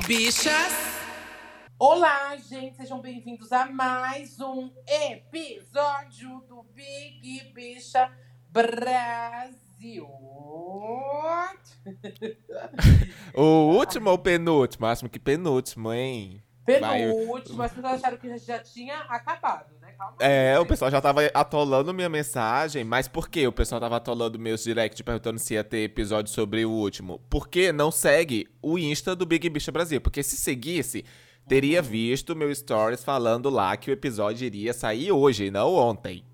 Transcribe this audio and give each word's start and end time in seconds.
Bichas. 0.00 0.72
Olá, 1.78 2.36
gente, 2.36 2.76
sejam 2.76 3.00
bem-vindos 3.00 3.52
a 3.52 3.66
mais 3.66 4.40
um 4.40 4.70
episódio 4.86 6.40
do 6.48 6.64
Big 6.74 7.52
Bicha 7.54 8.10
Brasil. 8.50 10.04
o 13.34 13.74
último 13.74 14.10
ou 14.10 14.18
penúltimo? 14.18 14.86
Acho 14.86 15.08
que 15.08 15.18
penúltimo, 15.18 15.92
hein? 15.92 16.42
Penúltimo, 16.66 17.62
as 17.62 17.72
pessoas 17.72 17.94
acharam 17.94 18.16
que 18.16 18.36
já 18.38 18.58
tinha 18.58 18.98
acabado, 19.08 19.72
né? 19.80 19.92
Calma 19.96 20.16
é, 20.18 20.52
aí, 20.54 20.58
o 20.58 20.66
pessoal 20.66 20.90
já 20.90 21.00
tava 21.00 21.24
atolando 21.32 21.94
minha 21.94 22.08
mensagem, 22.08 22.82
mas 22.82 23.06
por 23.06 23.28
que 23.28 23.46
o 23.46 23.52
pessoal 23.52 23.80
tava 23.80 23.96
atolando 23.96 24.38
meus 24.38 24.64
direct 24.64 25.02
perguntando 25.04 25.38
se 25.38 25.54
ia 25.54 25.62
ter 25.62 25.84
episódio 25.84 26.32
sobre 26.32 26.64
o 26.64 26.70
último? 26.70 27.20
Porque 27.30 27.70
não 27.70 27.92
segue 27.92 28.48
o 28.60 28.76
Insta 28.76 29.14
do 29.14 29.24
Big 29.24 29.48
Bicha 29.48 29.70
Brasil. 29.70 30.00
Porque 30.00 30.22
se 30.24 30.36
seguisse, 30.36 31.04
teria 31.46 31.80
uhum. 31.80 31.86
visto 31.86 32.34
meu 32.34 32.52
stories 32.52 33.04
falando 33.04 33.48
lá 33.48 33.76
que 33.76 33.90
o 33.90 33.92
episódio 33.92 34.44
iria 34.44 34.74
sair 34.74 35.12
hoje, 35.12 35.50
não 35.50 35.72
ontem. 35.72 36.24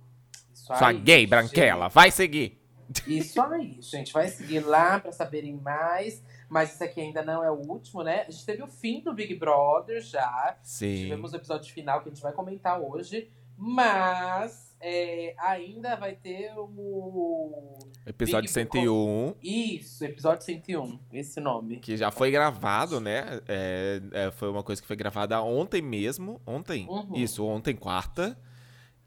Isso 0.52 0.66
Sua 0.66 0.88
aí, 0.88 0.98
gay 0.98 1.26
branquela, 1.26 1.88
vai 1.88 2.10
seguir! 2.10 2.62
Isso 3.06 3.40
aí, 3.40 3.78
gente. 3.80 4.12
Vai 4.12 4.28
seguir 4.28 4.60
lá 4.60 5.00
para 5.00 5.12
saberem 5.12 5.54
mais. 5.56 6.22
Mas 6.52 6.74
isso 6.74 6.84
aqui 6.84 7.00
ainda 7.00 7.22
não 7.22 7.42
é 7.42 7.50
o 7.50 7.54
último, 7.54 8.02
né? 8.02 8.26
A 8.28 8.30
gente 8.30 8.44
teve 8.44 8.62
o 8.62 8.68
fim 8.68 9.00
do 9.00 9.14
Big 9.14 9.34
Brother 9.36 10.02
já. 10.02 10.54
Sim. 10.62 10.96
Tivemos 10.96 11.32
o 11.32 11.36
episódio 11.36 11.72
final 11.72 12.02
que 12.02 12.10
a 12.10 12.12
gente 12.12 12.22
vai 12.22 12.30
comentar 12.30 12.78
hoje. 12.78 13.30
Mas 13.56 14.76
é, 14.78 15.34
ainda 15.38 15.96
vai 15.96 16.14
ter 16.14 16.52
o. 16.54 17.78
Episódio 18.04 18.50
Big 18.50 18.52
101. 18.52 19.34
Isso, 19.42 20.04
episódio 20.04 20.44
101, 20.44 21.00
esse 21.14 21.40
nome. 21.40 21.78
Que 21.78 21.96
já 21.96 22.10
foi 22.10 22.30
gravado, 22.30 23.00
né? 23.00 23.40
É, 23.48 24.02
é, 24.12 24.30
foi 24.30 24.50
uma 24.50 24.62
coisa 24.62 24.82
que 24.82 24.86
foi 24.86 24.96
gravada 24.96 25.40
ontem 25.40 25.80
mesmo. 25.80 26.38
Ontem? 26.46 26.86
Uhum. 26.86 27.14
Isso, 27.14 27.42
ontem, 27.46 27.74
quarta. 27.74 28.38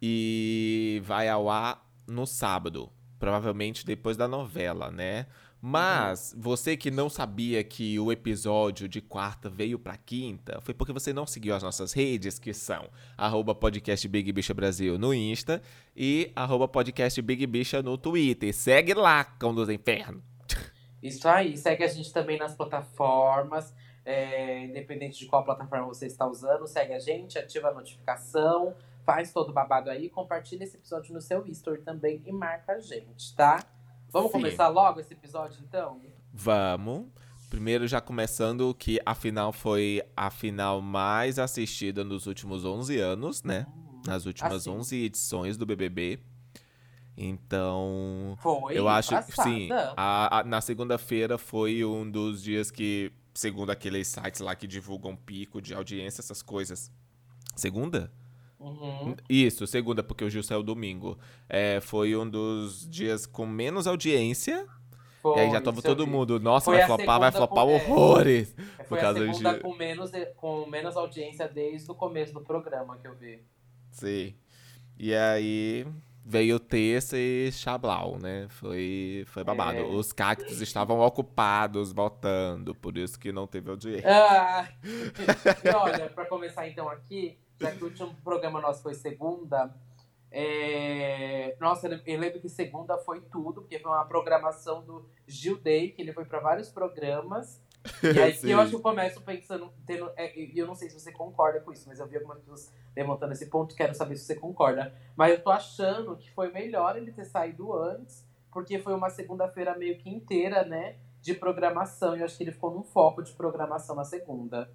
E 0.02 1.00
vai 1.06 1.30
ao 1.30 1.48
ar 1.48 1.88
no 2.08 2.26
sábado 2.26 2.92
provavelmente 3.20 3.86
depois 3.86 4.18
da 4.18 4.28
novela, 4.28 4.92
né? 4.92 5.26
Mas 5.62 6.34
uhum. 6.34 6.42
você 6.42 6.78
que 6.78 6.92
não 6.92 7.10
sabia 7.10 7.64
que 7.64 8.00
o 8.00 8.12
episódio 8.12 8.88
de 8.88 9.02
quarta 9.02 9.50
veio 9.50 9.80
pra 9.80 9.98
quinta, 9.98 10.60
foi 10.62 10.74
porque 10.74 10.94
você 10.94 11.12
não 11.12 11.26
seguiu 11.26 11.56
as 11.56 11.64
nossas 11.64 11.92
redes, 11.94 12.38
que 12.38 12.54
são 12.54 12.88
arroba 13.18 13.56
podcast 13.56 14.08
Big 14.08 14.32
Bicha 14.32 14.54
Brasil 14.54 14.98
no 14.98 15.14
Insta 15.14 15.62
e 15.96 16.32
arroba 16.36 16.68
podcast 16.68 17.20
Big 17.22 17.46
Bicha 17.48 17.82
no 17.82 17.98
Twitter. 17.98 18.54
Segue 18.54 18.94
lá, 18.94 19.24
Cão 19.24 19.54
dos 19.54 19.70
Infernos. 19.70 20.22
Isso 21.02 21.28
aí, 21.28 21.58
segue 21.58 21.84
a 21.84 21.88
gente 21.88 22.12
também 22.12 22.38
nas 22.38 22.56
plataformas, 22.56 23.74
é, 24.04 24.66
independente 24.66 25.20
de 25.20 25.26
qual 25.26 25.44
plataforma 25.44 25.86
você 25.86 26.06
está 26.06 26.28
usando, 26.28 26.68
segue 26.68 26.94
a 26.94 27.00
gente, 27.00 27.38
ativa 27.38 27.70
a 27.70 27.74
notificação 27.74 28.76
faz 29.06 29.32
todo 29.32 29.50
o 29.50 29.54
babado 29.54 29.90
aí, 29.90 30.10
compartilha 30.10 30.64
esse 30.64 30.76
episódio 30.76 31.14
no 31.14 31.22
seu 31.22 31.46
history 31.46 31.82
também 31.82 32.22
e 32.26 32.32
marca 32.32 32.74
a 32.74 32.80
gente, 32.80 33.36
tá? 33.36 33.64
Vamos 34.16 34.32
Sim. 34.32 34.38
começar 34.38 34.70
logo 34.70 35.02
esse 35.02 35.12
episódio, 35.12 35.60
então? 35.68 36.00
Vamos. 36.32 37.08
Primeiro 37.50 37.86
já 37.86 38.00
começando 38.00 38.74
que 38.74 38.98
a 39.06 39.14
final 39.14 39.52
foi 39.52 40.02
a 40.16 40.30
final 40.30 40.82
mais 40.82 41.38
assistida 41.38 42.02
nos 42.02 42.26
últimos 42.26 42.64
11 42.64 42.98
anos, 42.98 43.44
né? 43.44 43.68
Hum, 43.76 44.02
Nas 44.08 44.26
últimas 44.26 44.54
assim. 44.54 44.70
11 44.70 45.04
edições 45.04 45.58
do 45.58 45.66
BBB. 45.66 46.22
Então, 47.18 48.38
foi 48.40 48.78
eu 48.80 48.88
acho 48.88 49.22
que 49.26 49.34
sim. 49.44 49.68
A, 49.98 50.40
a, 50.40 50.44
na 50.46 50.62
segunda-feira 50.62 51.38
foi 51.38 51.84
um 51.84 52.10
dos 52.10 52.42
dias 52.42 52.72
que, 52.72 53.12
segundo 53.34 53.70
aqueles 53.70 54.08
sites 54.08 54.40
lá 54.40 54.56
que 54.56 54.66
divulgam 54.66 55.14
pico 55.14 55.62
de 55.62 55.74
audiência, 55.74 56.22
essas 56.22 56.42
coisas. 56.42 56.90
Segunda? 57.54 58.10
Uhum. 58.60 59.16
Isso, 59.30 59.68
segunda, 59.68 60.02
porque 60.02 60.24
o 60.24 60.30
Gil 60.30 60.44
saiu 60.44 60.64
domingo. 60.64 61.18
É, 61.48 61.80
foi 61.82 62.16
um 62.16 62.28
dos 62.30 62.88
dias 62.90 63.26
com 63.26 63.46
menos 63.46 63.88
audiência. 63.88 64.66
Foi, 65.22 65.38
e 65.38 65.40
aí 65.42 65.52
já 65.52 65.60
tava 65.60 65.82
todo 65.82 66.06
mundo, 66.06 66.40
nossa, 66.40 66.70
vai 66.70 66.86
flopar, 66.86 67.20
vai 67.20 67.32
flopar 67.32 67.66
com, 67.66 67.72
é, 67.72 67.76
horrores. 67.76 68.56
É, 68.58 68.84
foi 68.84 68.86
por 68.86 69.00
causa 69.00 69.20
a 69.20 69.34
segunda 69.34 69.60
com 69.60 69.74
menos, 69.74 70.12
com 70.36 70.66
menos 70.68 70.96
audiência 70.96 71.48
desde 71.48 71.90
o 71.90 71.96
começo 71.96 72.34
do 72.34 72.42
programa 72.42 72.98
que 72.98 73.08
eu 73.08 73.16
vi. 73.16 73.44
Sim. 73.92 74.36
E 74.98 75.14
aí 75.16 75.86
veio 76.26 76.60
terça 76.60 77.18
e 77.18 77.52
Chablau, 77.52 78.18
né? 78.18 78.48
Foi, 78.50 79.24
foi 79.28 79.44
babado. 79.44 79.78
É. 79.78 79.84
Os 79.84 80.12
cactos 80.12 80.60
estavam 80.60 81.00
ocupados 81.00 81.92
voltando, 81.92 82.74
por 82.74 82.98
isso 82.98 83.20
que 83.20 83.32
não 83.32 83.46
teve 83.46 83.70
audiência. 83.70 84.10
Ah. 84.10 84.68
e 84.84 85.70
olha, 85.76 86.10
pra 86.10 86.26
começar 86.26 86.68
então 86.68 86.90
aqui, 86.90 87.38
já 87.60 87.72
que 87.72 87.84
o 87.84 87.88
último 87.88 88.16
programa 88.24 88.62
nosso 88.62 88.84
foi 88.84 88.94
segunda. 88.94 89.74
É... 90.32 91.56
Nossa, 91.62 91.88
eu 92.06 92.20
lembro 92.20 92.42
que 92.42 92.50
segunda 92.50 92.98
foi 92.98 93.22
tudo, 93.22 93.62
porque 93.62 93.80
foi 93.80 93.92
uma 93.92 94.06
programação 94.06 94.84
do 94.84 95.08
Gil 95.26 95.58
Day, 95.58 95.92
que 95.92 96.02
ele 96.02 96.12
foi 96.12 96.26
para 96.26 96.40
vários 96.40 96.70
programas. 96.70 97.64
E 98.04 98.20
aí 98.20 98.52
eu 98.52 98.60
acho 98.60 98.72
que 98.72 98.76
eu 98.76 98.82
começo 98.82 99.22
pensando, 99.22 99.72
tendo, 99.86 100.12
é, 100.18 100.36
e 100.38 100.58
eu 100.58 100.66
não 100.66 100.74
sei 100.74 100.90
se 100.90 101.00
você 101.00 101.12
concorda 101.12 101.60
com 101.60 101.72
isso, 101.72 101.88
mas 101.88 102.00
eu 102.00 102.08
vi 102.08 102.18
algumas 102.18 102.40
pessoas 102.40 102.74
levantando 102.96 103.34
esse 103.34 103.46
ponto, 103.46 103.76
quero 103.76 103.94
saber 103.94 104.16
se 104.16 104.26
você 104.26 104.36
concorda. 104.36 104.92
Mas 105.16 105.32
eu 105.32 105.44
tô 105.44 105.52
achando 105.52 106.18
que 106.18 106.32
foi 106.32 106.52
melhor 106.52 106.98
ele 106.98 107.12
ter 107.12 107.26
saído 107.26 107.72
antes, 107.74 108.28
porque 108.52 108.80
foi 108.80 108.94
uma 108.94 109.12
segunda-feira 109.12 109.78
meio 109.78 110.00
que 110.00 110.10
inteira, 110.10 110.66
né, 110.66 110.96
de 111.22 111.36
programação, 111.36 112.16
e 112.16 112.20
eu 112.20 112.26
acho 112.26 112.36
que 112.38 112.44
ele 112.44 112.52
ficou 112.52 112.72
num 112.72 112.84
foco 112.84 113.22
de 113.22 113.34
programação 113.34 113.96
na 113.96 114.04
segunda. 114.04 114.68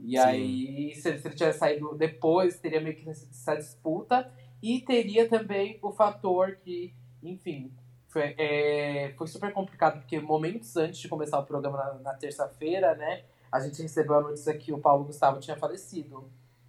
E 0.00 0.12
Sim. 0.12 0.18
aí, 0.18 0.94
se 0.94 1.08
ele, 1.08 1.18
se 1.18 1.28
ele 1.28 1.34
tivesse 1.34 1.58
saído 1.58 1.94
depois, 1.94 2.58
teria 2.58 2.80
meio 2.80 2.94
que 2.94 3.08
essa 3.08 3.56
disputa. 3.56 4.30
E 4.62 4.80
teria 4.80 5.28
também 5.28 5.78
o 5.82 5.92
fator 5.92 6.56
que, 6.56 6.94
enfim, 7.22 7.72
foi, 8.08 8.34
é, 8.38 9.12
foi 9.16 9.26
super 9.26 9.52
complicado, 9.52 10.00
porque 10.00 10.18
momentos 10.18 10.76
antes 10.76 10.98
de 10.98 11.08
começar 11.08 11.38
o 11.38 11.44
programa 11.44 11.78
na, 11.78 11.94
na 11.94 12.14
terça-feira, 12.14 12.94
né, 12.94 13.22
a 13.50 13.60
gente 13.60 13.80
recebeu 13.80 14.16
a 14.16 14.20
notícia 14.22 14.56
que 14.56 14.72
o 14.72 14.78
Paulo 14.78 15.04
Gustavo 15.04 15.40
tinha 15.40 15.56
falecido. 15.56 16.28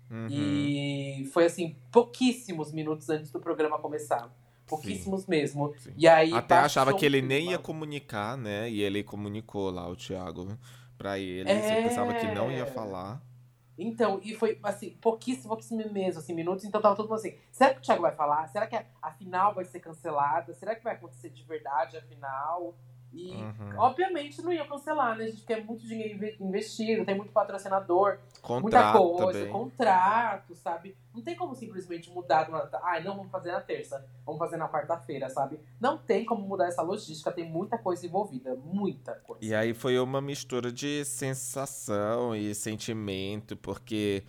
Uhum. 0.09 0.27
E 0.29 1.29
foi 1.31 1.45
assim, 1.45 1.75
pouquíssimos 1.91 2.71
minutos 2.71 3.09
antes 3.09 3.31
do 3.31 3.39
programa 3.39 3.77
começar. 3.77 4.29
Pouquíssimos 4.67 5.21
Sim. 5.21 5.29
mesmo. 5.29 5.73
Sim. 5.79 5.93
E 5.97 6.07
aí 6.07 6.33
Até 6.33 6.55
achava 6.55 6.93
que 6.93 7.05
ele 7.05 7.21
nem 7.21 7.51
ia 7.51 7.57
comunicar, 7.57 8.37
né? 8.37 8.69
E 8.69 8.81
ele 8.81 9.03
comunicou 9.03 9.71
lá, 9.71 9.87
o 9.87 9.95
Thiago 9.95 10.57
para 10.99 11.17
ele. 11.17 11.49
É... 11.49 11.61
Você 11.61 11.89
pensava 11.89 12.13
que 12.13 12.27
não 12.27 12.51
ia 12.51 12.65
falar. 12.65 13.21
Então, 13.81 14.19
e 14.21 14.35
foi 14.35 14.59
assim, 14.61 14.91
pouquíssimo, 15.01 15.47
pouquíssimo 15.47 15.89
mesmo, 15.89 16.19
assim, 16.19 16.33
minutos. 16.33 16.65
Então 16.65 16.81
tava 16.81 16.97
todo 16.97 17.07
mundo 17.07 17.17
assim, 17.17 17.37
será 17.49 17.73
que 17.73 17.79
o 17.79 17.81
Thiago 17.81 18.01
vai 18.01 18.13
falar? 18.13 18.45
Será 18.49 18.67
que 18.67 18.75
a, 18.75 18.85
a 19.01 19.11
final 19.11 19.55
vai 19.55 19.63
ser 19.63 19.79
cancelada? 19.79 20.53
Será 20.53 20.75
que 20.75 20.83
vai 20.83 20.95
acontecer 20.95 21.29
de 21.29 21.41
verdade 21.43 21.95
a 21.95 22.01
final? 22.01 22.75
E, 23.11 23.31
uhum. 23.31 23.73
obviamente, 23.77 24.41
não 24.41 24.53
ia 24.53 24.65
cancelar, 24.65 25.17
né? 25.17 25.25
A 25.25 25.27
gente 25.27 25.43
quer 25.43 25.65
muito 25.65 25.85
dinheiro 25.85 26.23
investido, 26.39 27.03
tem 27.03 27.15
muito 27.15 27.31
patrocinador, 27.31 28.19
contrato 28.41 28.99
muita 29.03 29.23
coisa, 29.23 29.39
também. 29.39 29.51
contrato, 29.53 30.55
sabe? 30.55 30.95
Não 31.13 31.21
tem 31.21 31.35
como 31.35 31.55
simplesmente 31.55 32.11
mudar. 32.11 32.47
Ah, 32.83 32.99
não 32.99 33.17
vamos 33.17 33.31
fazer 33.31 33.51
na 33.51 33.61
terça, 33.61 34.05
vamos 34.23 34.37
fazer 34.37 34.57
na 34.57 34.69
quarta-feira, 34.69 35.27
sabe? 35.27 35.59
Não 35.79 35.97
tem 35.97 36.23
como 36.23 36.47
mudar 36.47 36.67
essa 36.67 36.83
logística, 36.83 37.31
tem 37.31 37.49
muita 37.49 37.79
coisa 37.79 38.05
envolvida, 38.05 38.55
muita 38.55 39.15
coisa. 39.15 39.43
E 39.43 39.55
aí 39.55 39.73
foi 39.73 39.97
uma 39.99 40.21
mistura 40.21 40.71
de 40.71 41.03
sensação 41.03 42.35
e 42.35 42.53
sentimento, 42.53 43.57
porque 43.57 44.23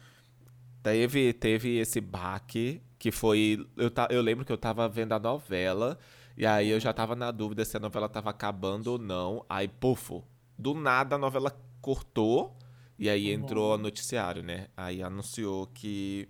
teve, 0.83 1.35
teve 1.35 1.79
esse 1.79 2.01
baque 2.01 2.83
que 2.99 3.11
foi. 3.13 3.67
Eu, 3.77 3.91
eu 4.09 4.23
lembro 4.23 4.45
que 4.45 4.53
eu 4.53 4.59
tava 4.59 4.89
vendo 4.89 5.13
a 5.13 5.19
novela. 5.19 5.99
E 6.37 6.47
aí 6.47 6.69
eu 6.69 6.81
já 6.81 6.93
tava 6.93 7.15
na 7.15 7.31
dúvida 7.31 7.65
se 7.65 7.77
a 7.77 7.81
novela 7.81 8.09
tava 8.09 8.31
acabando 8.31 8.93
ou 8.93 8.99
não. 8.99 9.45
Aí, 9.49 9.69
pufo, 9.69 10.25
do 10.59 10.75
nada 10.75 11.17
a 11.17 11.19
novela 11.19 11.55
cortou. 11.81 12.57
E 12.99 13.09
aí 13.09 13.35
uhum. 13.35 13.43
entrou 13.43 13.75
o 13.75 13.79
noticiário, 13.79 14.43
né? 14.43 14.69
Aí 14.77 15.03
anunciou 15.03 15.67
que 15.67 16.29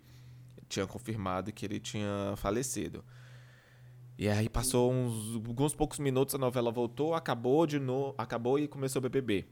tinha 0.68 0.86
confirmado 0.86 1.52
que 1.52 1.66
ele 1.66 1.80
tinha 1.80 2.34
falecido. 2.36 3.04
E 4.16 4.28
aí 4.28 4.48
passou 4.48 4.92
uns 4.92 5.34
alguns 5.34 5.74
poucos 5.74 5.98
minutos, 5.98 6.34
a 6.34 6.38
novela 6.38 6.70
voltou, 6.70 7.14
acabou 7.14 7.66
de 7.66 7.78
novo, 7.78 8.14
acabou 8.18 8.58
e 8.58 8.68
começou 8.68 9.00
o 9.00 9.02
BBB. 9.02 9.46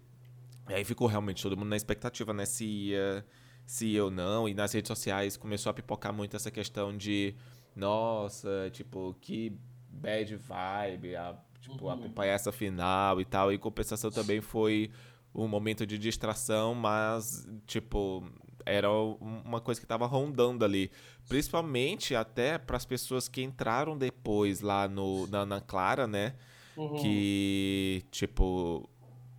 E 0.68 0.74
aí 0.74 0.84
ficou 0.84 1.08
realmente 1.08 1.42
todo 1.42 1.56
mundo 1.56 1.70
na 1.70 1.76
expectativa, 1.76 2.32
né? 2.32 2.44
Se 2.44 2.64
ia, 2.64 3.24
se 3.66 3.86
ia 3.86 4.04
ou 4.04 4.10
não. 4.10 4.48
E 4.48 4.54
nas 4.54 4.72
redes 4.72 4.88
sociais 4.88 5.36
começou 5.36 5.70
a 5.70 5.74
pipocar 5.74 6.12
muito 6.12 6.36
essa 6.36 6.50
questão 6.50 6.96
de, 6.96 7.34
nossa, 7.74 8.68
tipo, 8.70 9.16
que 9.20 9.58
bad 9.90 10.36
vibe, 10.36 11.16
a, 11.16 11.36
tipo, 11.60 11.84
uhum. 11.84 11.90
acompanhar 11.90 12.34
essa 12.34 12.52
final 12.52 13.20
e 13.20 13.24
tal. 13.24 13.52
E 13.52 13.58
compensação 13.58 14.10
também 14.10 14.40
foi 14.40 14.90
um 15.34 15.46
momento 15.46 15.86
de 15.86 15.98
distração, 15.98 16.74
mas, 16.74 17.46
tipo, 17.66 18.24
era 18.64 18.90
uma 18.90 19.60
coisa 19.60 19.80
que 19.80 19.84
estava 19.84 20.06
rondando 20.06 20.64
ali. 20.64 20.90
Principalmente 21.28 22.14
até 22.14 22.58
para 22.58 22.76
as 22.76 22.84
pessoas 22.84 23.28
que 23.28 23.42
entraram 23.42 23.96
depois 23.96 24.60
lá 24.60 24.88
no, 24.88 25.26
na, 25.26 25.46
na 25.46 25.60
Clara, 25.60 26.06
né? 26.06 26.34
Uhum. 26.76 26.96
Que, 26.96 28.04
tipo, 28.10 28.88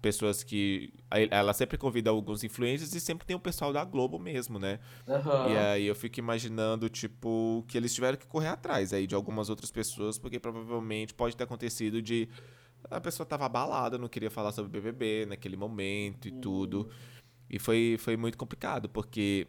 pessoas 0.01 0.43
que. 0.43 0.93
Ela 1.31 1.53
sempre 1.53 1.77
convida 1.77 2.09
alguns 2.09 2.43
influencers 2.43 2.93
e 2.93 2.99
sempre 2.99 3.25
tem 3.25 3.35
o 3.35 3.39
pessoal 3.39 3.71
da 3.73 3.83
Globo 3.83 4.19
mesmo, 4.19 4.59
né? 4.59 4.79
Uhum. 5.07 5.51
E 5.51 5.57
aí 5.57 5.85
eu 5.85 5.95
fico 5.95 6.19
imaginando, 6.19 6.89
tipo, 6.89 7.63
que 7.67 7.77
eles 7.77 7.93
tiveram 7.93 8.17
que 8.17 8.27
correr 8.27 8.47
atrás 8.47 8.93
aí 8.93 9.05
de 9.07 9.15
algumas 9.15 9.49
outras 9.49 9.71
pessoas, 9.71 10.17
porque 10.17 10.39
provavelmente 10.39 11.13
pode 11.13 11.35
ter 11.35 11.43
acontecido 11.43 12.01
de. 12.01 12.29
A 12.89 13.01
pessoa 13.01 13.25
tava 13.25 13.45
abalada, 13.45 13.97
não 13.97 14.07
queria 14.07 14.31
falar 14.31 14.51
sobre 14.51 14.71
BBB 14.71 15.25
naquele 15.25 15.57
momento 15.57 16.27
e 16.27 16.31
uhum. 16.31 16.41
tudo. 16.41 16.89
E 17.49 17.59
foi, 17.59 17.97
foi 17.99 18.15
muito 18.15 18.37
complicado, 18.37 18.87
porque 18.87 19.47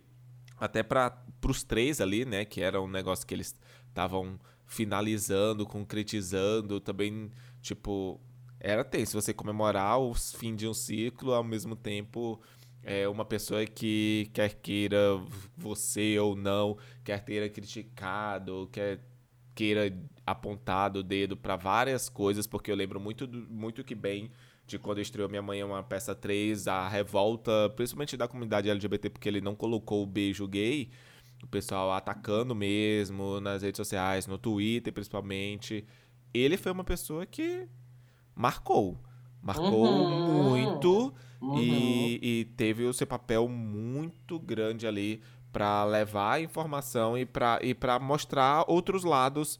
até 0.59 0.83
para 0.83 1.23
os 1.47 1.63
três 1.63 2.01
ali, 2.01 2.25
né, 2.25 2.45
que 2.45 2.61
era 2.61 2.81
um 2.81 2.89
negócio 2.89 3.27
que 3.27 3.35
eles 3.35 3.55
estavam 3.89 4.39
finalizando, 4.67 5.67
concretizando, 5.67 6.81
também, 6.81 7.31
tipo, 7.61 8.21
era 8.61 8.85
tenso 8.85 9.21
você 9.21 9.33
comemorar 9.33 9.99
o 9.99 10.15
fim 10.15 10.55
de 10.55 10.69
um 10.69 10.75
ciclo 10.75 11.33
ao 11.33 11.43
mesmo 11.43 11.75
tempo 11.75 12.41
é 12.83 13.09
uma 13.09 13.25
pessoa 13.25 13.65
que 13.67 14.31
quer 14.33 14.55
queira 14.55 14.99
você 15.57 16.19
ou 16.19 16.35
não, 16.35 16.79
quer 17.05 17.23
ter 17.25 17.51
criticado, 17.53 18.69
quer 18.73 19.01
queira 19.55 19.95
apontado 20.25 21.01
o 21.01 21.03
dedo 21.03 21.37
para 21.37 21.57
várias 21.57 22.09
coisas, 22.09 22.47
porque 22.47 22.71
eu 22.71 22.77
lembro 22.77 23.01
muito, 23.01 23.29
muito 23.29 23.85
que 23.85 23.95
bem 23.95 24.31
de 24.67 24.79
quando 24.79 25.01
estreou 25.01 25.29
Minha 25.29 25.43
Mãe 25.43 25.61
é 25.61 25.65
uma 25.65 25.83
peça 25.83 26.15
3, 26.15 26.69
a 26.69 26.89
revolta, 26.89 27.69
principalmente 27.77 28.17
da 28.17 28.29
comunidade 28.29 28.71
LGBT, 28.71 29.11
porque 29.11 29.29
ele 29.29 29.41
não 29.41 29.55
colocou 29.55 30.03
o 30.03 30.07
beijo 30.07 30.47
gay, 30.47 30.91
o 31.43 31.47
pessoal 31.47 31.93
atacando 31.93 32.55
mesmo 32.55 33.41
nas 33.41 33.63
redes 33.63 33.77
sociais, 33.77 34.27
no 34.27 34.39
Twitter 34.39 34.93
principalmente. 34.93 35.85
Ele 36.33 36.57
foi 36.57 36.71
uma 36.71 36.85
pessoa 36.85 37.27
que 37.27 37.67
marcou. 38.41 38.99
Marcou 39.43 39.85
uhum. 39.85 40.51
muito 40.51 41.15
uhum. 41.41 41.59
E, 41.59 42.19
e, 42.23 42.45
teve 42.57 42.85
o 42.85 42.93
seu 42.93 43.07
papel 43.07 43.49
muito 43.49 44.39
grande 44.39 44.87
ali 44.87 45.23
para 45.53 45.85
levar 45.85 46.41
informação 46.43 47.17
e 47.19 47.27
para 47.27 47.59
e 47.63 47.77
mostrar 48.01 48.65
outros 48.69 49.05
lados 49.05 49.59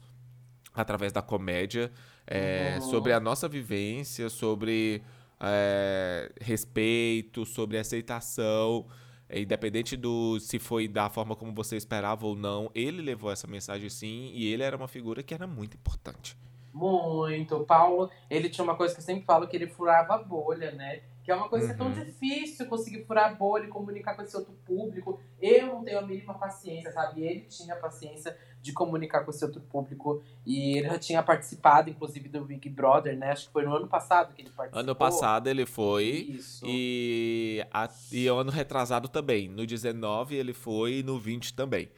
através 0.75 1.13
da 1.13 1.21
comédia 1.21 1.91
é, 2.27 2.77
uhum. 2.77 2.91
sobre 2.91 3.13
a 3.13 3.21
nossa 3.21 3.49
vivência, 3.49 4.29
sobre 4.29 5.03
é, 5.41 6.31
respeito, 6.41 7.45
sobre 7.45 7.79
aceitação. 7.79 8.87
Independente 9.33 9.97
do 9.97 10.41
se 10.41 10.59
foi 10.59 10.89
da 10.89 11.09
forma 11.09 11.37
como 11.37 11.55
você 11.55 11.77
esperava 11.77 12.27
ou 12.27 12.35
não, 12.35 12.71
ele 12.75 13.01
levou 13.01 13.31
essa 13.31 13.47
mensagem 13.47 13.89
sim, 13.89 14.33
e 14.35 14.53
ele 14.53 14.63
era 14.63 14.77
uma 14.77 14.89
figura 14.89 15.23
que 15.23 15.33
era 15.33 15.47
muito 15.47 15.77
importante. 15.77 16.37
Muito. 16.73 17.57
O 17.57 17.65
Paulo, 17.65 18.11
ele 18.29 18.49
tinha 18.49 18.65
uma 18.65 18.77
coisa 18.77 18.95
que 18.95 19.01
eu 19.01 19.05
sempre 19.05 19.25
falo, 19.25 19.47
que 19.47 19.57
ele 19.57 19.67
furava 19.67 20.15
a 20.15 20.19
bolha, 20.19 20.71
né? 20.73 21.01
Que 21.23 21.31
é 21.31 21.35
uma 21.35 21.49
coisa 21.49 21.67
uhum. 21.67 21.71
que 21.71 21.75
é 21.75 21.79
tão 21.79 21.87
uhum. 21.89 22.05
difícil 22.05 22.67
conseguir 22.67 23.05
furar 23.05 23.31
a 23.31 23.35
bolha 23.35 23.65
e 23.65 23.69
comunicar 23.69 24.15
com 24.15 24.23
esse 24.23 24.37
outro 24.37 24.55
público. 24.65 25.21
Eu 25.41 25.67
não 25.67 25.85
tenho 25.85 25.99
a 25.99 26.03
mínima 26.03 26.35
paciência, 26.35 26.91
sabe? 26.93 27.23
Ele 27.23 27.41
tinha 27.43 27.77
paciência 27.77 28.37
de 28.63 28.73
comunicar 28.73 29.25
com 29.25 29.31
esse 29.31 29.45
outro 29.45 29.61
público. 29.61 30.23
E 30.47 30.79
ele 30.79 30.89
já 30.89 30.99
tinha 30.99 31.23
participado, 31.23 31.91
inclusive, 31.91 32.29
do 32.29 32.45
Big 32.45 32.69
Brother, 32.69 33.17
né? 33.17 33.33
Acho 33.33 33.47
que 33.47 33.53
foi 33.53 33.65
no 33.65 33.75
ano 33.75 33.89
passado 33.89 34.35
que 34.35 34.43
ele 34.43 34.51
participou. 34.51 34.81
Ano 34.81 34.95
passado 34.95 35.49
ele 35.49 35.67
foi. 35.67 36.05
Isso. 36.05 36.65
E, 36.67 37.65
a, 37.73 37.89
e 38.13 38.27
ano 38.27 38.51
retrasado 38.51 39.09
também. 39.09 39.49
No 39.49 39.67
19 39.67 40.37
ele 40.37 40.53
foi 40.53 40.99
e 40.99 41.03
no 41.03 41.19
20 41.19 41.55
também. 41.55 41.91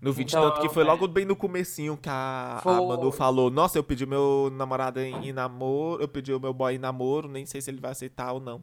No 0.00 0.12
20, 0.12 0.28
então, 0.28 0.50
tanto 0.50 0.60
que 0.60 0.68
foi 0.68 0.82
é. 0.82 0.86
logo 0.86 1.08
bem 1.08 1.24
no 1.24 1.34
comecinho 1.34 1.96
que 1.96 2.08
a, 2.08 2.60
a 2.62 2.82
Manu 2.82 3.10
falou, 3.10 3.50
nossa, 3.50 3.78
eu 3.78 3.84
pedi 3.84 4.04
meu 4.04 4.50
namorado 4.52 5.00
em, 5.00 5.28
em, 5.28 5.32
namoro, 5.32 6.02
eu 6.02 6.08
pedi 6.08 6.32
o 6.32 6.40
meu 6.40 6.52
boy 6.52 6.74
em 6.74 6.78
namoro, 6.78 7.28
nem 7.28 7.46
sei 7.46 7.60
se 7.60 7.70
ele 7.70 7.80
vai 7.80 7.92
aceitar 7.92 8.32
ou 8.32 8.40
não. 8.40 8.62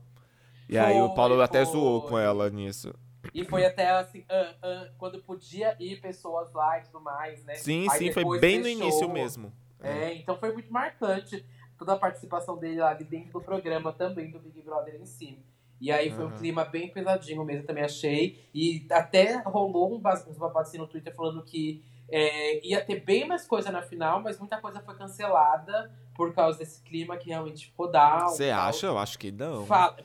E 0.70 0.74
foi, 0.74 0.80
aí 0.80 1.02
o 1.02 1.14
Paulo 1.14 1.36
foi. 1.36 1.44
até 1.44 1.66
zoou 1.66 2.04
com 2.04 2.18
ela 2.18 2.50
nisso. 2.50 2.94
E 3.34 3.44
foi 3.44 3.66
até 3.66 3.90
assim, 3.90 4.20
uh, 4.20 4.24
uh, 4.24 4.94
quando 4.98 5.22
podia 5.24 5.76
ir 5.80 6.00
pessoas 6.02 6.52
lá 6.54 6.80
e 6.80 6.84
tudo 6.84 7.00
mais, 7.00 7.44
né? 7.46 7.56
Sim, 7.56 7.88
aí 7.90 7.98
sim, 7.98 8.12
foi 8.12 8.40
bem 8.40 8.60
no 8.60 8.68
início 8.68 9.10
mesmo. 9.10 9.52
É. 9.80 9.90
é, 9.90 10.16
então 10.16 10.38
foi 10.38 10.54
muito 10.54 10.72
marcante 10.72 11.46
toda 11.78 11.94
a 11.94 11.98
participação 11.98 12.58
dele 12.58 12.80
lá 12.80 12.94
dentro 12.94 13.34
do 13.34 13.42
programa 13.42 13.92
também 13.92 14.32
do 14.32 14.40
Big 14.40 14.62
Brother 14.62 14.96
em 14.96 15.06
si. 15.06 15.40
E 15.84 15.92
aí 15.92 16.10
foi 16.10 16.24
uhum. 16.24 16.32
um 16.32 16.38
clima 16.38 16.64
bem 16.64 16.88
pesadinho 16.88 17.44
mesmo, 17.44 17.68
também 17.68 17.84
achei. 17.84 18.48
E 18.54 18.88
até 18.90 19.42
rolou 19.42 19.92
um, 19.92 19.98
uns 19.98 20.38
babados 20.38 20.70
assim 20.70 20.78
no 20.78 20.88
Twitter 20.88 21.14
falando 21.14 21.44
que 21.44 21.84
é, 22.10 22.66
ia 22.66 22.80
ter 22.80 23.02
bem 23.02 23.28
mais 23.28 23.46
coisa 23.46 23.70
na 23.70 23.82
final, 23.82 24.22
mas 24.22 24.40
muita 24.40 24.62
coisa 24.62 24.80
foi 24.80 24.96
cancelada 24.96 25.92
por 26.16 26.34
causa 26.34 26.60
desse 26.60 26.82
clima 26.84 27.18
que 27.18 27.28
realmente 27.28 27.66
ficou 27.66 27.92
down. 27.92 28.30
Você 28.30 28.50
acha? 28.50 28.88
Eu 28.88 28.98
acho 28.98 29.20
que 29.20 29.30
não. 29.30 29.66
Fal 29.66 29.98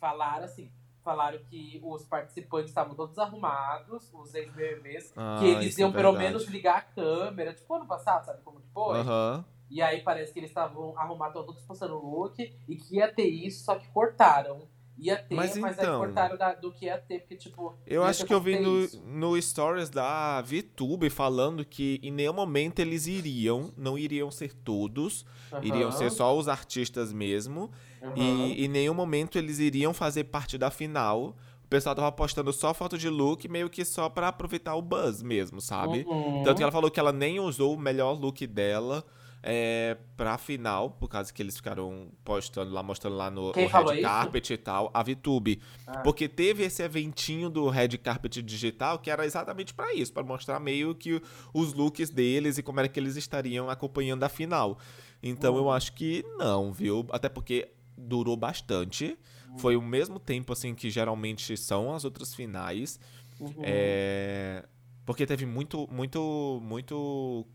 falaram 0.00 0.44
assim, 0.44 0.68
falaram 1.04 1.38
que 1.48 1.80
os 1.84 2.04
participantes 2.04 2.70
estavam 2.70 2.96
todos 2.96 3.16
arrumados, 3.20 4.12
os 4.12 4.34
ex-BBBs, 4.34 5.12
ah, 5.16 5.36
que 5.38 5.46
eles 5.46 5.78
iam 5.78 5.90
é 5.90 5.92
pelo 5.92 6.12
menos 6.14 6.48
ligar 6.48 6.78
a 6.78 6.80
câmera, 6.80 7.54
tipo 7.54 7.72
ano 7.72 7.86
passado, 7.86 8.26
sabe 8.26 8.42
como 8.42 8.60
que 8.60 8.68
foi? 8.74 8.98
Uhum. 8.98 9.44
E 9.70 9.80
aí 9.80 10.02
parece 10.02 10.32
que 10.32 10.40
eles 10.40 10.50
estavam 10.50 10.98
arrumados, 10.98 11.34
todos 11.34 11.62
postando 11.62 11.94
look, 11.94 12.40
e 12.40 12.74
que 12.74 12.96
ia 12.96 13.06
ter 13.06 13.28
isso, 13.28 13.64
só 13.64 13.76
que 13.76 13.86
cortaram. 13.90 14.66
Ia 15.00 15.16
ter, 15.16 15.34
mas, 15.34 15.56
mas 15.56 15.78
então, 15.78 15.94
aí 15.94 16.06
cortaram 16.06 16.36
da, 16.36 16.54
do 16.54 16.72
que 16.72 16.86
ia 16.86 16.98
ter, 16.98 17.20
porque, 17.20 17.36
tipo. 17.36 17.76
Eu 17.86 18.02
acho 18.02 18.26
que 18.26 18.34
eu 18.34 18.40
vi 18.40 18.58
no, 18.58 18.88
no 19.04 19.40
stories 19.40 19.88
da 19.88 20.42
VTube 20.42 21.08
falando 21.08 21.64
que 21.64 22.00
em 22.02 22.10
nenhum 22.10 22.32
momento 22.32 22.80
eles 22.80 23.06
iriam, 23.06 23.72
não 23.76 23.96
iriam 23.96 24.30
ser 24.30 24.52
todos, 24.52 25.24
uhum. 25.52 25.62
iriam 25.62 25.92
ser 25.92 26.10
só 26.10 26.36
os 26.36 26.48
artistas 26.48 27.12
mesmo. 27.12 27.70
Uhum. 28.02 28.12
E 28.16 28.64
em 28.64 28.68
nenhum 28.68 28.94
momento 28.94 29.38
eles 29.38 29.60
iriam 29.60 29.94
fazer 29.94 30.24
parte 30.24 30.58
da 30.58 30.70
final. 30.70 31.36
O 31.64 31.68
pessoal 31.68 31.94
tava 31.94 32.10
postando 32.10 32.52
só 32.52 32.74
foto 32.74 32.98
de 32.98 33.08
look, 33.08 33.46
meio 33.46 33.68
que 33.68 33.84
só 33.84 34.08
para 34.08 34.28
aproveitar 34.28 34.74
o 34.74 34.82
buzz 34.82 35.22
mesmo, 35.22 35.60
sabe? 35.60 36.04
Uhum. 36.08 36.42
Tanto 36.42 36.56
que 36.56 36.62
ela 36.62 36.72
falou 36.72 36.90
que 36.90 36.98
ela 36.98 37.12
nem 37.12 37.38
usou 37.38 37.74
o 37.74 37.78
melhor 37.78 38.18
look 38.18 38.46
dela 38.46 39.04
é, 39.42 39.96
pra 40.16 40.36
final, 40.36 40.90
por 40.90 41.08
causa 41.08 41.32
que 41.32 41.40
eles 41.42 41.56
ficaram 41.56 42.08
postando 42.24 42.72
lá, 42.72 42.82
mostrando 42.82 43.16
lá 43.16 43.30
no, 43.30 43.52
no 43.52 43.52
Red 43.52 44.02
Carpet 44.02 44.44
isso? 44.44 44.52
e 44.52 44.56
tal, 44.56 44.90
a 44.92 45.02
VTube. 45.02 45.60
Ah. 45.86 46.00
Porque 46.00 46.28
teve 46.28 46.64
esse 46.64 46.82
eventinho 46.82 47.48
do 47.48 47.68
Red 47.68 47.98
Carpet 47.98 48.42
Digital 48.42 48.98
que 48.98 49.10
era 49.10 49.24
exatamente 49.24 49.72
para 49.72 49.94
isso, 49.94 50.12
para 50.12 50.24
mostrar 50.24 50.58
meio 50.58 50.94
que 50.94 51.22
os 51.54 51.72
looks 51.72 52.10
deles 52.10 52.58
e 52.58 52.62
como 52.62 52.80
era 52.80 52.88
que 52.88 52.98
eles 52.98 53.16
estariam 53.16 53.70
acompanhando 53.70 54.24
a 54.24 54.28
final. 54.28 54.78
Então 55.22 55.56
eu 55.56 55.70
acho 55.70 55.92
que 55.92 56.24
não, 56.36 56.72
viu? 56.72 57.06
Até 57.10 57.28
porque 57.28 57.72
durou 57.96 58.36
bastante. 58.36 59.16
Uhum. 59.50 59.58
Foi 59.58 59.76
o 59.76 59.82
mesmo 59.82 60.18
tempo 60.18 60.52
assim 60.52 60.74
que 60.74 60.90
geralmente 60.90 61.56
são 61.56 61.94
as 61.94 62.04
outras 62.04 62.34
finais. 62.34 62.98
Uhum. 63.40 63.54
É... 63.62 64.64
Porque 65.06 65.24
teve 65.24 65.46
muito, 65.46 65.88
muito, 65.90 66.60
muito 66.62 67.46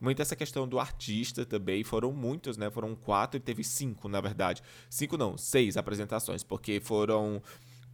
muito 0.00 0.22
essa 0.22 0.36
questão 0.36 0.66
do 0.66 0.78
artista 0.78 1.44
também. 1.44 1.82
Foram 1.82 2.12
muitos, 2.12 2.56
né? 2.56 2.70
Foram 2.70 2.94
quatro 2.94 3.36
e 3.36 3.40
teve 3.40 3.64
cinco, 3.64 4.08
na 4.08 4.20
verdade. 4.20 4.62
Cinco 4.88 5.16
não, 5.16 5.36
seis 5.36 5.76
apresentações, 5.76 6.42
porque 6.42 6.80
foram 6.80 7.42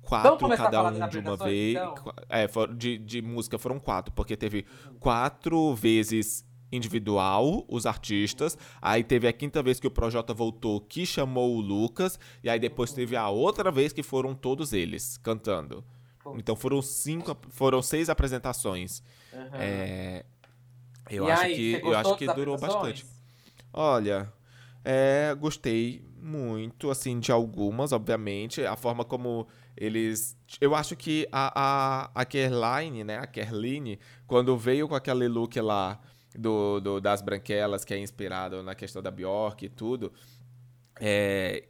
quatro 0.02 0.49
cada 0.56 0.82
um 0.90 1.08
de 1.08 1.18
uma 1.18 1.37
vez. 1.37 1.76
Então? 1.76 1.94
É, 2.28 2.46
de, 2.75 2.99
de 2.99 3.23
música 3.23 3.58
foram 3.58 3.78
quatro, 3.78 4.12
porque 4.12 4.37
teve 4.37 4.66
quatro 5.00 5.75
vezes 5.75 6.44
individual, 6.70 7.64
os 7.68 7.87
artistas. 7.87 8.58
Aí 8.82 9.02
teve 9.02 9.26
a 9.28 9.32
quinta 9.32 9.62
vez 9.62 9.80
que 9.80 9.87
o 9.87 9.90
Projota 9.90 10.34
voltou, 10.34 10.80
que 10.80 11.06
chamou 11.06 11.56
o 11.56 11.61
Lucas. 11.61 12.18
E 12.42 12.50
aí 12.50 12.58
depois 12.58 12.92
teve 12.92 13.16
a 13.16 13.28
outra 13.28 13.70
vez 13.70 13.92
que 13.92 14.02
foram 14.02 14.34
todos 14.34 14.73
eles 14.73 15.16
cantando. 15.18 15.84
Então 16.37 16.56
foram 16.56 16.80
cinco, 16.80 17.37
foram 17.50 17.82
seis 17.82 18.08
apresentações. 18.08 19.02
Uhum. 19.32 19.49
É, 19.52 20.25
eu, 21.11 21.28
acho, 21.28 21.42
aí, 21.42 21.54
que, 21.54 21.87
eu 21.87 21.96
acho 21.96 22.16
que 22.16 22.26
durou 22.32 22.58
bastante. 22.58 23.06
Olha, 23.73 24.32
é, 24.84 25.34
gostei 25.34 26.04
muito, 26.20 26.90
assim, 26.90 27.18
de 27.20 27.30
algumas, 27.32 27.92
obviamente. 27.92 28.64
A 28.64 28.76
forma 28.76 29.04
como 29.04 29.46
eles. 29.76 30.37
Eu 30.61 30.75
acho 30.75 30.96
que 30.96 31.28
a, 31.30 31.52
a, 31.54 32.11
a 32.14 32.25
Kerline, 32.25 33.04
né? 33.04 33.18
A 33.18 33.26
Kerline, 33.26 33.99
quando 34.26 34.56
veio 34.56 34.88
com 34.88 34.94
aquele 34.94 35.28
look 35.28 35.61
lá 35.61 36.00
do, 36.34 36.80
do, 36.80 37.00
das 37.00 37.20
branquelas, 37.20 37.84
que 37.84 37.92
é 37.92 37.99
inspirado 37.99 38.62
na 38.62 38.75
questão 38.75 39.02
da 39.02 39.11
Bjork 39.11 39.64
e 39.64 39.68
tudo, 39.68 40.12
é, 41.00 41.64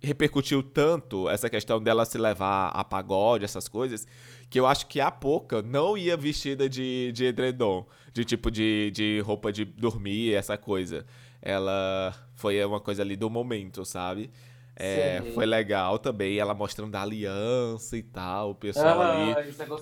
repercutiu 0.00 0.62
tanto 0.62 1.28
essa 1.28 1.48
questão 1.48 1.82
dela 1.82 2.04
se 2.04 2.18
levar 2.18 2.68
a 2.68 2.84
pagode, 2.84 3.44
essas 3.44 3.68
coisas, 3.68 4.06
que 4.54 4.60
eu 4.60 4.68
acho 4.68 4.86
que 4.86 5.00
a 5.00 5.10
Poca 5.10 5.62
não 5.62 5.98
ia 5.98 6.16
vestida 6.16 6.68
de, 6.68 7.10
de 7.10 7.24
edredom, 7.24 7.84
de 8.12 8.24
tipo 8.24 8.52
de, 8.52 8.92
de 8.92 9.18
roupa 9.18 9.52
de 9.52 9.64
dormir, 9.64 10.32
essa 10.32 10.56
coisa. 10.56 11.04
Ela 11.42 12.14
foi 12.36 12.64
uma 12.64 12.78
coisa 12.78 13.02
ali 13.02 13.16
do 13.16 13.28
momento, 13.28 13.84
sabe? 13.84 14.30
É, 14.76 15.22
foi 15.34 15.44
legal 15.44 15.98
também, 15.98 16.38
ela 16.38 16.54
mostrando 16.54 16.94
a 16.94 17.02
aliança 17.02 17.96
e 17.96 18.02
tal, 18.04 18.50
o 18.50 18.54
pessoal 18.54 19.02
ah, 19.02 19.12
ali. 19.12 19.34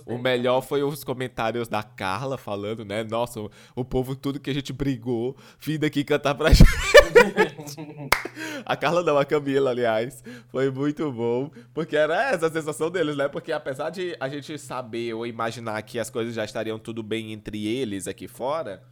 O 0.07 0.17
melhor 0.17 0.63
foi 0.63 0.83
os 0.83 1.05
comentários 1.05 1.69
da 1.69 1.83
Carla 1.83 2.39
falando, 2.39 2.83
né? 2.83 3.05
Nossa, 3.05 3.41
o, 3.41 3.51
o 3.77 3.85
povo, 3.85 4.17
tudo 4.17 4.41
que 4.41 4.49
a 4.49 4.55
gente 4.55 4.73
brigou, 4.73 5.37
vim 5.61 5.79
daqui 5.79 6.03
cantar 6.03 6.35
pra 6.35 6.49
gente. 6.55 6.71
a 8.65 8.77
Carla 8.77 9.03
não, 9.03 9.19
a 9.19 9.25
Camila, 9.25 9.71
aliás. 9.71 10.23
Foi 10.49 10.71
muito 10.71 11.11
bom. 11.13 11.51
Porque 11.73 11.97
era 11.97 12.31
essa 12.31 12.47
a 12.47 12.51
sensação 12.51 12.91
deles, 12.91 13.17
né? 13.17 13.29
Porque 13.29 13.53
apesar 13.53 13.91
de 13.91 14.17
a 14.19 14.29
gente 14.29 14.59
saber 14.59 15.15
ou 15.15 15.27
imaginar 15.27 15.81
que 15.83 15.99
as 15.99 16.11
coisas 16.11 16.35
já 16.35 16.45
estariam 16.45 16.79
tudo 16.79 17.03
bem 17.03 17.33
entre 17.33 17.67
eles 17.67 18.07
aqui 18.07 18.29
fora, 18.29 18.83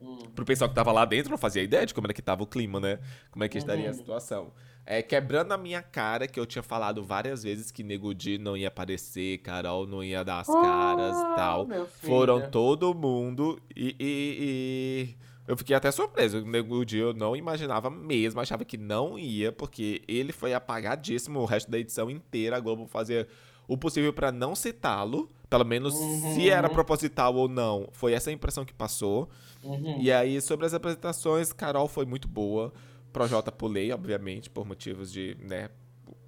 hum. 0.00 0.18
pro 0.34 0.44
pessoal 0.44 0.68
que 0.68 0.74
tava 0.74 0.92
lá 0.92 1.04
dentro 1.04 1.30
não 1.30 1.38
fazia 1.38 1.62
ideia 1.62 1.86
de 1.86 1.94
como 1.94 2.06
era 2.06 2.14
que 2.14 2.22
tava 2.22 2.42
o 2.42 2.46
clima, 2.46 2.80
né? 2.80 2.98
Como 3.30 3.44
é 3.44 3.48
que 3.48 3.58
estaria 3.58 3.84
uhum. 3.86 3.90
a 3.90 3.94
situação. 3.94 4.52
É, 4.88 5.02
quebrando 5.02 5.50
a 5.50 5.58
minha 5.58 5.82
cara, 5.82 6.28
que 6.28 6.38
eu 6.38 6.46
tinha 6.46 6.62
falado 6.62 7.02
várias 7.02 7.42
vezes 7.42 7.72
que 7.72 7.82
Nego 7.82 8.14
Di 8.14 8.38
não 8.38 8.56
ia 8.56 8.68
aparecer, 8.68 9.38
Carol 9.38 9.84
não 9.84 10.02
ia 10.02 10.22
dar 10.22 10.38
as 10.38 10.46
caras 10.46 11.16
e 11.16 11.24
oh, 11.24 11.34
tal. 11.34 11.68
Foram 11.88 12.48
todo 12.48 12.94
mundo 12.94 13.60
e, 13.74 13.96
e, 13.98 13.98
e, 13.98 15.16
eu 15.46 15.56
fiquei 15.56 15.76
até 15.76 15.90
surpreso. 15.90 16.38
O 16.38 16.46
Nego 16.46 16.84
Di 16.84 16.98
eu 16.98 17.14
não 17.14 17.36
imaginava 17.36 17.88
mesmo, 17.88 18.40
achava 18.40 18.64
que 18.64 18.76
não 18.76 19.18
ia, 19.18 19.52
porque 19.52 20.02
ele 20.08 20.32
foi 20.32 20.52
apagadíssimo 20.52 21.40
o 21.40 21.44
resto 21.44 21.70
da 21.70 21.78
edição 21.78 22.10
inteira. 22.10 22.56
A 22.56 22.60
Globo 22.60 22.86
fazia 22.86 23.28
o 23.68 23.76
possível 23.76 24.12
para 24.12 24.32
não 24.32 24.54
citá-lo, 24.54 25.30
pelo 25.48 25.64
menos 25.64 25.94
uhum. 25.94 26.34
se 26.34 26.50
era 26.50 26.68
proposital 26.68 27.34
ou 27.34 27.48
não. 27.48 27.88
Foi 27.92 28.12
essa 28.12 28.30
a 28.30 28.32
impressão 28.32 28.64
que 28.64 28.74
passou. 28.74 29.28
Uhum. 29.62 30.00
E 30.00 30.10
aí, 30.10 30.40
sobre 30.40 30.66
as 30.66 30.74
apresentações, 30.74 31.52
Carol 31.52 31.88
foi 31.88 32.04
muito 32.04 32.28
boa. 32.28 32.72
Projota 33.12 33.50
pulei, 33.50 33.92
obviamente, 33.92 34.50
por 34.50 34.66
motivos 34.66 35.12
de, 35.12 35.36
né, 35.40 35.70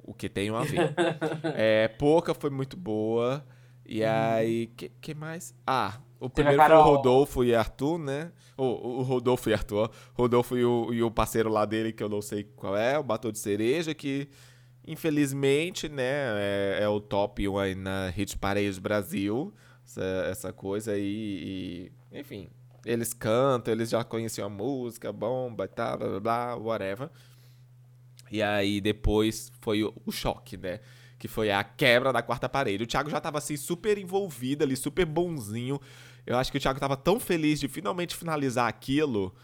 o 0.02 0.14
que 0.14 0.28
tem 0.28 0.48
a 0.48 0.60
ver. 0.62 0.94
é, 1.54 1.88
Pouca 1.88 2.32
foi 2.32 2.50
muito 2.50 2.76
boa. 2.76 3.44
E 3.84 4.02
hum. 4.02 4.06
aí, 4.06 4.66
que, 4.68 4.90
que 5.00 5.14
mais? 5.14 5.54
Ah, 5.66 5.98
o 6.20 6.28
primeiro 6.28 6.62
foi 6.62 6.74
o 6.74 6.82
Rodolfo 6.82 7.44
e 7.44 7.54
Arthur, 7.54 7.98
né? 7.98 8.32
O, 8.56 8.64
o 8.98 9.02
Rodolfo 9.02 9.50
e 9.50 9.54
Arthur. 9.54 9.90
Rodolfo 10.14 10.56
e 10.56 10.64
o, 10.64 10.92
e 10.92 11.02
o 11.02 11.10
parceiro 11.10 11.48
lá 11.48 11.64
dele, 11.64 11.92
que 11.92 12.02
eu 12.02 12.08
não 12.08 12.20
sei 12.20 12.44
qual 12.44 12.76
é, 12.76 12.98
o 12.98 13.02
Batom 13.02 13.30
de 13.30 13.38
Cereja, 13.38 13.94
que 13.94 14.28
infelizmente, 14.86 15.88
né, 15.88 16.02
é, 16.02 16.78
é 16.82 16.88
o 16.88 16.98
top 16.98 17.46
1 17.46 17.58
aí 17.58 17.74
na 17.74 18.08
Hit 18.08 18.38
Parade 18.38 18.80
Brasil. 18.80 19.52
Essa, 19.84 20.02
essa 20.30 20.52
coisa 20.52 20.92
aí. 20.92 21.90
E, 22.12 22.18
enfim, 22.18 22.48
eles 22.84 23.12
cantam, 23.12 23.72
eles 23.72 23.90
já 23.90 24.02
conheciam 24.02 24.46
a 24.46 24.50
música, 24.50 25.12
bomba 25.12 25.64
e 25.64 25.68
tal, 25.68 25.98
blá, 25.98 26.08
blá, 26.08 26.20
blá, 26.20 26.56
whatever. 26.56 27.10
E 28.30 28.42
aí 28.42 28.80
depois 28.80 29.50
foi 29.60 29.82
o, 29.82 29.92
o, 30.04 30.12
choque, 30.12 30.56
né? 30.56 30.80
Que 31.18 31.26
foi 31.28 31.50
a 31.50 31.64
quebra 31.64 32.12
da 32.12 32.22
quarta 32.22 32.48
parede. 32.48 32.84
O 32.84 32.86
Thiago 32.86 33.10
já 33.10 33.20
tava 33.20 33.38
assim 33.38 33.56
super 33.56 33.98
envolvido 33.98 34.62
ali, 34.64 34.76
super 34.76 35.04
bonzinho. 35.04 35.80
Eu 36.26 36.36
acho 36.36 36.52
que 36.52 36.58
o 36.58 36.60
Thiago 36.60 36.78
tava 36.78 36.96
tão 36.96 37.18
feliz 37.18 37.58
de 37.58 37.68
finalmente 37.68 38.14
finalizar 38.14 38.68
aquilo 38.68 39.34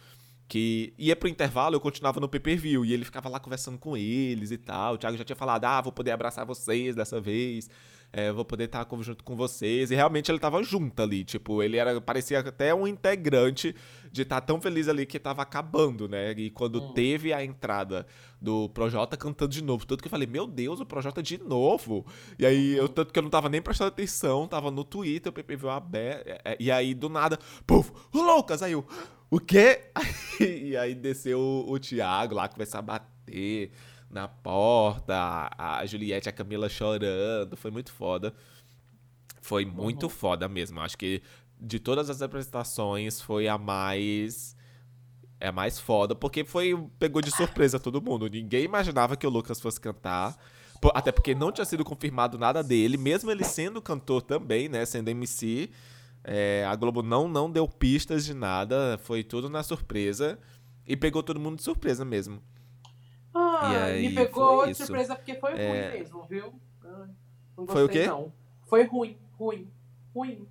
que 0.47 0.93
ia 0.99 1.17
pro 1.17 1.29
intervalo, 1.29 1.75
eu 1.75 1.81
continuava 1.81 2.21
no 2.21 2.29
pay-per-view 2.29 2.85
e 2.85 2.93
ele 2.93 3.05
ficava 3.05 3.29
lá 3.29 3.41
conversando 3.41 3.79
com 3.79 3.97
eles 3.97 4.51
e 4.51 4.59
tal. 4.59 4.95
O 4.95 4.99
Thiago 4.99 5.17
já 5.17 5.25
tinha 5.25 5.37
falado: 5.37 5.65
"Ah, 5.65 5.81
vou 5.81 5.93
poder 5.93 6.11
abraçar 6.11 6.45
vocês 6.45 6.95
dessa 6.95 7.21
vez" 7.21 7.71
é, 8.17 8.31
vou 8.31 8.45
poder 8.45 8.65
estar 8.65 8.87
junto 9.01 9.25
com 9.25 9.35
vocês. 9.35 9.91
E 9.91 9.95
realmente 9.95 10.31
ele 10.31 10.39
tava 10.39 10.63
junto 10.63 11.03
ali, 11.03 11.25
tipo, 11.25 11.61
ele 11.61 11.77
era 11.77 12.01
parecia 12.01 12.39
até 12.39 12.73
um 12.73 12.87
integrante 12.87 13.75
de 14.13 14.23
estar 14.23 14.41
tão 14.41 14.61
feliz 14.61 14.87
ali 14.87 15.05
que 15.05 15.19
tava 15.19 15.43
acabando, 15.43 16.09
né? 16.09 16.31
E 16.33 16.49
quando 16.49 16.81
hum. 16.81 16.93
teve 16.93 17.33
a 17.33 17.45
entrada 17.45 18.07
do 18.41 18.69
Projota 18.69 19.17
cantando 19.17 19.51
de 19.51 19.65
novo, 19.65 19.85
tanto 19.85 20.01
que 20.01 20.07
eu 20.07 20.11
falei, 20.11 20.29
meu 20.29 20.47
Deus, 20.47 20.79
o 20.79 20.87
Projota 20.87 21.21
de 21.21 21.43
novo. 21.43 22.07
E 22.39 22.47
aí, 22.47 22.77
eu, 22.77 22.89
tanto 22.89 23.13
que 23.13 23.19
eu 23.19 23.23
não 23.25 23.31
tava 23.31 23.49
nem 23.49 23.61
prestando 23.61 23.89
atenção, 23.89 24.47
tava 24.47 24.71
no 24.71 24.85
Twitter, 24.85 25.31
o 25.31 25.33
PPV 25.33 25.69
aberto, 25.69 26.29
é, 26.29 26.41
é, 26.45 26.57
e 26.61 26.71
aí 26.71 26.95
do 26.95 27.09
nada, 27.09 27.37
puf, 27.67 27.91
o 28.13 28.23
Lucas, 28.23 28.63
aí 28.63 28.73
eu, 28.73 28.87
o 29.29 29.41
quê? 29.41 29.91
e 30.39 30.77
aí 30.77 30.95
desceu 30.95 31.41
o, 31.41 31.73
o 31.73 31.81
Thiago 31.81 32.37
lá, 32.37 32.47
começou 32.47 32.79
a 32.79 32.83
bater 32.83 33.73
na 34.15 34.29
porta, 34.29 35.51
a 35.59 35.85
Juliette 35.85 36.29
e 36.29 36.31
a 36.31 36.33
Camila 36.33 36.69
chorando, 36.69 37.57
foi 37.57 37.73
muito 37.73 37.93
foda. 37.93 38.33
Foi 39.43 39.65
muito 39.65 40.05
uhum. 40.05 40.09
foda 40.09 40.49
mesmo. 40.49 40.81
Acho 40.81 40.97
que 40.97 41.21
de 41.61 41.81
todas 41.81 42.09
as 42.09 42.23
apresentações 42.23 43.21
foi 43.21 43.49
a 43.49 43.59
mais 43.59 44.57
é 45.41 45.49
a 45.49 45.53
mais 45.53 45.81
foda, 45.81 46.15
porque 46.15 46.45
foi 46.45 46.79
pegou 46.99 47.21
de 47.21 47.33
surpresa 47.33 47.81
todo 47.81 48.01
mundo. 48.01 48.29
Ninguém 48.29 48.65
imaginava 48.65 49.17
que 49.17 49.27
o 49.27 49.31
Lucas 49.31 49.61
fosse 49.61 49.81
cantar. 49.81 50.39
Até 50.95 51.11
porque 51.11 51.35
não 51.35 51.51
tinha 51.51 51.65
sido 51.65 51.83
confirmado 51.83 52.39
nada 52.39 52.63
dele, 52.63 52.97
mesmo 52.97 53.31
ele 53.31 53.43
sendo 53.43 53.83
cantor 53.83 54.23
também, 54.23 54.69
né? 54.69 54.85
Sendo 54.85 55.09
MC. 55.09 55.71
É, 56.23 56.65
a 56.69 56.77
Globo 56.77 57.03
não, 57.03 57.27
não 57.27 57.51
deu 57.51 57.67
pistas 57.67 58.25
de 58.25 58.33
nada, 58.35 58.99
foi 59.03 59.25
tudo 59.25 59.51
na 59.51 59.63
surpresa. 59.63 60.39
E 60.87 60.97
pegou 60.97 61.23
todo 61.23 61.41
mundo 61.41 61.57
de 61.57 61.63
surpresa 61.63 62.05
mesmo. 62.05 62.41
Ah, 63.65 63.93
me 63.93 64.15
pegou 64.15 64.67
de 64.67 64.75
surpresa 64.75 65.17
porque 65.17 65.35
foi 65.35 65.53
é... 65.53 65.69
ruim 65.69 65.99
mesmo, 65.99 66.25
viu? 66.25 66.55
Não 67.57 67.67
foi 67.67 67.85
o 67.85 67.89
quê? 67.89 68.07
Não. 68.07 68.33
Foi 68.67 68.85
ruim, 68.85 69.17
ruim, 69.39 69.71
ruim. 70.15 70.49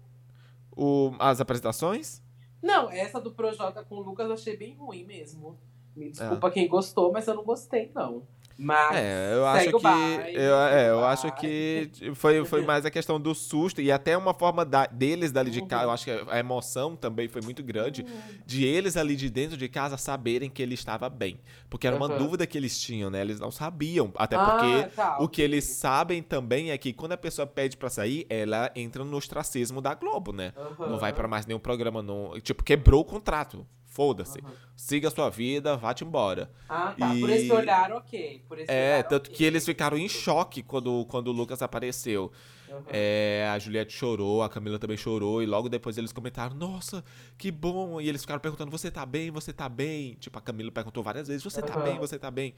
O, 0.76 1.14
as 1.20 1.42
apresentações? 1.42 2.22
Não, 2.62 2.90
essa 2.90 3.20
do 3.20 3.32
Projota 3.32 3.84
com 3.84 3.96
o 3.96 4.02
Lucas 4.02 4.28
eu 4.28 4.34
achei 4.34 4.56
bem 4.56 4.76
ruim 4.76 5.04
mesmo. 5.04 5.58
Me 5.96 6.10
desculpa 6.10 6.48
é. 6.48 6.52
quem 6.52 6.68
gostou, 6.68 7.12
mas 7.12 7.28
eu 7.28 7.36
não 7.36 7.44
gostei, 7.44 7.92
não. 7.94 8.24
Mas 8.64 8.96
é, 8.96 9.34
eu 9.36 9.46
acho 9.46 9.72
que 9.72 9.84
baile, 9.84 10.36
eu, 10.36 10.56
é, 10.56 10.90
eu 10.90 11.06
acho 11.06 11.32
que 11.36 11.92
foi, 12.16 12.46
foi 12.46 12.62
mais 12.62 12.86
a 12.86 12.90
questão 12.90 13.20
do 13.20 13.36
susto 13.36 13.82
e 13.82 13.92
até 13.92 14.18
uma 14.18 14.34
forma 14.34 14.64
da, 14.64 14.86
deles 14.86 15.34
dali 15.34 15.52
de 15.52 15.62
casa, 15.66 15.84
eu 15.84 15.92
acho 15.92 16.06
que 16.06 16.12
a 16.12 16.40
emoção 16.40 16.96
também 16.96 17.28
foi 17.28 17.42
muito 17.42 17.62
grande 17.62 18.04
uhum. 18.04 18.38
de 18.46 18.66
eles 18.66 18.96
ali 18.96 19.18
de 19.18 19.30
dentro 19.30 19.58
de 19.58 19.68
casa 19.68 19.98
saberem 19.98 20.50
que 20.50 20.62
ele 20.62 20.76
estava 20.76 21.10
bem, 21.10 21.40
porque 21.70 21.86
era 21.86 21.96
uma 21.96 22.10
uhum. 22.10 22.18
dúvida 22.18 22.48
que 22.48 22.58
eles 22.58 22.80
tinham, 22.80 23.10
né? 23.10 23.20
Eles 23.20 23.40
não 23.40 23.52
sabiam, 23.52 24.14
até 24.16 24.38
ah, 24.38 24.46
porque 24.46 24.84
tá, 24.96 25.18
o 25.20 25.28
que 25.28 25.42
eles 25.42 25.66
sabem 25.66 26.24
também 26.24 26.72
é 26.72 26.78
que 26.78 26.94
quando 26.94 27.12
a 27.12 27.18
pessoa 27.18 27.46
pede 27.46 27.76
para 27.76 27.90
sair, 27.90 28.26
ela 28.30 28.72
entra 28.76 29.04
no 29.04 29.18
ostracismo 29.18 29.82
da 29.82 29.94
Globo, 29.94 30.32
né? 30.32 30.54
Uhum. 30.80 30.92
Não 30.92 30.98
vai 30.98 31.12
para 31.12 31.28
mais 31.28 31.46
nenhum 31.46 31.60
programa, 31.60 32.02
não, 32.02 32.40
tipo 32.40 32.64
quebrou 32.64 33.02
o 33.02 33.06
contrato. 33.06 33.68
Foda-se. 33.94 34.40
Uhum. 34.40 34.50
Siga 34.76 35.08
a 35.08 35.12
sua 35.12 35.30
vida, 35.30 35.78
vá-te 35.78 36.04
embora. 36.04 36.52
Ah, 36.68 36.96
tá. 36.98 37.16
E... 37.16 37.20
Por 37.20 37.30
esse 37.30 37.52
olhar, 37.52 37.92
ok. 37.92 38.44
Esse 38.58 38.72
é, 38.72 38.96
olhar, 38.96 39.04
tanto 39.04 39.28
okay. 39.28 39.38
que 39.38 39.44
eles 39.44 39.64
ficaram 39.64 39.96
em 39.96 40.10
choque 40.10 40.64
quando, 40.64 41.06
quando 41.06 41.28
o 41.28 41.32
Lucas 41.32 41.62
apareceu. 41.62 42.32
Uhum. 42.68 42.82
É, 42.88 43.48
a 43.54 43.60
Juliette 43.60 43.94
chorou, 43.94 44.42
a 44.42 44.50
Camila 44.50 44.80
também 44.80 44.98
chorou, 44.98 45.44
e 45.44 45.46
logo 45.46 45.70
depois 45.70 45.96
eles 45.96 46.12
comentaram: 46.12 46.56
Nossa, 46.56 47.06
que 47.38 47.52
bom! 47.52 48.02
E 48.02 48.10
eles 48.10 48.22
ficaram 48.22 48.40
perguntando: 48.42 48.72
Você 48.72 48.90
tá 48.90 49.06
bem? 49.06 49.30
Você 49.30 49.54
tá 49.54 49.70
bem? 49.70 50.16
Tipo, 50.16 50.40
a 50.40 50.42
Camila 50.42 50.72
perguntou 50.72 51.04
várias 51.04 51.28
vezes: 51.28 51.44
Você 51.44 51.62
uhum. 51.62 51.68
tá 51.68 51.80
bem? 51.80 52.00
Você 52.00 52.18
tá 52.18 52.32
bem? 52.32 52.56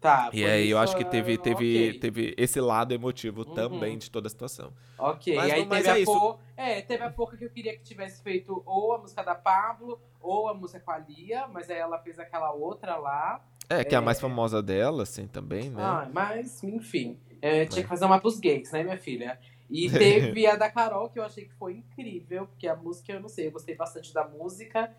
Tá, 0.00 0.30
e 0.32 0.44
aí 0.44 0.70
eu 0.70 0.78
acho 0.78 0.96
que 0.96 1.04
teve, 1.04 1.36
teve, 1.36 1.88
okay. 1.88 1.98
teve 1.98 2.34
esse 2.38 2.60
lado 2.60 2.94
emotivo 2.94 3.42
uhum. 3.42 3.54
também 3.54 3.98
de 3.98 4.08
toda 4.08 4.28
a 4.28 4.30
situação. 4.30 4.72
Ok, 4.96 5.34
mas, 5.34 5.48
e 5.48 5.52
aí 5.52 5.66
teve, 5.66 5.88
é 5.88 5.90
a 5.90 5.98
isso. 5.98 6.38
é, 6.56 6.80
teve 6.82 7.02
a 7.02 7.10
pouca 7.10 7.36
que 7.36 7.44
eu 7.44 7.50
queria 7.50 7.76
que 7.76 7.82
tivesse 7.82 8.22
feito 8.22 8.62
ou 8.64 8.92
a 8.92 8.98
música 8.98 9.24
da 9.24 9.34
Pablo 9.34 10.00
ou 10.20 10.48
a 10.48 10.54
música 10.54 10.78
com 10.78 10.92
a 10.92 10.98
Lia, 10.98 11.48
mas 11.48 11.68
aí 11.68 11.78
ela 11.78 11.98
fez 11.98 12.18
aquela 12.18 12.52
outra 12.52 12.96
lá. 12.96 13.44
É, 13.68 13.82
que 13.82 13.92
é, 13.92 13.96
é 13.96 13.98
a 13.98 14.00
mais 14.00 14.20
famosa 14.20 14.62
dela, 14.62 15.02
assim, 15.02 15.26
também, 15.26 15.68
né? 15.68 15.82
Ah, 15.82 16.08
mas, 16.12 16.62
enfim, 16.62 17.18
é, 17.42 17.66
tinha 17.66 17.82
que 17.82 17.88
fazer 17.88 18.04
uma 18.04 18.20
pros 18.20 18.38
gays, 18.38 18.70
né, 18.70 18.84
minha 18.84 18.98
filha? 18.98 19.38
E 19.68 19.90
teve 19.90 20.46
a 20.46 20.54
da 20.54 20.70
Carol, 20.70 21.10
que 21.10 21.18
eu 21.18 21.24
achei 21.24 21.44
que 21.44 21.54
foi 21.54 21.74
incrível, 21.74 22.46
porque 22.46 22.68
a 22.68 22.76
música, 22.76 23.12
eu 23.12 23.20
não 23.20 23.28
sei, 23.28 23.48
eu 23.48 23.52
gostei 23.52 23.74
bastante 23.74 24.14
da 24.14 24.26
música. 24.26 24.94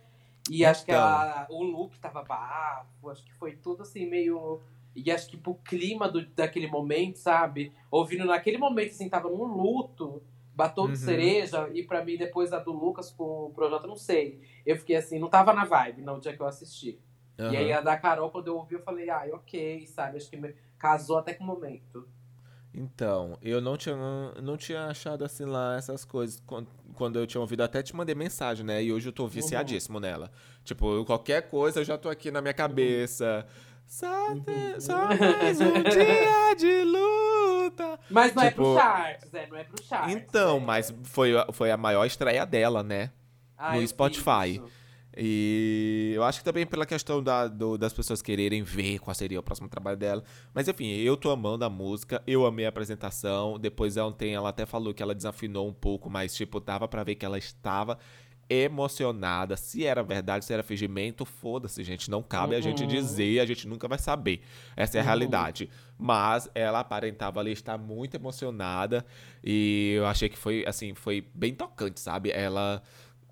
E 0.49 0.57
então. 0.57 0.71
acho 0.71 0.85
que 0.85 0.91
ela, 0.91 1.47
o 1.49 1.63
look 1.63 1.97
tava 1.99 2.23
bafo, 2.23 3.09
acho 3.09 3.23
que 3.23 3.33
foi 3.35 3.55
tudo 3.55 3.83
assim, 3.83 4.05
meio 4.05 4.61
e 4.95 5.11
acho 5.11 5.29
que 5.29 5.37
pro 5.37 5.55
clima 5.55 6.09
do, 6.09 6.25
daquele 6.25 6.67
momento, 6.67 7.17
sabe? 7.17 7.71
Ouvindo 7.89 8.25
naquele 8.25 8.57
momento, 8.57 8.91
assim, 8.91 9.09
tava 9.09 9.29
num 9.29 9.43
luto, 9.43 10.21
batom 10.53 10.87
de 10.87 10.91
uhum. 10.91 10.95
cereja, 10.97 11.69
e 11.73 11.83
para 11.83 12.03
mim, 12.03 12.17
depois 12.17 12.49
da 12.49 12.59
do 12.59 12.71
Lucas 12.71 13.11
com 13.11 13.45
o 13.45 13.51
projeto, 13.51 13.87
não 13.87 13.95
sei. 13.95 14.41
Eu 14.65 14.75
fiquei 14.77 14.97
assim, 14.97 15.19
não 15.19 15.29
tava 15.29 15.53
na 15.53 15.65
vibe 15.65 16.01
no 16.01 16.19
dia 16.19 16.35
que 16.35 16.41
eu 16.41 16.47
assisti. 16.47 16.99
Uhum. 17.37 17.53
E 17.53 17.57
aí 17.57 17.71
a 17.71 17.79
da 17.79 17.95
Carol, 17.95 18.29
quando 18.29 18.47
eu 18.47 18.57
ouvi, 18.57 18.75
eu 18.75 18.81
falei, 18.81 19.09
ah, 19.09 19.25
ok, 19.31 19.87
sabe? 19.87 20.17
Acho 20.17 20.29
que 20.29 20.35
me... 20.35 20.53
casou 20.77 21.17
até 21.17 21.33
com 21.33 21.45
o 21.45 21.47
momento. 21.47 22.07
Então, 22.73 23.37
eu 23.41 23.59
não 23.59 23.75
tinha, 23.77 23.95
não 24.41 24.55
tinha 24.55 24.85
achado 24.85 25.25
assim 25.25 25.45
lá 25.45 25.75
essas 25.77 26.05
coisas. 26.05 26.43
Quando 26.93 27.17
eu 27.17 27.25
tinha 27.25 27.41
ouvido, 27.41 27.63
até 27.63 27.81
te 27.81 27.95
mandei 27.95 28.13
mensagem, 28.13 28.65
né? 28.65 28.83
E 28.83 28.91
hoje 28.91 29.09
eu 29.09 29.13
tô 29.13 29.23
uhum. 29.23 29.29
viciadíssimo 29.29 29.97
uhum. 29.97 30.01
nela. 30.01 30.31
Tipo, 30.63 31.03
qualquer 31.05 31.49
coisa 31.49 31.79
eu 31.79 31.85
já 31.85 31.97
tô 31.97 32.09
aqui 32.09 32.29
na 32.29 32.41
minha 32.41 32.53
cabeça. 32.53 33.45
Só, 33.89 34.35
te, 34.35 34.79
só 34.79 35.07
mais 35.07 35.59
um 35.59 35.73
dia 35.81 36.53
de 36.55 36.83
luta. 36.83 37.99
Mas 38.07 38.35
não 38.35 38.43
tipo, 38.43 38.45
é 38.45 38.51
pro 38.51 38.63
tipo, 38.65 38.75
charts, 38.75 39.33
é, 39.33 39.47
não 39.47 39.57
é 39.57 39.63
pro 39.63 39.83
charts. 39.83 40.15
Então, 40.15 40.57
é. 40.57 40.59
mas 40.59 40.93
foi, 41.05 41.31
foi 41.51 41.71
a 41.71 41.75
maior 41.75 42.05
estreia 42.05 42.45
dela, 42.45 42.83
né? 42.83 43.11
Ah, 43.57 43.75
no 43.75 43.87
Spotify. 43.87 44.61
E 45.17 46.13
eu 46.15 46.23
acho 46.23 46.37
que 46.37 46.45
também 46.45 46.67
pela 46.67 46.85
questão 46.85 47.21
da, 47.21 47.47
do, 47.47 47.79
das 47.79 47.91
pessoas 47.91 48.21
quererem 48.21 48.61
ver 48.61 48.99
qual 48.99 49.13
seria 49.15 49.39
o 49.39 49.43
próximo 49.43 49.67
trabalho 49.67 49.97
dela. 49.97 50.23
Mas 50.53 50.67
enfim, 50.67 50.91
eu 50.91 51.17
tô 51.17 51.31
amando 51.31 51.65
a 51.65 51.69
música, 51.69 52.21
eu 52.27 52.45
amei 52.45 52.67
a 52.67 52.69
apresentação. 52.69 53.57
Depois 53.57 53.97
ontem 53.97 54.35
ela 54.35 54.49
até 54.49 54.67
falou 54.67 54.93
que 54.93 55.01
ela 55.01 55.15
desafinou 55.15 55.67
um 55.67 55.73
pouco, 55.73 56.11
mas 56.11 56.35
tipo, 56.35 56.59
dava 56.59 56.87
para 56.87 57.03
ver 57.03 57.15
que 57.15 57.25
ela 57.25 57.39
estava 57.39 57.97
emocionada. 58.49 59.55
Se 59.55 59.85
era 59.85 60.01
verdade, 60.01 60.43
se 60.43 60.51
era 60.51 60.63
fingimento, 60.63 61.23
foda-se, 61.23 61.83
gente. 61.83 62.09
Não 62.09 62.23
cabe 62.23 62.53
uhum. 62.53 62.59
a 62.59 62.61
gente 62.61 62.81
uhum. 62.83 62.89
dizer, 62.89 63.39
a 63.39 63.45
gente 63.45 63.67
nunca 63.67 63.87
vai 63.87 63.99
saber. 63.99 64.41
Essa 64.75 64.97
é 64.97 64.99
a 64.99 65.03
uhum. 65.03 65.07
realidade. 65.07 65.69
Mas 65.97 66.49
ela 66.55 66.79
aparentava 66.79 67.39
ali 67.39 67.51
estar 67.51 67.77
muito 67.77 68.15
emocionada 68.15 69.05
e 69.43 69.93
eu 69.97 70.07
achei 70.07 70.29
que 70.29 70.37
foi, 70.37 70.63
assim, 70.65 70.93
foi 70.95 71.27
bem 71.33 71.53
tocante, 71.53 71.99
sabe? 71.99 72.31
Ela 72.31 72.81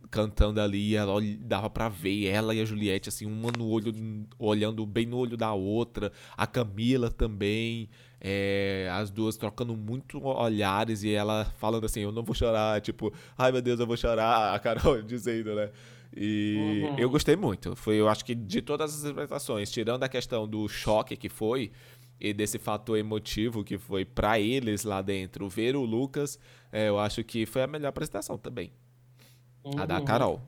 cantando 0.10 0.62
ali, 0.62 0.96
ela 0.96 1.14
dava 1.40 1.70
para 1.70 1.90
ver 1.90 2.28
ela 2.28 2.56
e 2.56 2.62
a 2.62 2.66
Juliette 2.66 3.10
assim, 3.10 3.26
uma 3.26 3.52
no 3.52 3.68
olho 3.68 3.94
olhando 4.40 4.86
bem 4.86 5.06
no 5.06 5.18
olho 5.18 5.36
da 5.36 5.54
outra, 5.54 6.12
a 6.36 6.48
Camila 6.48 7.10
também, 7.10 7.90
é, 8.20 8.90
as 8.92 9.10
duas 9.10 9.38
trocando 9.38 9.76
muito 9.76 10.24
olhares 10.24 11.04
e 11.04 11.12
ela 11.12 11.46
falando 11.58 11.86
assim, 11.86 12.02
eu 12.02 12.12
não 12.12 12.24
vou 12.24 12.36
chorar, 12.36 12.82
tipo, 12.82 13.14
ai 13.38 13.52
meu 13.52 13.62
Deus, 13.62 13.80
eu 13.80 13.88
vou 13.88 13.98
chorar, 13.98 14.54
a 14.56 14.60
Carol 14.60 15.02
dizendo, 15.04 15.56
né? 15.56 15.70
E 16.16 16.84
uhum. 16.84 17.00
eu 17.00 17.10
gostei 17.10 17.36
muito. 17.36 17.76
Foi, 17.76 17.96
eu 17.96 18.08
acho 18.10 18.26
que 18.26 18.34
de 18.34 18.62
todas 18.62 18.96
as 18.96 19.06
apresentações, 19.06 19.70
tirando 19.70 20.04
a 20.04 20.10
questão 20.10 20.48
do 20.48 20.68
choque 20.68 21.16
que 21.16 21.30
foi 21.30 21.72
e 22.20 22.34
desse 22.34 22.58
fator 22.58 22.98
emotivo 22.98 23.64
que 23.64 23.78
foi 23.78 24.04
para 24.04 24.40
eles 24.40 24.84
lá 24.84 25.02
dentro, 25.02 25.48
ver 25.48 25.76
o 25.76 25.84
Lucas, 25.84 26.40
é, 26.72 26.90
eu 26.90 26.98
acho 26.98 27.24
que 27.24 27.46
foi 27.46 27.62
a 27.62 27.68
melhor 27.68 27.90
apresentação 27.90 28.38
também. 28.38 28.72
Uhum. 29.64 29.80
A 29.80 29.86
da 29.86 30.00
uhum. 30.00 30.06
Carol. 30.06 30.42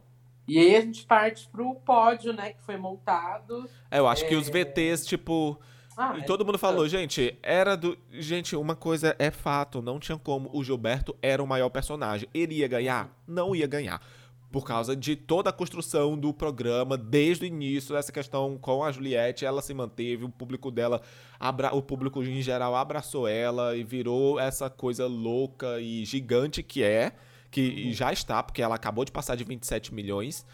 E 0.47 0.57
aí 0.57 0.75
a 0.75 0.81
gente 0.81 1.05
parte 1.05 1.47
pro 1.49 1.75
pódio, 1.75 2.33
né, 2.33 2.53
que 2.53 2.61
foi 2.63 2.75
montado. 2.75 3.69
É, 3.91 3.99
eu 3.99 4.07
acho 4.07 4.25
é... 4.25 4.27
que 4.27 4.35
os 4.35 4.49
VTs, 4.49 5.05
tipo. 5.05 5.59
Ah, 6.01 6.17
e 6.17 6.23
todo 6.23 6.45
mundo 6.45 6.57
falou, 6.57 6.87
gente, 6.87 7.37
era 7.43 7.75
do. 7.75 7.97
Gente, 8.09 8.55
uma 8.55 8.73
coisa 8.73 9.13
é 9.19 9.29
fato, 9.29 9.81
não 9.81 9.99
tinha 9.99 10.17
como. 10.17 10.49
O 10.53 10.63
Gilberto 10.63 11.13
era 11.21 11.43
o 11.43 11.45
maior 11.45 11.67
personagem. 11.67 12.25
Ele 12.33 12.55
ia 12.55 12.69
ganhar? 12.69 13.13
Não 13.27 13.53
ia 13.53 13.67
ganhar. 13.67 14.01
Por 14.49 14.63
causa 14.63 14.95
de 14.95 15.17
toda 15.17 15.49
a 15.49 15.53
construção 15.53 16.17
do 16.17 16.33
programa, 16.33 16.97
desde 16.97 17.43
o 17.43 17.47
início, 17.47 17.97
essa 17.97 18.13
questão 18.13 18.57
com 18.57 18.81
a 18.81 18.93
Juliette, 18.93 19.43
ela 19.43 19.61
se 19.61 19.73
manteve, 19.73 20.23
o 20.23 20.29
público 20.29 20.71
dela, 20.71 21.01
abra... 21.37 21.75
o 21.75 21.81
público 21.81 22.23
em 22.23 22.41
geral 22.41 22.77
abraçou 22.77 23.27
ela 23.27 23.75
e 23.75 23.83
virou 23.83 24.39
essa 24.39 24.69
coisa 24.69 25.05
louca 25.05 25.81
e 25.81 26.05
gigante 26.05 26.63
que 26.63 26.81
é 26.81 27.11
que 27.51 27.87
uhum. 27.87 27.93
já 27.93 28.13
está, 28.13 28.41
porque 28.41 28.61
ela 28.61 28.75
acabou 28.75 29.03
de 29.03 29.11
passar 29.11 29.35
de 29.35 29.43
27 29.43 29.93
milhões. 29.93 30.45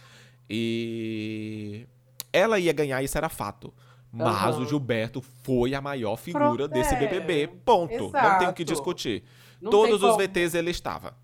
E 0.49 1.85
ela 2.33 2.57
ia 2.57 2.73
ganhar, 2.73 3.03
isso 3.03 3.15
era 3.15 3.29
fato. 3.29 3.71
Mas 4.15 4.55
uhum. 4.55 4.63
o 4.63 4.65
Gilberto 4.65 5.21
foi 5.21 5.75
a 5.75 5.81
maior 5.81 6.15
figura 6.15 6.55
Pro... 6.55 6.67
desse 6.69 6.95
BBB. 6.95 7.43
É, 7.43 7.47
Ponto. 7.47 7.93
Exato. 7.93 8.29
Não 8.29 8.39
tem 8.39 8.47
o 8.47 8.53
que 8.53 8.63
discutir. 8.63 9.23
Não 9.61 9.69
Todos 9.69 10.01
os 10.01 10.15
VTs 10.15 10.55
ele 10.55 10.71
estava. 10.71 11.17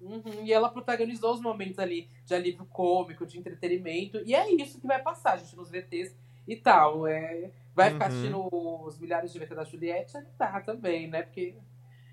Uhum. 0.00 0.44
E 0.44 0.52
ela 0.52 0.68
protagonizou 0.68 1.32
os 1.34 1.40
momentos 1.40 1.78
ali 1.78 2.08
de 2.24 2.34
alívio 2.34 2.66
cômico, 2.66 3.24
de 3.24 3.38
entretenimento. 3.38 4.20
E 4.24 4.34
é 4.34 4.52
isso 4.52 4.78
que 4.78 4.86
vai 4.86 5.00
passar, 5.00 5.38
gente, 5.38 5.56
nos 5.56 5.70
VTs 5.70 6.14
e 6.46 6.56
tal. 6.56 7.06
É... 7.06 7.50
Vai 7.74 7.90
ficar 7.90 8.10
uhum. 8.10 8.16
assistindo 8.16 8.48
os 8.86 8.98
milhares 8.98 9.32
de 9.32 9.38
VT 9.38 9.54
da 9.54 9.64
Juliette? 9.64 10.12
Tá 10.38 10.60
também, 10.60 11.08
né? 11.08 11.22
Porque 11.22 11.54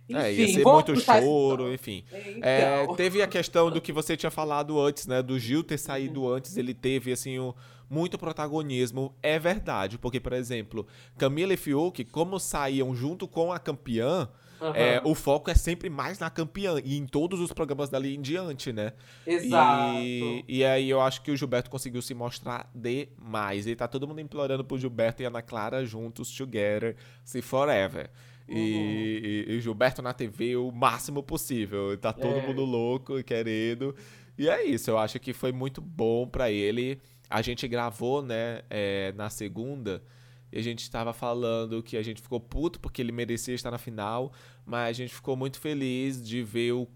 enfim, 0.09 0.21
é, 0.21 0.33
ia 0.33 0.47
ser 0.49 0.63
muito 0.63 0.99
choro, 0.99 1.73
enfim. 1.73 2.03
É, 2.41 2.83
então. 2.83 2.95
teve 2.95 3.21
a 3.21 3.27
questão 3.27 3.71
do 3.71 3.79
que 3.81 3.93
você 3.93 4.17
tinha 4.17 4.29
falado 4.29 4.79
antes, 4.79 5.07
né? 5.07 5.21
Do 5.21 5.39
Gil 5.39 5.63
ter 5.63 5.77
saído 5.77 6.23
uhum. 6.23 6.33
antes, 6.33 6.57
ele 6.57 6.73
teve, 6.73 7.11
assim, 7.11 7.39
um, 7.39 7.53
muito 7.93 8.17
protagonismo. 8.17 9.15
É 9.21 9.37
verdade, 9.37 9.97
porque, 9.97 10.19
por 10.19 10.33
exemplo, 10.33 10.87
Camila 11.17 11.53
e 11.53 11.57
Fiuk, 11.57 12.03
como 12.05 12.39
saíam 12.39 12.95
junto 12.95 13.27
com 13.27 13.53
a 13.53 13.59
campeã, 13.59 14.27
Uhum. 14.63 14.73
É, 14.75 15.01
o 15.03 15.13
foco 15.13 15.51
é 15.51 15.55
sempre 15.55 15.89
mais 15.89 16.19
na 16.19 16.29
campeã 16.29 16.79
e 16.81 16.97
em 16.97 17.05
todos 17.05 17.41
os 17.41 17.51
programas 17.51 17.89
dali 17.89 18.15
em 18.15 18.21
diante, 18.21 18.71
né? 18.71 18.93
Exato. 19.27 19.97
E, 19.97 20.45
e 20.47 20.63
aí 20.63 20.89
eu 20.89 21.01
acho 21.01 21.21
que 21.21 21.31
o 21.31 21.35
Gilberto 21.35 21.69
conseguiu 21.69 22.01
se 22.01 22.13
mostrar 22.13 22.71
demais. 22.73 23.67
E 23.67 23.75
tá 23.75 23.89
todo 23.89 24.07
mundo 24.07 24.21
implorando 24.21 24.63
pro 24.63 24.77
Gilberto 24.77 25.21
e 25.21 25.25
Ana 25.25 25.41
Clara 25.41 25.85
juntos, 25.85 26.33
together, 26.33 26.95
se 27.25 27.41
forever. 27.41 28.09
Uhum. 28.47 28.55
E, 28.57 29.45
e, 29.49 29.59
Gilberto 29.59 30.01
na 30.01 30.13
TV 30.13 30.55
o 30.55 30.71
máximo 30.71 31.21
possível. 31.21 31.97
Tá 31.97 32.13
todo 32.13 32.37
é. 32.37 32.47
mundo 32.47 32.63
louco 32.63 33.19
e 33.19 33.23
querendo. 33.23 33.93
E 34.37 34.49
é 34.49 34.63
isso, 34.65 34.89
eu 34.89 34.97
acho 34.97 35.19
que 35.19 35.33
foi 35.33 35.51
muito 35.51 35.81
bom 35.81 36.27
para 36.27 36.49
ele. 36.49 36.99
A 37.33 37.41
gente 37.41 37.67
gravou, 37.67 38.21
né, 38.21 38.61
é, 38.69 39.11
na 39.13 39.27
segunda, 39.27 40.03
e 40.51 40.59
a 40.59 40.61
gente 40.61 40.83
estava 40.83 41.11
falando 41.13 41.81
que 41.81 41.97
a 41.97 42.03
gente 42.03 42.21
ficou 42.21 42.39
puto 42.39 42.79
porque 42.79 43.01
ele 43.01 43.11
merecia 43.11 43.55
estar 43.55 43.71
na 43.71 43.79
final, 43.79 44.31
mas 44.63 44.89
a 44.89 44.93
gente 44.93 45.15
ficou 45.15 45.35
muito 45.35 45.59
feliz 45.59 46.23
de 46.23 46.43
ver 46.43 46.73
o 46.73 46.87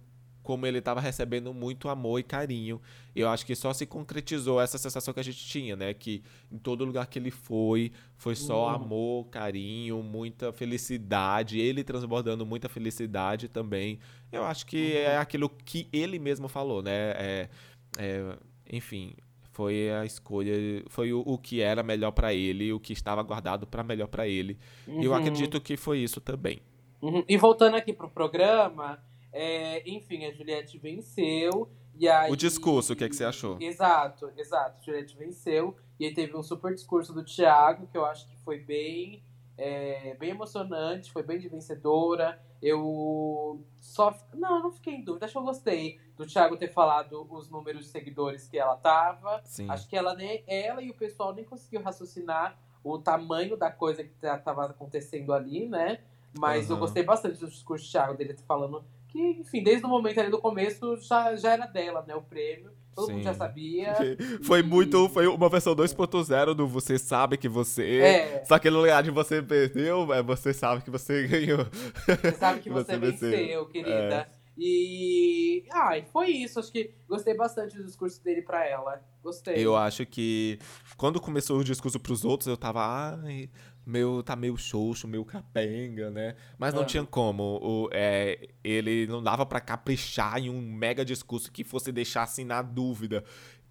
como 0.44 0.68
ele 0.68 0.78
estava 0.78 1.02
recebendo 1.02 1.52
muito 1.56 1.90
amor 1.90 2.20
e 2.20 2.24
carinho. 2.24 2.80
Eu 3.16 3.28
acho 3.28 3.46
que 3.48 3.56
só 3.56 3.74
se 3.74 3.86
concretizou 3.88 4.62
essa 4.62 4.78
sensação 4.78 5.12
que 5.12 5.20
a 5.20 5.24
gente 5.24 5.44
tinha, 5.44 5.76
né? 5.76 5.92
Que 5.94 6.24
em 6.52 6.58
todo 6.60 6.86
lugar 6.86 7.08
que 7.08 7.18
ele 7.18 7.32
foi, 7.32 7.92
foi 8.16 8.36
só 8.36 8.68
uhum. 8.68 8.76
amor, 8.76 9.26
carinho, 9.26 10.02
muita 10.04 10.54
felicidade. 10.54 11.60
Ele 11.60 11.84
transbordando 11.84 12.46
muita 12.46 12.70
felicidade 12.70 13.50
também. 13.50 14.00
Eu 14.32 14.46
acho 14.46 14.68
que 14.68 14.78
uhum. 14.78 15.00
é 15.00 15.18
aquilo 15.18 15.50
que 15.50 15.90
ele 15.92 16.20
mesmo 16.20 16.48
falou, 16.48 16.82
né? 16.82 17.12
É, 17.18 17.50
é, 17.98 18.38
enfim, 18.72 19.16
foi 19.58 19.90
a 19.92 20.06
escolha, 20.06 20.54
foi 20.88 21.12
o, 21.12 21.22
o 21.22 21.36
que 21.36 21.62
era 21.62 21.82
melhor 21.82 22.12
para 22.12 22.32
ele, 22.32 22.72
o 22.72 22.80
que 22.80 22.94
estava 22.94 23.24
guardado 23.24 23.66
para 23.66 23.84
melhor 23.84 24.08
para 24.08 24.28
ele. 24.28 24.56
Uhum. 24.88 25.02
E 25.02 25.06
eu 25.06 25.16
acredito 25.16 25.60
que 25.60 25.76
foi 25.76 25.98
isso 25.98 26.22
também. 26.22 26.62
Uhum. 27.02 27.24
E 27.28 27.36
voltando 27.38 27.76
aqui 27.76 27.92
pro 27.92 28.08
programa, 28.08 29.04
é, 29.34 29.82
enfim, 29.90 30.26
a 30.26 30.32
Juliette 30.32 30.78
venceu. 30.78 31.68
E 31.96 32.08
aí... 32.08 32.32
O 32.32 32.36
discurso, 32.36 32.94
o 32.94 32.96
que, 32.96 33.04
é 33.04 33.10
que 33.10 33.16
você 33.16 33.26
achou? 33.26 33.58
Exato, 33.60 34.32
exato. 34.38 34.86
Juliette 34.86 35.18
venceu. 35.18 35.76
E 36.00 36.06
aí 36.06 36.14
teve 36.14 36.38
um 36.38 36.44
super 36.44 36.72
discurso 36.72 37.12
do 37.12 37.26
Thiago, 37.26 37.88
que 37.88 37.98
eu 37.98 38.06
acho 38.06 38.30
que 38.30 38.38
foi 38.38 38.60
bem, 38.60 39.24
é, 39.58 40.16
bem 40.20 40.30
emocionante, 40.30 41.12
foi 41.12 41.24
bem 41.24 41.40
de 41.40 41.50
vencedora. 41.50 42.40
Eu 42.62 43.66
só. 43.82 44.16
Não, 44.36 44.58
eu 44.58 44.64
não 44.66 44.72
fiquei 44.72 44.94
em 44.94 45.04
dúvida. 45.04 45.26
Acho 45.26 45.34
que 45.34 45.40
eu 45.40 45.44
gostei 45.44 46.00
do 46.18 46.26
Thiago 46.26 46.58
ter 46.58 46.70
falado 46.70 47.26
os 47.30 47.50
números 47.50 47.86
de 47.86 47.88
seguidores 47.88 48.48
que 48.48 48.58
ela 48.58 48.76
tava. 48.76 49.40
Sim. 49.46 49.70
Acho 49.70 49.88
que 49.88 49.96
ela 49.96 50.16
nem 50.16 50.44
ela 50.48 50.82
e 50.82 50.90
o 50.90 50.94
pessoal 50.96 51.34
nem 51.34 51.46
conseguiu 51.46 51.82
raciocinar 51.82 52.58
o 52.84 52.98
tamanho 52.98 53.56
da 53.56 53.72
coisa 53.72 54.04
que 54.04 54.12
estava 54.22 54.66
acontecendo 54.66 55.32
ali, 55.32 55.68
né? 55.68 56.00
Mas 56.38 56.70
uhum. 56.70 56.76
eu 56.76 56.80
gostei 56.80 57.04
bastante 57.04 57.40
do 57.40 57.48
discurso 57.48 57.86
do 57.86 57.92
Thiago 57.92 58.16
dele 58.16 58.36
falando 58.48 58.84
que, 59.08 59.20
enfim, 59.20 59.64
desde 59.64 59.86
o 59.86 59.90
momento 59.90 60.20
ali 60.20 60.30
do 60.30 60.40
começo 60.40 60.98
já, 60.98 61.36
já 61.36 61.54
era 61.54 61.66
dela, 61.66 62.04
né? 62.08 62.16
O 62.16 62.22
prêmio. 62.22 62.72
Todo 62.96 63.08
Sim. 63.08 63.14
mundo 63.14 63.24
já 63.24 63.34
sabia. 63.36 63.96
Foi 64.42 64.62
e... 64.62 64.64
muito. 64.64 65.08
Foi 65.10 65.28
uma 65.28 65.50
versão 65.50 65.76
2.0 65.76 66.56
do 66.56 66.68
você 66.68 66.98
sabe 66.98 67.38
que 67.38 67.48
você. 67.48 68.00
É. 68.00 68.46
Só 68.46 68.58
que 68.58 68.72
no 68.72 68.80
lugar 68.80 69.04
de 69.04 69.12
você 69.12 69.40
perdeu, 69.40 70.12
é 70.12 70.24
você 70.24 70.52
sabe 70.52 70.82
que 70.82 70.90
você 70.90 71.26
ganhou. 71.28 71.68
Você 72.08 72.32
sabe 72.32 72.60
que 72.60 72.70
você, 72.72 72.98
você 72.98 72.98
venceu, 72.98 73.30
venceu, 73.30 73.66
querida. 73.68 74.28
É. 74.34 74.37
E. 74.58 75.66
Ah, 75.72 75.92
foi 76.12 76.32
isso. 76.32 76.60
Acho 76.60 76.72
que 76.72 76.92
gostei 77.08 77.36
bastante 77.36 77.78
do 77.78 77.86
discurso 77.86 78.24
dele 78.24 78.42
pra 78.42 78.66
ela. 78.66 79.02
Gostei. 79.22 79.56
Eu 79.56 79.76
acho 79.76 80.06
que 80.06 80.58
quando 80.98 81.22
começou 81.22 81.60
o 81.60 81.64
discurso 81.64 82.00
pros 82.00 82.26
outros, 82.26 82.48
eu 82.48 82.58
tava. 82.58 82.82
Ai, 83.24 83.50
meu, 83.86 84.24
tá 84.24 84.36
meio 84.36 84.58
xoxo, 84.58 85.08
meio 85.08 85.24
capenga, 85.24 86.10
né? 86.10 86.36
Mas 86.58 86.74
não 86.74 86.82
ah. 86.82 86.86
tinha 86.86 87.06
como. 87.06 87.60
O, 87.62 87.90
é, 87.94 88.50
ele 88.64 89.06
não 89.08 89.22
dava 89.22 89.46
para 89.46 89.62
caprichar 89.62 90.40
em 90.40 90.50
um 90.50 90.60
mega 90.60 91.06
discurso 91.06 91.52
que 91.52 91.64
fosse 91.64 91.92
deixar 91.92 92.24
assim 92.24 92.44
na 92.44 92.62
dúvida. 92.62 93.24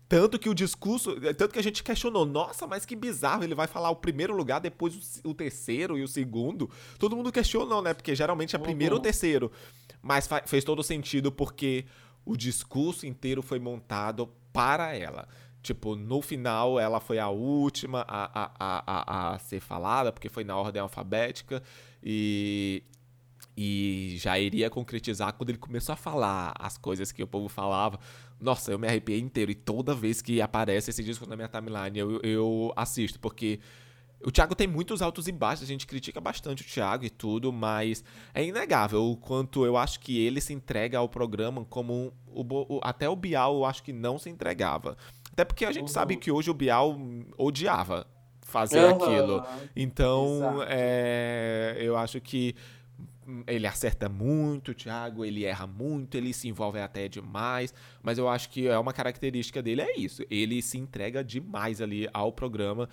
Tanto 0.09 0.39
que 0.39 0.49
o 0.49 0.55
discurso. 0.55 1.21
Tanto 1.35 1.53
que 1.53 1.59
a 1.59 1.63
gente 1.63 1.83
questionou, 1.83 2.25
nossa, 2.25 2.67
mas 2.67 2.87
que 2.87 2.95
bizarro, 2.95 3.43
ele 3.43 3.55
vai 3.55 3.67
falar 3.67 3.91
o 3.91 3.97
primeiro 3.97 4.37
lugar, 4.37 4.61
depois 4.61 5.21
o, 5.25 5.31
o 5.31 5.35
terceiro 5.35 5.99
e 5.99 6.03
o 6.03 6.09
segundo. 6.09 6.71
Todo 6.99 7.17
mundo 7.17 7.33
questionou, 7.33 7.83
né? 7.83 7.93
Porque 7.93 8.15
geralmente 8.15 8.55
é 8.55 8.59
primeiro 8.59 8.95
ou 8.95 8.99
uhum. 8.99 9.03
terceiro. 9.03 9.51
Mas 10.01 10.29
fez 10.47 10.63
todo 10.63 10.83
sentido 10.83 11.33
porque 11.33 11.85
o 12.25 12.37
discurso 12.37 13.07
inteiro 13.07 13.43
foi 13.43 13.59
montado 13.59 14.29
para 14.53 14.95
ela. 14.95 15.29
Tipo, 15.63 15.97
no 15.97 16.23
final 16.23 16.79
ela 16.79 17.01
foi 17.01 17.19
a 17.19 17.29
última 17.29 18.05
a, 18.07 18.31
a, 18.33 18.53
a, 18.61 19.35
a, 19.35 19.39
ser 19.41 19.59
falada, 19.59 20.13
porque 20.13 20.29
foi 20.29 20.45
na 20.45 20.57
ordem 20.57 20.81
alfabética. 20.81 21.61
E, 22.01 22.85
e 23.57 24.15
já 24.19 24.39
iria 24.39 24.71
concretizar 24.71 25.33
quando 25.33 25.51
ele 25.51 25.59
começou 25.59 25.93
a 25.93 25.97
falar 25.97 26.55
as 26.57 26.79
coisas 26.79 27.11
que 27.11 27.23
o 27.23 27.27
povo 27.27 27.49
falava. 27.49 27.99
Nossa, 28.41 28.73
eu 28.73 28.79
me 28.79 28.87
arrepiei 28.87 29.21
inteiro. 29.21 29.51
E 29.51 29.55
toda 29.55 29.95
vez 29.95 30.21
que 30.21 30.41
aparece 30.41 30.91
esse 30.91 31.03
disco 31.03 31.29
na 31.29 31.37
minha 31.37 31.49
timeline, 31.49 31.99
eu, 31.99 32.21
eu 32.23 32.73
assisto, 32.77 33.19
porque 33.19 33.61
o 34.25 34.31
Thiago 34.31 34.55
tem 34.55 34.67
muitos 34.67 35.03
altos 35.03 35.29
e 35.29 35.33
baixos, 35.33 35.65
a 35.65 35.67
gente 35.67 35.87
critica 35.87 36.21
bastante 36.21 36.63
o 36.63 36.67
Thiago 36.67 37.05
e 37.05 37.11
tudo, 37.11 37.53
mas 37.53 38.03
é 38.35 38.45
inegável 38.45 39.05
o 39.05 39.17
quanto 39.17 39.65
eu 39.65 39.77
acho 39.77 40.01
que 40.01 40.19
ele 40.19 40.41
se 40.41 40.53
entrega 40.53 40.99
ao 40.99 41.09
programa 41.09 41.65
como 41.65 42.13
o, 42.27 42.43
o, 42.43 42.81
até 42.83 43.09
o 43.09 43.17
Bial 43.17 43.55
eu 43.57 43.65
acho 43.65 43.83
que 43.83 43.93
não 43.93 44.19
se 44.19 44.29
entregava. 44.31 44.97
Até 45.33 45.45
porque 45.45 45.65
a 45.65 45.73
gente 45.73 45.83
uhum. 45.83 45.89
sabe 45.89 46.17
que 46.17 46.31
hoje 46.31 46.51
o 46.51 46.55
Bial 46.55 46.99
odiava 47.37 48.07
fazer 48.41 48.81
uhum. 48.81 49.05
aquilo. 49.05 49.45
Então, 49.75 50.63
é, 50.67 51.77
eu 51.79 51.97
acho 51.97 52.21
que 52.21 52.55
ele 53.47 53.67
acerta 53.67 54.09
muito, 54.09 54.71
o 54.71 54.75
Thiago, 54.75 55.25
ele 55.25 55.45
erra 55.45 55.67
muito, 55.67 56.17
ele 56.17 56.33
se 56.33 56.49
envolve 56.49 56.79
até 56.79 57.09
demais, 57.09 57.75
mas 58.03 58.19
eu 58.19 58.29
acho 58.29 58.49
que 58.51 58.69
é 58.69 58.79
uma 58.79 58.93
característica 58.93 59.63
dele 59.63 59.83
é 59.83 59.99
isso, 59.99 60.23
ele 60.31 60.63
se 60.63 60.79
entrega 60.79 61.25
demais 61.25 61.81
ali 61.81 62.09
ao 62.13 62.33
programa. 62.33 62.89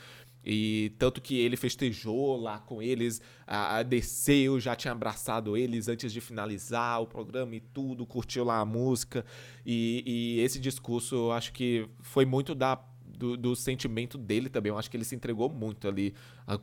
E 0.45 0.91
tanto 0.99 1.21
que 1.21 1.39
ele 1.39 1.55
festejou 1.55 2.35
lá 2.35 2.59
com 2.59 2.81
eles, 2.81 3.21
a, 3.47 3.77
a 3.77 3.83
desceu, 3.83 4.59
já 4.59 4.75
tinha 4.75 4.91
abraçado 4.91 5.55
eles 5.55 5.87
antes 5.87 6.11
de 6.11 6.19
finalizar 6.19 7.01
o 7.01 7.07
programa 7.07 7.55
e 7.55 7.61
tudo, 7.61 8.05
curtiu 8.05 8.43
lá 8.43 8.59
a 8.59 8.65
música. 8.65 9.25
E, 9.65 10.03
e 10.05 10.41
esse 10.41 10.59
discurso, 10.59 11.15
eu 11.15 11.31
acho 11.31 11.53
que 11.53 11.87
foi 12.01 12.25
muito 12.25 12.53
da 12.53 12.75
do, 13.05 13.37
do, 13.37 13.55
sentimento 13.55 14.17
dele 14.17 14.49
também. 14.49 14.69
Eu 14.69 14.77
acho 14.77 14.89
que 14.89 14.97
ele 14.97 15.05
se 15.05 15.15
entregou 15.15 15.47
muito 15.47 15.87
ali, 15.87 16.13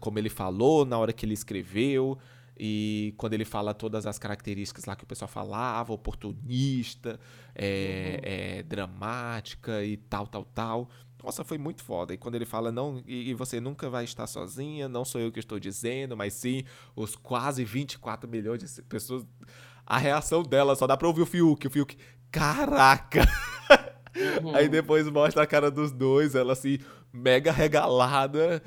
como 0.01 0.19
ele 0.19 0.29
falou, 0.29 0.85
na 0.85 0.99
hora 0.99 1.13
que 1.13 1.25
ele 1.25 1.33
escreveu. 1.33 2.19
E 2.63 3.15
quando 3.17 3.33
ele 3.33 3.47
fala 3.47 3.73
todas 3.73 4.05
as 4.05 4.19
características 4.19 4.85
lá 4.85 4.95
que 4.95 5.03
o 5.03 5.07
pessoal 5.07 5.27
falava, 5.31 5.95
oportunista, 5.95 7.19
é, 7.55 8.21
uhum. 8.23 8.59
é, 8.59 8.63
dramática 8.65 9.83
e 9.83 9.97
tal, 9.97 10.27
tal, 10.27 10.45
tal. 10.45 10.91
Nossa, 11.25 11.43
foi 11.43 11.57
muito 11.57 11.83
foda. 11.83 12.13
E 12.13 12.19
quando 12.19 12.35
ele 12.35 12.45
fala, 12.45 12.71
não, 12.71 13.03
e, 13.07 13.31
e, 13.31 13.35
você 13.35 13.61
nunca 13.63 13.89
vai 13.89 14.05
estar 14.05 14.27
sozinha, 14.27 14.91
não 14.91 15.07
sou 15.07 15.23
eu 15.23 15.33
que 15.33 15.39
estou 15.39 15.59
dizendo, 15.59 16.15
mas 16.15 16.35
sim 16.35 16.63
os 16.95 17.17
quase 17.17 17.65
24 17.65 18.29
milhões 18.29 18.63
de 18.63 18.83
pessoas. 18.83 19.25
A 19.87 19.97
reação 19.97 20.43
dela 20.43 20.77
só 20.77 20.87
dá 20.87 20.99
pra 20.99 21.09
ouvir 21.09 21.23
o 21.23 21.27
Fiuk. 21.27 21.67
O 21.67 21.71
Fiuk, 21.71 21.97
caraca! 22.31 23.23
Uhum. 24.43 24.57
Aí 24.57 24.69
depois 24.69 25.09
mostra 25.09 25.45
a 25.45 25.47
cara 25.47 25.71
dos 25.71 25.93
dois, 25.93 26.35
ela 26.35 26.53
assim, 26.53 26.81
mega 27.13 27.53
regalada. 27.53 28.61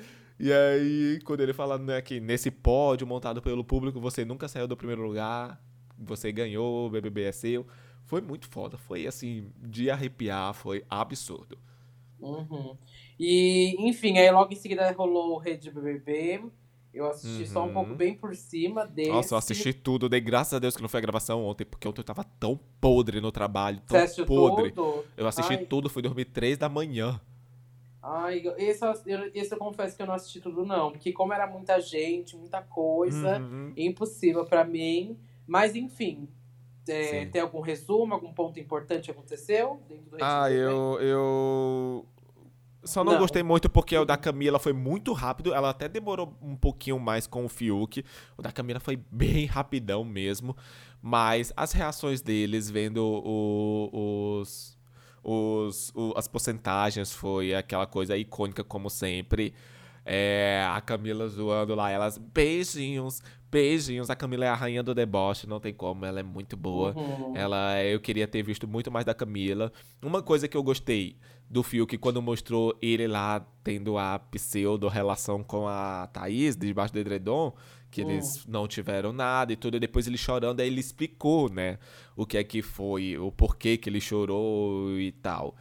E 0.43 0.51
aí, 0.51 1.21
quando 1.23 1.39
ele 1.39 1.53
fala 1.53 1.77
né, 1.77 2.01
que 2.01 2.19
nesse 2.19 2.51
pódio 2.51 3.07
montado 3.07 3.41
pelo 3.41 3.63
público, 3.63 4.01
você 4.01 4.25
nunca 4.25 4.45
saiu 4.49 4.67
do 4.67 4.75
primeiro 4.75 5.01
lugar, 5.01 5.57
você 5.97 6.33
ganhou, 6.33 6.85
o 6.85 6.89
BBB 6.89 7.23
é 7.23 7.31
seu. 7.31 7.65
Foi 8.03 8.19
muito 8.19 8.49
foda. 8.49 8.77
Foi 8.77 9.07
assim, 9.07 9.49
de 9.61 9.89
arrepiar, 9.89 10.53
foi 10.53 10.83
absurdo. 10.89 11.57
Uhum. 12.19 12.75
E, 13.17 13.73
enfim, 13.87 14.17
aí 14.17 14.29
logo 14.31 14.51
em 14.51 14.57
seguida 14.57 14.91
rolou 14.91 15.31
o 15.31 15.37
Rede 15.37 15.71
BBB. 15.71 16.43
Eu 16.93 17.09
assisti 17.09 17.43
uhum. 17.43 17.47
só 17.47 17.63
um 17.63 17.71
pouco 17.71 17.91
uhum. 17.91 17.95
bem 17.95 18.13
por 18.13 18.35
cima 18.35 18.85
desse. 18.85 19.11
Nossa, 19.11 19.35
eu 19.35 19.37
assisti 19.37 19.71
tudo. 19.71 20.09
Dei 20.09 20.19
graças 20.19 20.55
a 20.55 20.59
Deus 20.59 20.75
que 20.75 20.81
não 20.81 20.89
foi 20.89 20.97
a 20.97 21.01
gravação 21.01 21.45
ontem, 21.45 21.63
porque 21.63 21.87
ontem 21.87 22.01
eu 22.01 22.05
tava 22.05 22.25
tão 22.37 22.59
podre 22.81 23.21
no 23.21 23.31
trabalho. 23.31 23.81
Tão 23.87 24.25
podre. 24.25 24.73
Tudo? 24.73 25.05
Eu 25.15 25.25
assisti 25.25 25.53
Ai. 25.53 25.65
tudo, 25.65 25.89
fui 25.89 26.01
dormir 26.01 26.25
três 26.25 26.57
da 26.57 26.67
manhã. 26.67 27.17
Ai, 28.03 28.43
esse, 28.57 28.83
esse 29.33 29.53
eu 29.53 29.57
confesso 29.57 29.95
que 29.95 30.01
eu 30.01 30.05
não 30.05 30.13
assisti 30.13 30.41
tudo, 30.41 30.65
não. 30.65 30.91
Porque 30.91 31.13
como 31.13 31.31
era 31.31 31.47
muita 31.47 31.79
gente, 31.79 32.35
muita 32.35 32.61
coisa, 32.61 33.39
uhum. 33.39 33.71
impossível 33.77 34.45
para 34.45 34.65
mim. 34.65 35.17
Mas 35.47 35.73
enfim, 35.73 36.27
é, 36.87 37.25
tem 37.27 37.41
algum 37.41 37.61
resumo, 37.61 38.13
algum 38.13 38.33
ponto 38.33 38.59
importante 38.59 39.05
que 39.05 39.11
aconteceu 39.11 39.81
dentro 39.87 40.11
do 40.11 40.17
Ah, 40.21 40.51
eu, 40.51 40.99
eu 40.99 42.05
só 42.83 43.03
não, 43.03 43.13
não, 43.13 43.19
gostei 43.19 43.41
muito 43.41 43.69
porque 43.69 43.97
o 43.97 44.03
da 44.03 44.17
Camila 44.17 44.59
foi 44.59 44.73
muito 44.73 45.13
rápido. 45.13 45.53
Ela 45.53 45.69
até 45.69 45.87
demorou 45.87 46.37
um 46.41 46.55
pouquinho 46.55 46.99
mais 46.99 47.25
com 47.25 47.45
o 47.45 47.49
Fiuk. 47.49 48.03
O 48.37 48.41
da 48.41 48.51
Camila 48.51 48.79
foi 48.79 48.97
bem 49.09 49.45
rapidão 49.45 50.03
mesmo. 50.03 50.55
Mas 51.01 51.53
as 51.55 51.71
reações 51.71 52.21
deles, 52.21 52.69
vendo 52.69 53.21
os, 53.25 54.77
os, 55.23 55.91
o, 55.95 56.13
as 56.17 56.27
porcentagens, 56.27 57.13
foi 57.13 57.55
aquela 57.55 57.85
coisa 57.85 58.17
icônica, 58.17 58.63
como 58.63 58.89
sempre. 58.89 59.53
É, 60.05 60.67
a 60.69 60.81
Camila 60.81 61.27
zoando 61.29 61.73
lá, 61.75 61.89
elas, 61.89 62.17
beijinhos, 62.17 63.21
beijinhos. 63.49 64.09
A 64.09 64.15
Camila 64.15 64.45
é 64.45 64.49
a 64.49 64.55
rainha 64.55 64.83
do 64.83 64.93
deboche, 64.93 65.47
não 65.47 65.59
tem 65.59 65.73
como, 65.73 66.05
ela 66.05 66.19
é 66.19 66.23
muito 66.23 66.57
boa. 66.57 66.93
Uhum. 66.95 67.35
Ela, 67.35 67.81
eu 67.83 67.99
queria 67.99 68.27
ter 68.27 68.43
visto 68.43 68.67
muito 68.67 68.91
mais 68.91 69.05
da 69.05 69.13
Camila. 69.13 69.71
Uma 70.01 70.21
coisa 70.21 70.47
que 70.47 70.57
eu 70.57 70.63
gostei 70.63 71.15
do 71.49 71.63
Fiuk 71.63 71.97
quando 71.97 72.21
mostrou 72.21 72.75
ele 72.81 73.07
lá 73.07 73.45
tendo 73.63 73.97
a 73.97 74.19
pseudo 74.19 74.87
relação 74.87 75.43
com 75.43 75.67
a 75.67 76.07
Thaís 76.11 76.57
debaixo 76.57 76.93
do 76.93 76.99
edredom, 76.99 77.53
que 77.93 78.01
uhum. 78.01 78.09
eles 78.09 78.43
não 78.47 78.67
tiveram 78.67 79.13
nada 79.13 79.53
e 79.53 79.55
tudo, 79.55 79.77
e 79.77 79.79
depois 79.79 80.07
ele 80.07 80.17
chorando, 80.17 80.59
aí 80.59 80.67
ele 80.67 80.79
explicou, 80.79 81.47
né, 81.47 81.77
o 82.15 82.25
que 82.25 82.39
é 82.39 82.43
que 82.43 82.63
foi, 82.63 83.15
o 83.19 83.31
porquê 83.31 83.77
que 83.77 83.87
ele 83.87 84.01
chorou 84.01 84.99
e 84.99 85.11
tal. 85.11 85.55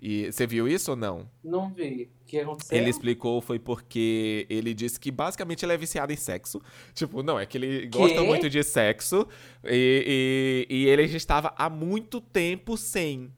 E 0.00 0.30
você 0.30 0.46
viu 0.46 0.68
isso 0.68 0.92
ou 0.92 0.96
não? 0.96 1.28
Não 1.42 1.72
vi. 1.72 2.10
O 2.22 2.24
que 2.24 2.38
aconteceu? 2.38 2.78
Ele 2.78 2.88
explicou 2.88 3.40
foi 3.40 3.58
porque 3.58 4.46
ele 4.48 4.72
disse 4.74 4.98
que 4.98 5.10
basicamente 5.10 5.64
ele 5.64 5.72
é 5.72 5.76
viciado 5.76 6.12
em 6.12 6.16
sexo. 6.16 6.60
Tipo, 6.94 7.22
não, 7.22 7.38
é 7.38 7.46
que 7.46 7.58
ele 7.58 7.88
que? 7.88 7.98
gosta 7.98 8.22
muito 8.22 8.48
de 8.48 8.62
sexo 8.62 9.26
e, 9.64 10.66
e, 10.68 10.74
e 10.74 10.86
ele 10.86 11.06
já 11.06 11.16
estava 11.16 11.52
há 11.56 11.68
muito 11.68 12.20
tempo 12.20 12.76
sem. 12.76 13.32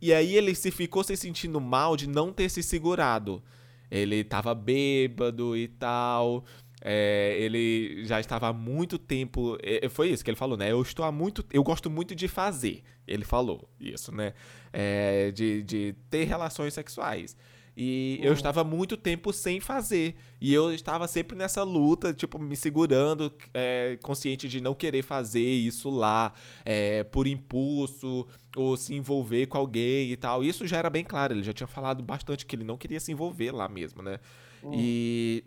E 0.00 0.12
aí 0.12 0.36
ele 0.36 0.54
se 0.54 0.70
ficou 0.70 1.02
se 1.04 1.16
sentindo 1.16 1.60
mal 1.60 1.96
de 1.96 2.06
não 2.08 2.32
ter 2.32 2.48
se 2.50 2.62
segurado. 2.62 3.42
Ele 3.90 4.24
tava 4.24 4.54
bêbado 4.54 5.56
e 5.56 5.68
tal. 5.68 6.44
É, 6.80 7.36
ele 7.40 8.04
já 8.04 8.20
estava 8.20 8.48
há 8.48 8.52
muito 8.52 8.98
tempo. 8.98 9.58
É, 9.62 9.88
foi 9.88 10.10
isso 10.10 10.24
que 10.24 10.30
ele 10.30 10.36
falou, 10.36 10.56
né? 10.56 10.70
Eu 10.70 10.80
estou 10.82 11.04
há 11.04 11.12
muito. 11.12 11.44
Eu 11.52 11.62
gosto 11.62 11.90
muito 11.90 12.14
de 12.14 12.28
fazer. 12.28 12.82
Ele 13.06 13.24
falou 13.24 13.68
isso, 13.80 14.12
né? 14.12 14.34
É, 14.72 15.30
de, 15.32 15.62
de 15.62 15.94
ter 16.10 16.24
relações 16.24 16.74
sexuais. 16.74 17.36
E 17.80 18.18
eu 18.20 18.32
estava 18.32 18.64
muito 18.64 18.96
tempo 18.96 19.32
sem 19.32 19.60
fazer. 19.60 20.16
E 20.40 20.52
eu 20.52 20.74
estava 20.74 21.06
sempre 21.06 21.38
nessa 21.38 21.62
luta, 21.62 22.12
tipo, 22.12 22.36
me 22.36 22.56
segurando, 22.56 23.32
é, 23.54 23.96
consciente 24.02 24.48
de 24.48 24.60
não 24.60 24.74
querer 24.74 25.02
fazer 25.02 25.40
isso 25.40 25.88
lá 25.88 26.32
é, 26.64 27.04
por 27.04 27.28
impulso 27.28 28.26
ou 28.56 28.76
se 28.76 28.96
envolver 28.96 29.46
com 29.46 29.58
alguém 29.58 30.10
e 30.10 30.16
tal. 30.16 30.42
Isso 30.42 30.66
já 30.66 30.76
era 30.76 30.90
bem 30.90 31.04
claro, 31.04 31.32
ele 31.32 31.44
já 31.44 31.52
tinha 31.52 31.68
falado 31.68 32.02
bastante 32.02 32.44
que 32.44 32.56
ele 32.56 32.64
não 32.64 32.76
queria 32.76 32.98
se 32.98 33.12
envolver 33.12 33.52
lá 33.52 33.68
mesmo, 33.68 34.02
né? 34.02 34.18
Hum. 34.60 34.72
E. 34.74 35.44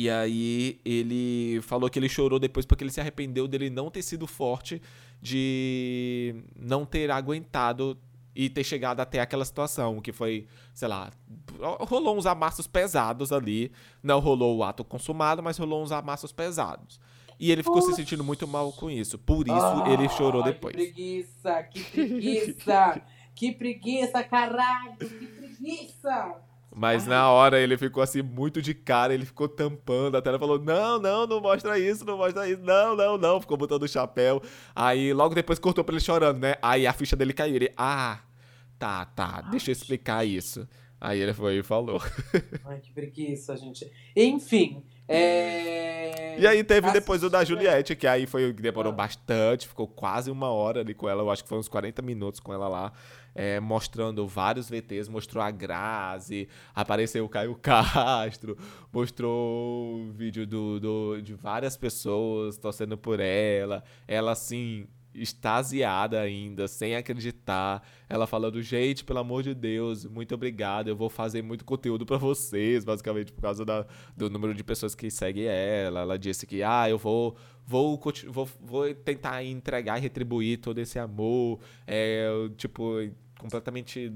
E 0.00 0.08
aí 0.08 0.80
ele 0.82 1.60
falou 1.60 1.90
que 1.90 1.98
ele 1.98 2.08
chorou 2.08 2.38
depois 2.38 2.64
porque 2.64 2.82
ele 2.82 2.90
se 2.90 3.02
arrependeu 3.02 3.46
dele 3.46 3.68
não 3.68 3.90
ter 3.90 4.00
sido 4.00 4.26
forte, 4.26 4.80
de 5.20 6.42
não 6.58 6.86
ter 6.86 7.10
aguentado 7.10 7.98
e 8.34 8.48
ter 8.48 8.64
chegado 8.64 9.00
até 9.00 9.20
aquela 9.20 9.44
situação, 9.44 10.00
que 10.00 10.10
foi, 10.10 10.46
sei 10.72 10.88
lá, 10.88 11.12
rolou 11.80 12.16
uns 12.16 12.24
amassos 12.24 12.66
pesados 12.66 13.30
ali. 13.30 13.70
Não 14.02 14.20
rolou 14.20 14.56
o 14.56 14.64
ato 14.64 14.82
consumado, 14.82 15.42
mas 15.42 15.58
rolou 15.58 15.82
uns 15.82 15.92
amassos 15.92 16.32
pesados. 16.32 16.98
E 17.38 17.52
ele 17.52 17.62
ficou 17.62 17.76
Oxi. 17.76 17.90
se 17.90 17.96
sentindo 17.96 18.24
muito 18.24 18.48
mal 18.48 18.72
com 18.72 18.90
isso. 18.90 19.18
Por 19.18 19.46
isso 19.46 19.82
oh, 19.84 19.86
ele 19.86 20.08
chorou 20.08 20.42
depois. 20.42 20.74
Que 20.74 20.82
preguiça, 20.82 21.62
que 21.64 21.84
preguiça! 21.84 23.02
que 23.36 23.52
preguiça, 23.52 24.24
caralho! 24.24 24.96
Que 24.96 25.26
preguiça! 25.26 26.49
Mas 26.74 27.06
na 27.06 27.28
hora 27.30 27.60
ele 27.60 27.76
ficou 27.76 28.02
assim, 28.02 28.22
muito 28.22 28.62
de 28.62 28.72
cara, 28.72 29.12
ele 29.12 29.26
ficou 29.26 29.48
tampando, 29.48 30.16
a 30.16 30.22
tela 30.22 30.38
falou: 30.38 30.58
Não, 30.58 31.00
não, 31.00 31.26
não 31.26 31.40
mostra 31.40 31.78
isso, 31.78 32.04
não 32.04 32.16
mostra 32.16 32.48
isso, 32.48 32.62
não, 32.62 32.94
não, 32.94 33.18
não. 33.18 33.40
Ficou 33.40 33.56
botando 33.56 33.82
o 33.82 33.88
chapéu. 33.88 34.40
Aí 34.74 35.12
logo 35.12 35.34
depois 35.34 35.58
cortou 35.58 35.82
pra 35.82 35.94
ele 35.94 36.04
chorando, 36.04 36.38
né? 36.38 36.54
Aí 36.62 36.86
a 36.86 36.92
ficha 36.92 37.16
dele 37.16 37.32
caiu. 37.32 37.56
Ele, 37.56 37.72
ah, 37.76 38.20
tá, 38.78 39.04
tá, 39.04 39.40
deixa 39.50 39.70
eu 39.70 39.72
explicar 39.72 40.24
isso. 40.24 40.66
Aí 41.00 41.18
ele 41.18 41.32
foi 41.32 41.58
e 41.58 41.62
falou. 41.62 42.00
Ai, 42.66 42.78
que 42.78 42.92
preguiça, 42.92 43.56
gente. 43.56 43.90
Enfim. 44.14 44.82
É... 45.10 46.36
E 46.38 46.46
aí 46.46 46.64
teve 46.64 46.90
depois 46.90 47.22
o 47.22 47.28
da 47.28 47.44
Juliette, 47.44 47.94
que 47.94 48.06
aí 48.06 48.26
foi 48.26 48.50
demorou 48.52 48.92
ah. 48.92 48.96
bastante, 48.96 49.68
ficou 49.68 49.86
quase 49.86 50.30
uma 50.30 50.48
hora 50.48 50.80
ali 50.80 50.94
com 50.94 51.08
ela, 51.08 51.22
eu 51.22 51.30
acho 51.30 51.42
que 51.42 51.48
foi 51.48 51.58
uns 51.58 51.68
40 51.68 52.00
minutos 52.00 52.40
com 52.40 52.54
ela 52.54 52.66
lá 52.66 52.92
é, 53.34 53.60
mostrando 53.60 54.26
vários 54.26 54.68
VTs, 54.68 55.08
mostrou 55.08 55.42
a 55.42 55.50
Grazi, 55.50 56.48
apareceu 56.74 57.24
o 57.24 57.28
Caio 57.28 57.54
Castro, 57.54 58.56
mostrou 58.92 60.00
o 60.00 60.12
vídeo 60.12 60.46
do, 60.46 60.80
do, 60.80 61.20
de 61.20 61.34
várias 61.34 61.76
pessoas 61.76 62.56
torcendo 62.56 62.96
por 62.98 63.20
ela, 63.20 63.82
ela 64.06 64.32
assim, 64.32 64.86
extasiada 65.14 66.20
ainda, 66.20 66.68
sem 66.68 66.94
acreditar. 66.94 67.86
Ela 68.08 68.26
falando, 68.26 68.62
gente, 68.62 69.04
pelo 69.04 69.18
amor 69.18 69.42
de 69.42 69.54
Deus, 69.54 70.04
muito 70.04 70.34
obrigado, 70.34 70.88
eu 70.88 70.96
vou 70.96 71.08
fazer 71.08 71.42
muito 71.42 71.64
conteúdo 71.64 72.06
para 72.06 72.16
vocês, 72.16 72.84
basicamente 72.84 73.32
por 73.32 73.42
causa 73.42 73.64
da, 73.64 73.86
do 74.16 74.30
número 74.30 74.54
de 74.54 74.62
pessoas 74.62 74.94
que 74.94 75.10
seguem 75.10 75.44
ela. 75.44 76.00
Ela 76.00 76.18
disse 76.18 76.46
que, 76.46 76.62
ah, 76.62 76.88
eu 76.88 76.98
vou 76.98 77.36
vou, 77.66 78.00
vou, 78.28 78.48
vou 78.60 78.94
tentar 78.94 79.44
entregar 79.44 79.98
e 79.98 80.00
retribuir 80.00 80.58
todo 80.58 80.78
esse 80.78 80.98
amor. 80.98 81.60
É, 81.86 82.28
tipo, 82.56 82.94
completamente 83.38 84.12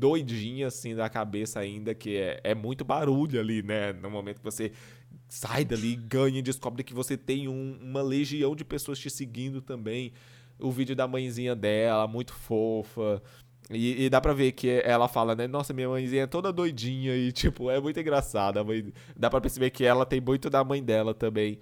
doidinha 0.00 0.68
assim 0.68 0.94
da 0.94 1.08
cabeça 1.08 1.60
ainda, 1.60 1.94
que 1.94 2.16
é, 2.16 2.40
é 2.42 2.54
muito 2.54 2.84
barulho 2.84 3.38
ali, 3.38 3.62
né? 3.62 3.92
No 3.92 4.10
momento 4.10 4.38
que 4.38 4.44
você 4.44 4.72
sai 5.30 5.64
dali, 5.64 5.94
ganha 5.94 6.42
descobre 6.42 6.82
que 6.82 6.92
você 6.92 7.16
tem 7.16 7.46
um, 7.46 7.78
uma 7.80 8.02
legião 8.02 8.54
de 8.56 8.64
pessoas 8.64 8.98
te 8.98 9.08
seguindo 9.08 9.62
também. 9.62 10.12
O 10.58 10.70
vídeo 10.72 10.94
da 10.94 11.06
mãezinha 11.06 11.54
dela, 11.54 12.06
muito 12.08 12.34
fofa. 12.34 13.22
E, 13.70 14.04
e, 14.04 14.10
dá 14.10 14.20
pra 14.20 14.32
ver 14.32 14.52
que 14.52 14.82
ela 14.84 15.06
fala, 15.06 15.36
né? 15.36 15.46
Nossa, 15.46 15.72
minha 15.72 15.88
mãezinha 15.88 16.24
é 16.24 16.26
toda 16.26 16.52
doidinha 16.52 17.16
e, 17.16 17.30
tipo, 17.30 17.70
é 17.70 17.80
muito 17.80 18.00
engraçada. 18.00 18.60
Dá 19.16 19.30
pra 19.30 19.40
perceber 19.40 19.70
que 19.70 19.84
ela 19.84 20.04
tem 20.04 20.20
muito 20.20 20.50
da 20.50 20.64
mãe 20.64 20.82
dela 20.82 21.14
também. 21.14 21.60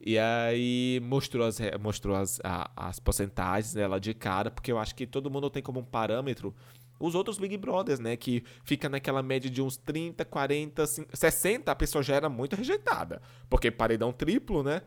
E 0.00 0.16
aí 0.16 1.00
mostrou 1.02 1.44
as, 1.44 1.58
mostrou 1.80 2.14
as, 2.16 2.40
a, 2.44 2.70
as 2.76 3.00
porcentagens 3.00 3.74
dela 3.74 3.98
de 3.98 4.14
cara, 4.14 4.48
porque 4.48 4.70
eu 4.70 4.78
acho 4.78 4.94
que 4.94 5.06
todo 5.06 5.28
mundo 5.28 5.50
tem 5.50 5.60
como 5.60 5.80
um 5.80 5.84
parâmetro 5.84 6.54
os 6.98 7.14
outros 7.14 7.38
Big 7.38 7.56
Brothers, 7.56 8.00
né? 8.00 8.16
Que 8.16 8.42
fica 8.64 8.88
naquela 8.88 9.22
média 9.22 9.50
de 9.50 9.62
uns 9.62 9.76
30, 9.76 10.24
40, 10.24 10.86
50, 10.86 11.16
60, 11.16 11.72
a 11.72 11.74
pessoa 11.74 12.02
já 12.02 12.14
era 12.14 12.28
muito 12.28 12.56
rejeitada. 12.56 13.22
Porque 13.48 13.70
paredão 13.70 14.12
triplo, 14.12 14.62
né? 14.62 14.82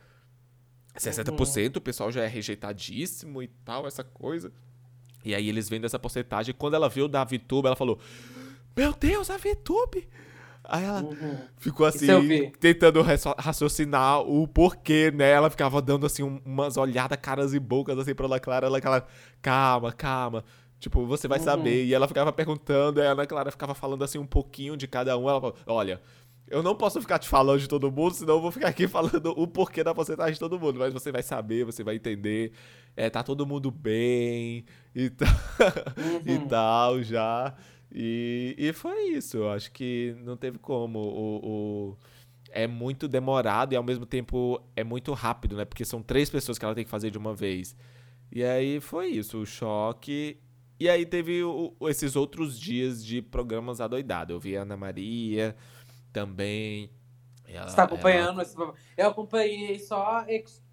60% 0.98 1.30
uhum. 1.30 1.78
o 1.78 1.82
pessoal 1.82 2.12
já 2.12 2.24
é 2.24 2.28
rejeitadíssimo 2.28 3.42
e 3.42 3.48
tal, 3.48 3.88
essa 3.88 4.04
coisa. 4.04 4.52
E 5.24 5.34
aí 5.34 5.48
eles 5.48 5.70
vendo 5.70 5.86
essa 5.86 6.00
porcentagem. 6.00 6.54
Quando 6.58 6.74
ela 6.74 6.90
viu 6.90 7.08
da 7.08 7.24
VTube, 7.24 7.68
ela 7.68 7.76
falou: 7.76 8.00
Meu 8.76 8.94
Deus, 8.94 9.30
a 9.30 9.38
VTube! 9.38 10.08
Aí 10.64 10.84
ela 10.84 11.02
uhum. 11.02 11.38
ficou 11.58 11.86
assim, 11.86 12.08
tentando 12.60 13.02
raciocinar 13.38 14.22
o 14.22 14.48
porquê, 14.48 15.12
né? 15.12 15.30
Ela 15.32 15.50
ficava 15.50 15.82
dando 15.82 16.06
assim 16.06 16.24
umas 16.46 16.78
olhadas, 16.78 17.18
caras 17.20 17.54
e 17.54 17.60
bocas 17.60 17.98
assim 17.98 18.14
pra 18.14 18.26
Ana 18.28 18.40
Clara. 18.40 18.68
Ela, 18.68 18.78
ela 18.78 19.08
calma, 19.42 19.92
calma. 19.92 20.44
Tipo, 20.82 21.06
você 21.06 21.28
vai 21.28 21.38
uhum. 21.38 21.46
saber. 21.46 21.86
E 21.86 21.94
ela 21.94 22.08
ficava 22.08 22.34
perguntando, 22.34 23.00
e 23.00 23.06
a 23.06 23.12
Ana 23.12 23.28
Clara 23.28 23.52
ficava 23.52 23.76
falando 23.76 24.04
assim 24.04 24.18
um 24.18 24.26
pouquinho 24.26 24.76
de 24.76 24.88
cada 24.88 25.16
um. 25.16 25.30
Ela 25.30 25.40
falou: 25.40 25.56
Olha, 25.68 26.02
eu 26.48 26.64
não 26.64 26.76
posso 26.76 27.00
ficar 27.00 27.20
te 27.20 27.30
falando 27.30 27.60
de 27.60 27.70
todo 27.70 27.92
mundo, 27.92 28.16
senão 28.16 28.36
eu 28.36 28.42
vou 28.42 28.52
ficar 28.52 28.70
aqui 28.70 28.88
falando 28.90 29.28
o 29.38 29.48
porquê 29.48 29.84
da 29.84 29.94
porcentagem 29.94 30.34
de 30.34 30.40
todo 30.40 30.60
mundo. 30.60 30.80
Mas 30.80 30.92
você 30.92 31.12
vai 31.12 31.22
saber, 31.22 31.66
você 31.66 31.84
vai 31.84 31.98
entender. 31.98 32.52
É, 32.98 33.12
tá 33.12 33.22
todo 33.22 33.46
mundo 33.46 33.70
bem 33.70 34.66
e, 34.96 35.12
tá, 35.12 35.26
uhum. 35.96 36.34
e 36.34 36.40
tal 36.48 37.04
já. 37.04 37.56
E, 37.92 38.56
e 38.58 38.74
foi 38.74 39.04
isso. 39.10 39.38
Eu 39.38 39.52
acho 39.52 39.72
que 39.72 40.16
não 40.24 40.36
teve 40.36 40.58
como. 40.58 40.98
O, 40.98 41.36
o, 41.92 41.98
é 42.50 42.66
muito 42.66 43.08
demorado 43.08 43.74
e 43.74 43.76
ao 43.76 43.84
mesmo 43.84 44.08
tempo 44.08 44.60
é 44.76 44.84
muito 44.84 45.14
rápido, 45.14 45.56
né? 45.56 45.64
Porque 45.64 45.86
são 45.86 46.02
três 46.02 46.28
pessoas 46.28 46.58
que 46.58 46.66
ela 46.66 46.74
tem 46.74 46.84
que 46.84 46.90
fazer 46.90 47.12
de 47.12 47.20
uma 47.20 47.36
vez. 47.36 47.76
E 48.32 48.44
aí 48.44 48.80
foi 48.80 49.10
isso, 49.10 49.38
o 49.38 49.46
choque 49.46 50.40
e 50.82 50.90
aí 50.90 51.06
teve 51.06 51.44
o, 51.44 51.76
esses 51.84 52.16
outros 52.16 52.60
dias 52.60 53.06
de 53.06 53.22
programas 53.22 53.80
adoidados. 53.80 54.34
Eu 54.34 54.40
vi 54.40 54.58
a 54.58 54.64
Ana 54.64 54.76
Maria 54.76 55.56
também. 56.12 56.90
Ela, 57.48 57.68
Você 57.68 57.76
tá 57.76 57.84
acompanhando? 57.84 58.42
Ela... 58.42 58.74
Eu 58.98 59.10
acompanhei 59.10 59.78
só. 59.78 60.26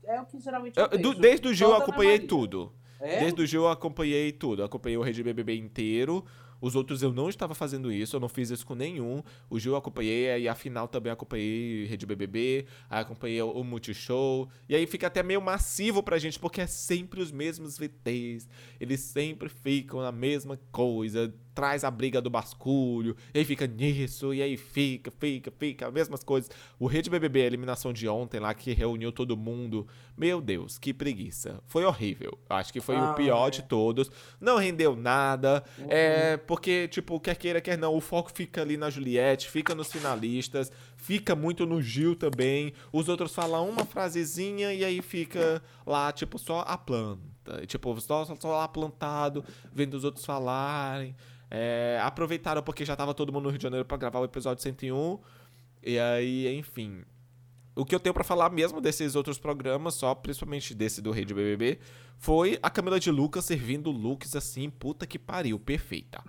É 0.03 0.19
o 0.19 0.25
que 0.25 0.41
geralmente 0.41 0.79
eu, 0.79 0.87
eu 0.87 1.15
Desde 1.15 1.49
o 1.49 1.53
Gil 1.53 1.69
eu 1.69 1.77
acompanhei 1.77 2.21
tudo. 2.21 2.73
É? 2.99 3.21
Desde 3.21 3.43
o 3.43 3.47
Gil 3.47 3.65
eu 3.65 3.69
acompanhei 3.69 4.33
tudo. 4.33 4.63
Eu 4.63 4.65
acompanhei 4.65 4.97
o 4.97 5.03
Rede 5.03 5.23
BBB 5.23 5.59
inteiro. 5.59 6.25
Os 6.61 6.75
outros 6.75 7.03
eu 7.03 7.13
não 7.13 7.29
estava 7.29 7.55
fazendo 7.55 7.93
isso, 7.93 8.17
eu 8.17 8.21
não 8.21 8.29
fiz 8.29 8.51
isso 8.51 8.67
com 8.67 8.75
nenhum. 8.75 9.23
O 9.49 9.59
Gil 9.59 9.73
eu 9.73 9.77
acompanhei, 9.77 10.43
e 10.43 10.49
a 10.49 10.55
final 10.55 10.89
também 10.89 11.13
acompanhei 11.13 11.85
Rede 11.87 12.07
BBB, 12.07 12.67
aí 12.89 13.01
acompanhei 13.01 13.43
o 13.43 13.63
Multishow. 13.63 14.49
E 14.69 14.75
aí 14.75 14.87
fica 14.87 15.07
até 15.07 15.23
meio 15.23 15.41
massivo 15.41 16.03
pra 16.03 16.19
gente, 16.19 16.39
porque 16.39 16.61
é 16.61 16.67
sempre 16.67 17.21
os 17.21 17.31
mesmos 17.31 17.79
VTs. 17.79 18.49
Eles 18.81 19.01
sempre 19.01 19.49
ficam 19.49 20.01
na 20.01 20.13
mesma 20.13 20.59
coisa, 20.71 21.33
traz 21.59 21.83
a 21.83 21.91
briga 21.91 22.21
do 22.21 22.31
basculho, 22.31 23.17
e 23.35 23.41
aí 23.41 23.45
fica 23.45 23.67
nisso, 23.67 24.33
e 24.33 24.41
aí 24.41 24.57
fica, 24.57 25.11
fica, 25.11 25.51
fica, 25.51 25.89
as 25.89 25.93
mesmas 25.93 26.23
coisas. 26.23 26.49
O 26.79 26.87
Rede 26.87 27.11
BBB, 27.11 27.43
a 27.43 27.47
eliminação 27.47 27.93
de 27.93 28.07
ontem 28.07 28.39
lá, 28.39 28.55
que 28.55 28.73
reuniu 28.73 29.11
todo 29.11 29.37
mundo, 29.37 29.85
meu 30.17 30.41
Deus, 30.41 30.79
que 30.79 30.95
preguiça. 30.95 31.61
Foi 31.67 31.85
horrível. 31.85 32.39
Acho 32.49 32.73
que 32.73 32.81
foi 32.81 32.95
ah, 32.95 33.11
o 33.11 33.15
pior 33.15 33.49
é. 33.49 33.51
de 33.51 33.63
todos. 33.63 34.09
Não 34.41 34.57
rendeu 34.57 34.95
nada, 34.95 35.65
uhum. 35.77 35.87
é, 35.89 36.37
porque, 36.37 36.87
tipo, 36.87 37.19
quer 37.19 37.35
queira, 37.35 37.61
quer 37.61 37.77
não, 37.77 37.93
o 37.93 38.01
foco 38.01 38.31
fica 38.33 38.63
ali 38.63 38.77
na 38.77 38.89
Juliette, 38.89 39.51
fica 39.51 39.75
nos 39.75 39.91
finalistas, 39.91 40.71
fica 40.97 41.35
muito 41.35 41.67
no 41.67 41.83
Gil 41.83 42.15
também. 42.15 42.73
Os 42.93 43.09
outros 43.09 43.35
falam 43.35 43.69
uma 43.69 43.85
frasezinha 43.85 44.73
e 44.73 44.85
aí 44.85 45.03
fica 45.03 45.61
lá, 45.85 46.13
tipo, 46.13 46.39
só 46.39 46.61
a 46.61 46.79
planta. 46.79 47.38
Tipo, 47.67 48.01
só, 48.01 48.25
só 48.25 48.59
lá 48.59 48.69
plantado, 48.69 49.45
vendo 49.73 49.95
os 49.95 50.05
outros 50.05 50.25
falarem. 50.25 51.15
É, 51.51 51.99
aproveitaram 52.03 52.63
porque 52.63 52.85
já 52.85 52.95
tava 52.95 53.15
todo 53.15 53.33
mundo 53.33 53.45
no 53.45 53.51
Rio 53.51 53.59
de 53.59 53.63
Janeiro 53.63 53.85
para 53.85 53.97
gravar 53.97 54.21
o 54.21 54.25
episódio 54.25 54.63
101. 54.63 55.19
E 55.83 55.99
aí, 55.99 56.57
enfim. 56.57 57.05
O 57.75 57.85
que 57.85 57.95
eu 57.95 58.01
tenho 58.01 58.13
para 58.13 58.25
falar 58.25 58.51
mesmo 58.51 58.81
desses 58.81 59.15
outros 59.15 59.39
programas, 59.39 59.95
só 59.95 60.15
principalmente 60.15 60.75
desse 60.75 61.01
do 61.01 61.13
Rede 61.13 61.33
BBB, 61.33 61.79
foi 62.17 62.59
a 62.61 62.69
Camila 62.69 62.99
de 62.99 63.11
Lucas 63.11 63.45
servindo 63.45 63.91
looks 63.91 64.35
assim, 64.35 64.69
puta 64.69 65.07
que 65.07 65.19
pariu, 65.19 65.59
perfeita. 65.61 66.23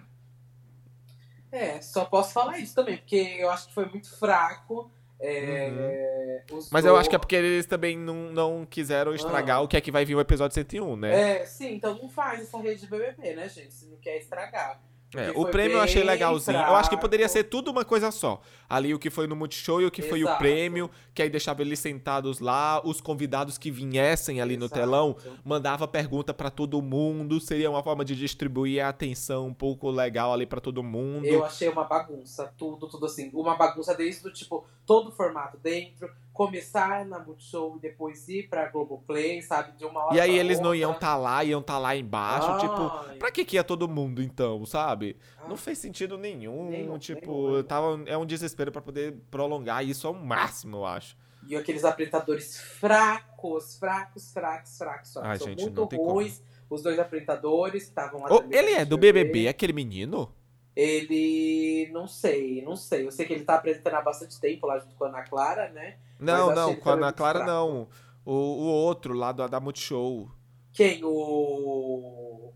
É, 1.52 1.82
só 1.82 2.06
posso 2.06 2.32
falar 2.32 2.60
isso 2.60 2.76
também, 2.76 2.98
porque 2.98 3.16
eu 3.16 3.50
acho 3.50 3.68
que 3.68 3.74
foi 3.74 3.86
muito 3.88 4.16
fraco. 4.16 4.92
É, 5.22 6.44
uhum. 6.50 6.60
Mas 6.72 6.86
eu 6.86 6.96
acho 6.96 7.10
que 7.10 7.16
é 7.16 7.20
porque 7.20 7.36
eles 7.36 7.66
também 7.66 7.98
não, 7.98 8.32
não 8.32 8.66
quiseram 8.66 9.14
estragar 9.14 9.58
ah. 9.58 9.62
o 9.62 9.68
que 9.68 9.76
é 9.76 9.82
que 9.82 9.92
vai 9.92 10.06
vir 10.06 10.16
o 10.16 10.22
episódio 10.22 10.56
101, 10.56 10.96
né? 10.96 11.42
É, 11.42 11.46
sim, 11.46 11.76
então 11.76 11.98
não 11.98 12.10
faz 12.10 12.42
essa 12.42 12.58
rede 12.58 12.82
de 12.82 12.88
BBB, 12.88 13.36
né, 13.36 13.50
gente? 13.50 13.74
Se 13.74 13.86
não 13.88 13.98
quer 13.98 14.18
estragar. 14.18 14.80
É, 15.16 15.32
o 15.34 15.46
prêmio 15.46 15.78
eu 15.78 15.82
achei 15.82 16.04
legalzinho. 16.04 16.58
Fraco. 16.58 16.72
Eu 16.72 16.76
acho 16.76 16.90
que 16.90 16.98
poderia 16.98 17.28
ser 17.28 17.46
tudo 17.46 17.72
uma 17.72 17.84
coisa 17.84 18.12
só. 18.12 18.42
Ali 18.70 18.94
o 18.94 19.00
que 19.00 19.10
foi 19.10 19.26
no 19.26 19.36
Multishow 19.36 19.82
e 19.82 19.86
o 19.86 19.92
que 19.92 20.02
Exato. 20.02 20.10
foi 20.10 20.24
o 20.24 20.38
prêmio, 20.38 20.90
que 21.16 21.22
aí 21.24 21.30
deixava 21.30 21.64
eles 21.64 21.80
sentados 21.80 22.40
lá, 22.40 22.80
os 22.86 23.02
convidados 23.02 23.58
que 23.58 23.72
viessem 23.72 24.40
ali 24.40 24.54
Exato. 24.54 24.76
no 24.76 24.82
telão, 24.82 25.16
mandava 25.44 25.88
pergunta 25.88 26.32
para 26.32 26.52
todo 26.52 26.80
mundo, 26.80 27.40
seria 27.40 27.72
uma 27.72 27.82
forma 27.82 28.06
de 28.06 28.16
distribuir 28.16 28.86
a 28.86 28.90
atenção 28.90 29.48
um 29.48 29.54
pouco 29.54 29.90
legal 29.90 30.32
ali 30.32 30.46
para 30.46 30.62
todo 30.62 30.84
mundo. 30.84 31.26
Eu 31.26 31.44
achei 31.44 31.70
uma 31.70 31.86
bagunça, 31.86 32.54
tudo, 32.56 32.88
tudo 32.88 33.08
assim. 33.08 33.32
Uma 33.34 33.56
bagunça 33.56 33.96
desde 33.96 34.22
do 34.22 34.32
tipo, 34.32 34.68
todo 34.90 35.10
o 35.10 35.12
formato 35.12 35.56
dentro, 35.56 36.10
começar 36.34 37.06
na 37.06 37.20
Multishow 37.20 37.78
e 37.78 37.80
depois 37.80 38.28
ir 38.28 38.50
pra 38.50 38.68
Globoplay, 38.70 39.40
sabe? 39.40 39.78
De 39.78 39.86
uma 39.86 40.06
hora 40.06 40.16
E 40.16 40.20
aí 40.20 40.36
eles 40.36 40.58
outra. 40.58 40.64
não 40.64 40.74
iam 40.74 40.94
estar 40.94 41.08
tá 41.10 41.16
lá, 41.16 41.44
iam 41.44 41.60
estar 41.60 41.74
tá 41.74 41.80
lá 41.80 41.96
embaixo. 41.96 42.58
Tipo, 42.58 42.74
Ai. 42.74 43.04
Tipo, 43.04 43.20
pra 43.20 43.32
que 43.32 43.46
que 43.46 43.56
ia 43.56 43.64
todo 43.64 43.88
mundo 43.88 44.20
então, 44.20 44.66
sabe? 44.66 45.16
Ai. 45.38 45.48
Não 45.48 45.56
fez 45.56 45.78
sentido 45.78 46.18
nenhum. 46.18 46.68
nenhum 46.68 46.98
tipo, 46.98 47.52
nenhum. 47.52 47.64
Tava, 47.64 48.02
é 48.08 48.18
um 48.18 48.26
desespero 48.26 48.72
para 48.72 48.82
poder 48.82 49.16
prolongar 49.30 49.86
isso 49.86 50.08
ao 50.08 50.14
máximo, 50.16 50.78
eu 50.78 50.86
acho. 50.88 51.16
E 51.48 51.56
aqueles 51.56 51.86
apresentadores 51.86 52.60
fracos, 52.60 53.78
fracos, 53.78 54.34
fracos, 54.34 54.76
fracos. 54.76 55.14
fracos. 55.14 55.18
Ai, 55.18 55.38
São 55.38 55.50
gente, 55.50 55.62
muito 55.62 55.84
ruins. 55.84 56.42
Os 56.68 56.82
dois 56.82 56.98
apresentadores 56.98 57.84
estavam 57.84 58.22
lá. 58.22 58.30
Oh, 58.32 58.44
ele 58.50 58.72
é 58.72 58.84
do 58.84 58.98
BBB, 58.98 59.48
aquele 59.48 59.74
menino? 59.74 60.34
Ele. 60.80 61.90
Não 61.92 62.08
sei, 62.08 62.62
não 62.62 62.76
sei. 62.76 63.06
Eu 63.06 63.12
sei 63.12 63.26
que 63.26 63.34
ele 63.34 63.44
tá 63.44 63.56
apresentando 63.56 63.96
há 63.96 64.02
bastante 64.02 64.40
tempo 64.40 64.66
lá 64.66 64.80
junto 64.80 64.96
com 64.96 65.04
a 65.04 65.10
Ana 65.10 65.24
Clara, 65.24 65.70
né? 65.72 65.98
Não, 66.20 66.56
não, 66.56 66.76
com 66.76 66.90
a 66.90 66.94
Ana 66.94 67.12
Clara 67.12 67.46
não. 67.46 67.88
O, 68.26 68.32
o 68.32 68.66
outro 68.66 69.14
lá 69.14 69.32
da, 69.32 69.48
da 69.48 69.60
Multishow. 69.60 70.32
Quem? 70.72 71.04
O. 71.04 72.54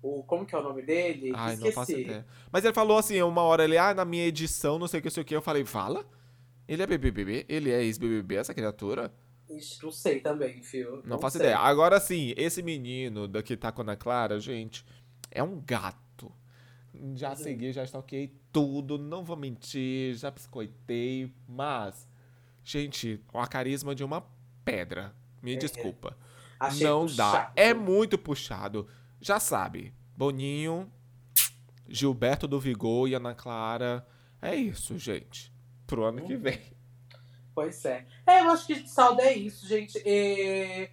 O, 0.00 0.22
como 0.24 0.44
que 0.44 0.54
é 0.54 0.58
o 0.58 0.62
nome 0.62 0.82
dele? 0.82 1.32
Ai, 1.34 1.54
Esqueci. 1.54 1.64
não 1.64 1.72
faço 1.72 1.92
ideia. 1.92 2.26
Mas 2.52 2.62
ele 2.62 2.74
falou 2.74 2.98
assim, 2.98 3.22
uma 3.22 3.40
hora 3.40 3.64
ele, 3.64 3.78
ah, 3.78 3.94
na 3.94 4.04
minha 4.04 4.26
edição, 4.26 4.78
não 4.78 4.86
sei 4.86 5.00
o 5.00 5.02
que, 5.02 5.08
não 5.08 5.14
sei 5.14 5.22
o 5.22 5.26
que. 5.26 5.34
Eu 5.34 5.40
falei, 5.40 5.64
fala? 5.64 6.04
Ele 6.68 6.82
é 6.82 6.86
BBB? 6.86 7.46
Ele 7.48 7.70
é 7.70 7.82
ex-BBB, 7.82 8.36
essa 8.36 8.52
criatura? 8.52 9.10
Ixi, 9.48 9.82
não 9.82 9.90
sei 9.90 10.20
também, 10.20 10.62
fio. 10.62 10.96
Não, 10.96 11.02
não 11.16 11.18
faço 11.18 11.38
sei. 11.38 11.46
ideia. 11.46 11.58
Agora 11.58 11.98
sim, 11.98 12.34
esse 12.36 12.62
menino 12.62 13.26
daqui 13.26 13.56
tá 13.56 13.72
com 13.72 13.80
a 13.80 13.84
Ana 13.84 13.96
Clara, 13.96 14.38
gente, 14.38 14.84
é 15.30 15.42
um 15.42 15.60
gato. 15.66 16.03
Já 17.14 17.30
uhum. 17.30 17.36
segui, 17.36 17.72
já 17.72 17.84
stalkeei 17.84 18.34
tudo, 18.52 18.96
não 18.96 19.24
vou 19.24 19.36
mentir, 19.36 20.14
já 20.14 20.30
biscoitei, 20.30 21.32
mas 21.48 22.06
Gente, 22.64 23.20
com 23.26 23.38
a 23.38 23.46
carisma 23.46 23.94
de 23.94 24.02
uma 24.02 24.26
pedra. 24.64 25.14
Me 25.42 25.54
é, 25.54 25.56
desculpa. 25.56 26.16
não 26.80 27.02
puxado. 27.02 27.16
dá. 27.16 27.52
É 27.54 27.74
muito 27.74 28.16
puxado. 28.16 28.88
Já 29.20 29.38
sabe. 29.38 29.92
Boninho, 30.16 30.90
Gilberto 31.86 32.48
do 32.48 32.58
Vigor 32.58 33.06
e 33.06 33.14
Ana 33.14 33.34
Clara. 33.34 34.06
É 34.40 34.56
isso, 34.56 34.98
gente. 34.98 35.52
Pro 35.86 36.04
ano 36.04 36.24
que 36.24 36.36
vem. 36.36 36.58
Pois 37.54 37.84
é. 37.84 38.06
É, 38.26 38.40
eu 38.40 38.50
acho 38.50 38.66
que 38.66 38.82
de 38.82 38.88
saldo 38.88 39.20
é 39.20 39.34
isso, 39.34 39.68
gente. 39.68 40.00
É... 40.04 40.90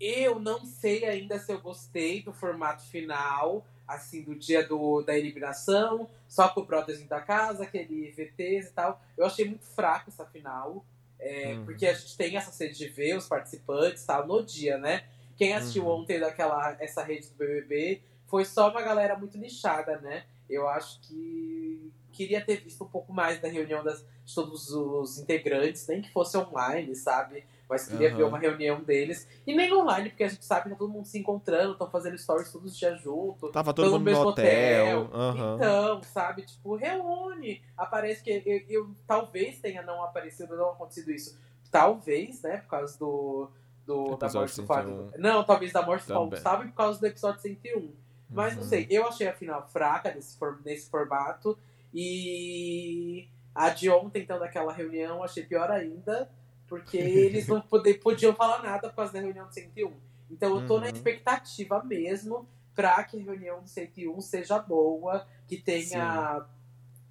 Eu 0.00 0.40
não 0.40 0.64
sei 0.64 1.04
ainda 1.04 1.38
se 1.38 1.52
eu 1.52 1.60
gostei 1.60 2.22
do 2.22 2.32
formato 2.32 2.82
final 2.84 3.64
assim, 3.94 4.22
do 4.22 4.34
dia 4.34 4.66
do, 4.66 5.02
da 5.02 5.16
eliminação, 5.16 6.08
só 6.28 6.48
com 6.48 6.60
o 6.60 6.66
prótese 6.66 7.04
da 7.04 7.20
casa, 7.20 7.64
aquele 7.64 8.10
VTs 8.10 8.68
e 8.68 8.72
tal. 8.72 9.00
Eu 9.16 9.26
achei 9.26 9.44
muito 9.46 9.64
fraco 9.64 10.10
essa 10.10 10.24
final, 10.26 10.84
é, 11.18 11.54
uhum. 11.54 11.64
porque 11.64 11.86
a 11.86 11.94
gente 11.94 12.16
tem 12.16 12.36
essa 12.36 12.50
sede 12.50 12.76
de 12.76 12.88
ver 12.88 13.16
os 13.16 13.28
participantes 13.28 14.04
tal, 14.04 14.26
no 14.26 14.44
dia, 14.44 14.78
né? 14.78 15.04
Quem 15.36 15.54
assistiu 15.54 15.84
uhum. 15.84 16.00
ontem 16.00 16.20
daquela, 16.20 16.76
essa 16.80 17.02
rede 17.02 17.28
do 17.28 17.34
BBB 17.36 18.02
foi 18.26 18.44
só 18.44 18.70
uma 18.70 18.82
galera 18.82 19.16
muito 19.16 19.38
nichada, 19.38 19.98
né? 19.98 20.24
Eu 20.48 20.68
acho 20.68 21.00
que 21.00 21.92
queria 22.12 22.40
ter 22.40 22.56
visto 22.62 22.84
um 22.84 22.88
pouco 22.88 23.12
mais 23.12 23.40
da 23.40 23.48
reunião 23.48 23.82
das, 23.82 24.04
de 24.24 24.34
todos 24.34 24.70
os 24.70 25.18
integrantes, 25.18 25.86
nem 25.86 26.02
que 26.02 26.12
fosse 26.12 26.36
online, 26.36 26.94
sabe? 26.94 27.44
Mas 27.72 27.88
queria 27.88 28.10
uhum. 28.10 28.16
ver 28.16 28.22
uma 28.24 28.38
reunião 28.38 28.82
deles. 28.82 29.26
E 29.46 29.56
nem 29.56 29.72
online, 29.72 30.10
porque 30.10 30.24
a 30.24 30.28
gente 30.28 30.44
sabe 30.44 30.64
que 30.64 30.68
tá 30.68 30.76
todo 30.76 30.92
mundo 30.92 31.06
se 31.06 31.18
encontrando, 31.18 31.72
estão 31.72 31.90
fazendo 31.90 32.18
stories 32.18 32.52
todos 32.52 32.72
os 32.72 32.78
dias 32.78 33.00
junto. 33.00 33.50
Tava 33.50 33.72
todo, 33.72 33.86
todo 33.86 33.92
mundo 33.92 34.04
no 34.04 34.10
mesmo 34.10 34.28
hotel. 34.28 35.04
hotel. 35.04 35.20
Uhum. 35.20 35.54
Então, 35.56 36.02
sabe, 36.02 36.42
tipo, 36.42 36.76
reúne. 36.76 37.62
Aparece 37.74 38.22
que 38.22 38.42
eu, 38.44 38.60
eu, 38.68 38.94
talvez 39.06 39.58
tenha 39.58 39.82
não 39.82 40.04
aparecido, 40.04 40.54
não 40.54 40.70
acontecido 40.70 41.10
isso. 41.10 41.38
talvez, 41.70 42.42
né, 42.42 42.58
por 42.58 42.68
causa 42.68 42.98
do, 42.98 43.50
do 43.86 44.16
da 44.16 44.30
morte 44.30 44.60
do 44.60 44.66
Fábio. 44.66 45.10
Não, 45.16 45.42
talvez 45.42 45.72
da 45.72 45.80
morte 45.80 46.06
do 46.06 46.12
Paulo 46.12 46.28
Gustavo 46.28 46.64
e 46.64 46.68
por 46.68 46.76
causa 46.76 47.00
do 47.00 47.06
episódio 47.06 47.40
101. 47.40 47.90
Mas 48.28 48.52
uhum. 48.52 48.60
não 48.60 48.68
sei, 48.68 48.86
eu 48.90 49.06
achei 49.06 49.26
a 49.26 49.32
final 49.32 49.66
fraca 49.66 50.12
nesse, 50.14 50.38
nesse 50.62 50.90
formato. 50.90 51.58
E 51.94 53.28
a 53.54 53.68
de 53.70 53.90
ontem, 53.90 54.22
então, 54.22 54.38
daquela 54.38 54.72
reunião, 54.72 55.22
achei 55.22 55.44
pior 55.44 55.70
ainda, 55.70 56.30
porque 56.72 56.96
eles 56.96 57.46
não 57.46 57.60
podiam 58.02 58.34
falar 58.34 58.62
nada 58.62 58.88
por 58.88 58.96
causa 58.96 59.12
da 59.12 59.20
reunião 59.20 59.46
do 59.46 59.52
101. 59.52 59.92
Então 60.30 60.58
eu 60.58 60.66
tô 60.66 60.76
uhum. 60.76 60.80
na 60.80 60.88
expectativa 60.88 61.84
mesmo 61.84 62.48
pra 62.74 63.04
que 63.04 63.20
a 63.20 63.22
reunião 63.22 63.60
do 63.60 63.68
101 63.68 64.18
seja 64.22 64.58
boa, 64.58 65.26
que 65.46 65.58
tenha, 65.58 66.46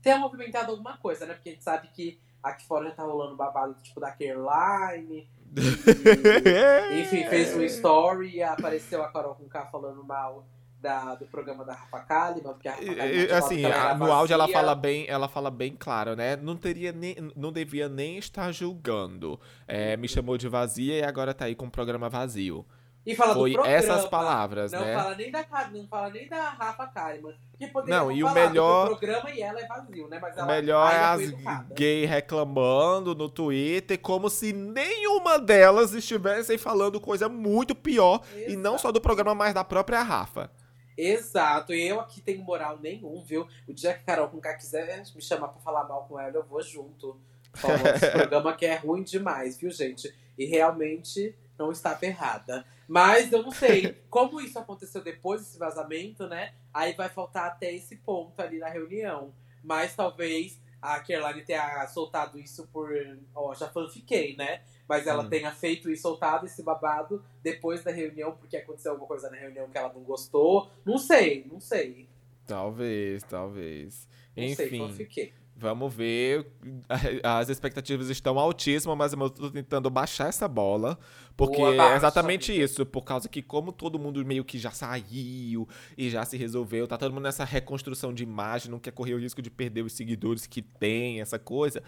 tenha 0.02 0.17
movimentado 0.17 0.71
alguma 0.71 0.97
coisa, 0.97 1.28
né? 1.28 1.36
Porque 1.36 1.50
a 1.50 1.52
gente 1.52 1.63
sabe 1.63 1.89
que 1.89 2.19
aqui 2.41 2.65
fora 2.65 2.89
já 2.89 2.95
tá 2.95 3.04
rolando 3.04 3.36
babado 3.36 3.76
tipo 3.84 4.00
da 4.00 4.10
Caroline. 4.12 5.30
E, 6.91 7.02
enfim, 7.02 7.28
fez 7.28 7.56
um 7.56 7.62
story 7.62 8.38
e 8.38 8.41
apareceu 8.41 9.04
a 9.04 9.12
Carol 9.12 9.36
com 9.36 9.47
K 9.47 9.67
falando 9.67 10.04
mal 10.04 10.43
da, 10.82 11.15
do 11.15 11.26
programa 11.26 11.63
da 11.63 11.74
Rafa 11.74 12.00
Kalimann, 12.00 12.54
porque 12.54 12.67
a 12.67 12.72
Rafa 12.72 12.96
Kalimann 12.96 13.38
assim, 13.38 13.65
a, 13.65 13.94
no 13.94 14.12
áudio 14.12 14.34
ela 14.34 14.48
fala 14.48 14.76
bem, 14.76 15.06
ela 15.08 15.28
fala 15.28 15.52
bem 15.52 15.76
claro, 15.78 16.15
né? 16.15 16.36
Não 16.36 16.58
teria 16.58 16.91
nem, 16.91 17.15
não 17.36 17.52
devia 17.52 17.88
nem 17.88 18.17
estar 18.17 18.52
julgando. 18.52 19.39
É, 19.67 19.96
me 19.96 20.08
chamou 20.08 20.38
de 20.38 20.48
vazia 20.48 20.98
e 20.98 21.04
agora 21.04 21.34
tá 21.34 21.46
aí 21.46 21.56
com 21.56 21.67
o 21.67 21.72
programa 21.72 22.10
vazio. 22.10 22.65
E 23.04 23.15
fala 23.15 23.34
Foi 23.34 23.50
do 23.50 23.56
programa, 23.56 23.78
essas 23.78 24.06
palavras, 24.06 24.72
não 24.72 24.82
né? 24.82 24.94
Fala 24.94 25.15
nem 25.15 25.32
da, 25.32 25.46
não 25.72 25.88
fala 25.88 26.10
nem 26.12 26.30
da 26.30 26.50
Rafa 26.50 26.86
Kalimann. 26.88 27.34
Que 27.58 27.67
poderia 27.67 28.00
não, 28.00 28.12
e 28.12 28.24
o 28.24 28.32
melhor, 28.32 28.91
o 28.91 28.98
programa 28.98 29.32
e 29.32 29.41
ela 29.41 29.60
é 29.60 29.65
vazio, 29.65 30.08
né? 30.08 30.20
Mas 30.22 30.38
ela, 30.38 30.46
o 30.46 30.48
melhor 30.48 30.94
é 30.94 31.00
as 31.00 31.32
gays 31.74 32.08
reclamando 32.08 33.15
no 33.15 33.28
Twitter 33.28 34.00
como 34.00 34.30
se 34.30 34.54
nenhuma 34.54 35.39
delas 35.39 35.94
estivessem 35.94 36.60
falando 36.60 37.02
coisa 37.02 37.28
muito 37.28 37.74
pior. 37.74 38.22
Exato. 38.36 38.52
E 38.52 38.56
não 38.56 38.78
só 38.78 38.91
do 38.91 39.02
programa, 39.02 39.34
mas 39.34 39.54
da 39.54 39.63
própria 39.63 40.04
Rafa. 40.04 40.52
Exato, 40.97 41.73
e 41.73 41.88
eu 41.88 41.99
aqui 41.99 42.21
tenho 42.21 42.43
moral 42.43 42.80
nenhum, 42.80 43.21
viu? 43.23 43.47
O 43.67 43.73
dia 43.73 43.93
que 43.93 44.04
Carol 44.04 44.30
com 44.30 44.39
K 44.39 44.54
quiser 44.56 45.04
me 45.15 45.21
chamar 45.21 45.49
pra 45.49 45.62
falar 45.62 45.88
mal 45.88 46.06
com 46.08 46.19
ela, 46.19 46.36
eu 46.36 46.43
vou 46.43 46.62
junto. 46.62 47.19
Falando 47.54 47.88
esse 47.88 48.10
programa 48.12 48.56
que 48.56 48.65
é 48.65 48.75
ruim 48.75 49.04
demais, 49.04 49.58
viu, 49.58 49.69
gente? 49.71 50.13
E 50.38 50.45
realmente 50.45 51.36
não 51.58 51.71
está 51.71 51.97
errada. 52.01 52.65
Mas 52.88 53.32
eu 53.32 53.41
não 53.43 53.51
sei 53.51 53.97
como 54.10 54.39
isso 54.39 54.60
aconteceu 54.60 55.01
depois 55.01 55.41
desse 55.41 55.58
vazamento, 55.58 56.27
né? 56.27 56.54
Aí 56.73 56.93
vai 56.93 57.10
faltar 57.10 57.47
até 57.47 57.73
esse 57.73 57.95
ponto 57.97 58.39
ali 58.39 58.60
na 58.60 58.69
reunião. 58.69 59.34
Mas 59.63 59.95
talvez 59.95 60.61
a 60.82 61.00
Caroline 61.00 61.46
tenha 61.46 61.86
soltado 61.88 62.39
isso 62.39 62.67
por. 62.74 62.89
Ó, 63.36 63.54
já 63.54 63.70
fanfiquei, 63.70 64.36
né? 64.36 64.62
Mas 64.88 65.06
ela 65.06 65.24
hum. 65.24 65.30
tenha 65.30 65.52
feito 65.52 65.89
e 65.89 65.96
soltado 65.96 66.46
esse 66.46 66.63
babado 66.63 67.24
depois 67.44 67.84
da 67.84 67.91
reunião, 67.91 68.32
porque 68.34 68.58
aconteceu 68.58 68.91
alguma 68.94 69.08
coisa 69.08 69.30
na 69.30 69.38
reunião 69.38 69.70
que 69.70 69.78
ela 69.78 69.94
não 69.94 70.02
gostou. 70.04 70.70
Não 70.84 70.98
sei, 70.98 71.46
não 71.50 71.60
sei. 71.60 72.10
Talvez, 72.48 73.24
talvez. 73.24 74.08
Não 74.36 74.44
Enfim. 74.44 74.56
Sei, 74.56 74.80
fanfiquei. 74.80 75.34
Vamos 75.62 75.93
ver. 75.93 76.47
As 77.24 77.47
expectativas 77.47 78.10
estão 78.10 78.39
altíssimas, 78.39 78.97
mas 78.97 79.13
eu 79.13 79.28
estou 79.28 79.52
tentando 79.52 79.91
baixar 79.91 80.28
essa 80.28 80.47
bola. 80.47 80.97
Porque 81.38 81.58
Boa, 81.58 81.93
é 81.93 81.95
exatamente 81.95 82.52
isso. 82.52 82.84
Por 82.84 83.04
causa 83.04 83.30
que, 83.30 83.43
como 83.43 83.71
todo 83.71 84.00
mundo 84.00 84.26
meio 84.26 84.43
que 84.43 84.58
já 84.58 84.71
saiu 84.71 85.69
e 85.95 86.10
já 86.10 86.26
se 86.26 86.36
resolveu, 86.36 86.88
tá 86.88 86.97
todo 86.97 87.13
mundo 87.13 87.24
nessa 87.24 87.45
reconstrução 87.45 88.12
de 88.12 88.24
imagem, 88.24 88.71
não 88.71 88.80
quer 88.80 88.91
correr 88.91 89.13
o 89.13 89.19
risco 89.19 89.39
de 89.39 89.52
perder 89.52 89.84
os 89.84 89.93
seguidores 89.93 90.47
que 90.47 90.63
tem, 90.63 91.21
essa 91.21 91.38
coisa. 91.38 91.84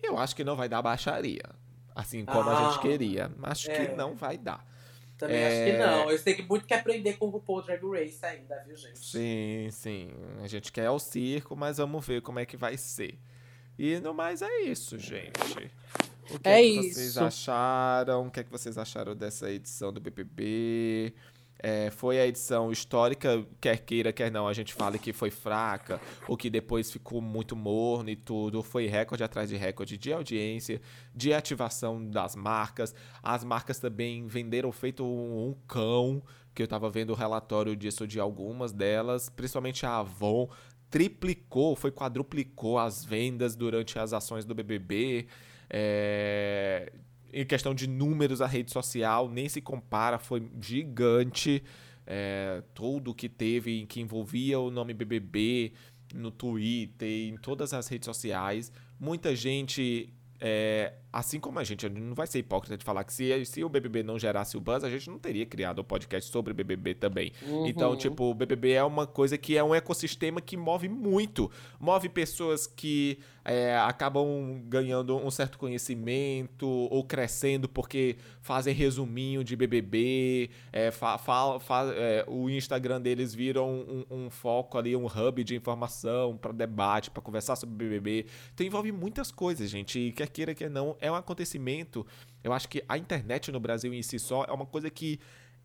Eu 0.00 0.16
acho 0.16 0.36
que 0.36 0.44
não 0.44 0.54
vai 0.54 0.68
dar 0.68 0.80
baixaria. 0.80 1.42
Assim 1.96 2.24
como 2.24 2.48
ah, 2.48 2.68
a 2.68 2.70
gente 2.70 2.80
queria. 2.80 3.32
Acho 3.42 3.68
é. 3.68 3.86
que 3.86 3.96
não 3.96 4.14
vai 4.14 4.38
dar. 4.38 4.64
Também 5.18 5.36
é... 5.36 5.46
acho 5.46 5.64
que 5.64 5.70
é. 5.70 5.78
não. 5.78 6.10
Eu 6.10 6.22
tenho 6.22 6.46
muito 6.48 6.66
que 6.66 6.72
aprender 6.72 7.14
com 7.14 7.26
o 7.26 7.30
RuPaul 7.30 7.62
Drag 7.62 7.84
Race 7.84 8.24
ainda, 8.24 8.62
viu, 8.64 8.76
gente? 8.76 8.98
Sim, 8.98 9.68
sim. 9.72 10.10
A 10.42 10.46
gente 10.46 10.70
quer 10.70 10.88
o 10.88 10.98
circo, 10.98 11.56
mas 11.56 11.78
vamos 11.78 12.06
ver 12.06 12.22
como 12.22 12.38
é 12.38 12.46
que 12.46 12.56
vai 12.56 12.76
ser. 12.76 13.18
E 13.76 13.98
no 13.98 14.14
mais 14.14 14.42
é 14.42 14.60
isso, 14.60 14.96
gente. 14.96 15.40
O 16.30 16.38
que, 16.38 16.48
é, 16.48 16.60
é 16.60 16.62
que 16.62 16.68
isso. 16.68 16.94
vocês 16.94 17.18
acharam? 17.18 18.26
O 18.26 18.30
que 18.30 18.40
é 18.40 18.44
que 18.44 18.50
vocês 18.50 18.78
acharam 18.78 19.16
dessa 19.16 19.50
edição 19.50 19.92
do 19.92 20.00
BBB? 20.00 21.12
É, 21.60 21.90
foi 21.90 22.20
a 22.20 22.26
edição 22.26 22.70
histórica, 22.70 23.44
quer 23.60 23.78
queira, 23.78 24.12
quer 24.12 24.30
não, 24.30 24.46
a 24.46 24.52
gente 24.52 24.72
fala 24.72 24.96
que 24.96 25.12
foi 25.12 25.30
fraca, 25.30 26.00
ou 26.28 26.36
que 26.36 26.48
depois 26.48 26.90
ficou 26.90 27.20
muito 27.20 27.56
morno 27.56 28.10
e 28.10 28.16
tudo. 28.16 28.62
Foi 28.62 28.86
recorde 28.86 29.24
atrás 29.24 29.48
de 29.48 29.56
recorde 29.56 29.98
de 29.98 30.12
audiência, 30.12 30.80
de 31.14 31.32
ativação 31.32 32.04
das 32.04 32.36
marcas. 32.36 32.94
As 33.22 33.42
marcas 33.42 33.78
também 33.78 34.26
venderam 34.26 34.70
feito 34.70 35.04
um, 35.04 35.48
um 35.48 35.54
cão, 35.66 36.22
que 36.54 36.62
eu 36.62 36.64
estava 36.64 36.88
vendo 36.90 37.10
o 37.10 37.14
relatório 37.14 37.76
disso 37.76 38.06
de 38.06 38.20
algumas 38.20 38.72
delas, 38.72 39.28
principalmente 39.28 39.84
a 39.84 39.98
Avon 39.98 40.48
triplicou, 40.90 41.76
foi 41.76 41.90
quadruplicou 41.92 42.78
as 42.78 43.04
vendas 43.04 43.54
durante 43.54 43.98
as 43.98 44.12
ações 44.12 44.44
do 44.44 44.54
BBB. 44.54 45.26
É, 45.68 46.92
em 47.32 47.44
questão 47.44 47.74
de 47.74 47.86
números, 47.86 48.40
a 48.40 48.46
rede 48.46 48.72
social 48.72 49.28
nem 49.28 49.48
se 49.48 49.60
compara, 49.60 50.18
foi 50.18 50.50
gigante. 50.60 51.62
É, 52.10 52.62
tudo 52.72 53.14
que 53.14 53.28
teve, 53.28 53.84
que 53.84 54.00
envolvia 54.00 54.58
o 54.58 54.70
nome 54.70 54.94
BBB 54.94 55.72
no 56.14 56.30
Twitter, 56.30 57.06
em 57.08 57.36
todas 57.36 57.74
as 57.74 57.86
redes 57.86 58.06
sociais. 58.06 58.72
Muita 58.98 59.36
gente 59.36 60.08
é, 60.40 60.94
assim 61.18 61.40
como 61.40 61.58
a 61.58 61.64
gente 61.64 61.88
não 61.88 62.14
vai 62.14 62.26
ser 62.26 62.38
hipócrita 62.38 62.76
de 62.76 62.84
falar 62.84 63.02
que 63.04 63.12
se, 63.12 63.44
se 63.44 63.64
o 63.64 63.68
BBB 63.68 64.02
não 64.02 64.18
gerasse 64.18 64.56
o 64.56 64.60
buzz, 64.60 64.84
a 64.84 64.90
gente 64.90 65.10
não 65.10 65.18
teria 65.18 65.44
criado 65.44 65.78
o 65.78 65.80
um 65.82 65.84
podcast 65.84 66.30
sobre 66.30 66.54
BBB 66.54 66.94
também. 66.94 67.32
Uhum. 67.42 67.66
Então, 67.66 67.96
tipo, 67.96 68.24
o 68.24 68.34
BBB 68.34 68.72
é 68.72 68.84
uma 68.84 69.06
coisa 69.06 69.36
que 69.36 69.56
é 69.56 69.64
um 69.64 69.74
ecossistema 69.74 70.40
que 70.40 70.56
move 70.56 70.88
muito. 70.88 71.50
Move 71.80 72.08
pessoas 72.08 72.66
que 72.66 73.18
é, 73.48 73.74
acabam 73.78 74.62
ganhando 74.66 75.16
um 75.16 75.30
certo 75.30 75.58
conhecimento 75.58 76.68
ou 76.68 77.02
crescendo 77.02 77.66
porque 77.66 78.16
fazem 78.42 78.74
resuminho 78.74 79.42
de 79.42 79.56
BBB. 79.56 80.50
É, 80.70 80.90
fa, 80.90 81.16
fa, 81.16 81.58
fa, 81.58 81.86
é, 81.94 82.26
o 82.28 82.50
Instagram 82.50 83.00
deles 83.00 83.34
vira 83.34 83.62
um, 83.62 84.04
um, 84.10 84.24
um, 84.24 84.30
foco 84.30 84.76
ali, 84.76 84.94
um 84.94 85.06
hub 85.06 85.42
de 85.42 85.56
informação 85.56 86.36
para 86.36 86.52
debate, 86.52 87.10
para 87.10 87.22
conversar 87.22 87.56
sobre 87.56 87.74
BBB. 87.74 88.26
Então 88.52 88.66
envolve 88.66 88.92
muitas 88.92 89.30
coisas, 89.30 89.70
gente. 89.70 89.98
E 89.98 90.12
quer 90.12 90.28
queira, 90.28 90.54
quer 90.54 90.68
não, 90.68 90.94
é 91.00 91.07
um 91.10 91.16
acontecimento. 91.16 92.06
Eu 92.42 92.52
acho 92.52 92.68
que 92.68 92.84
a 92.88 92.96
internet 92.96 93.50
no 93.50 93.60
Brasil 93.60 93.92
em 93.92 94.02
si 94.02 94.18
só 94.18 94.44
é 94.44 94.52
uma 94.52 94.66
coisa 94.66 94.90
que 94.90 95.20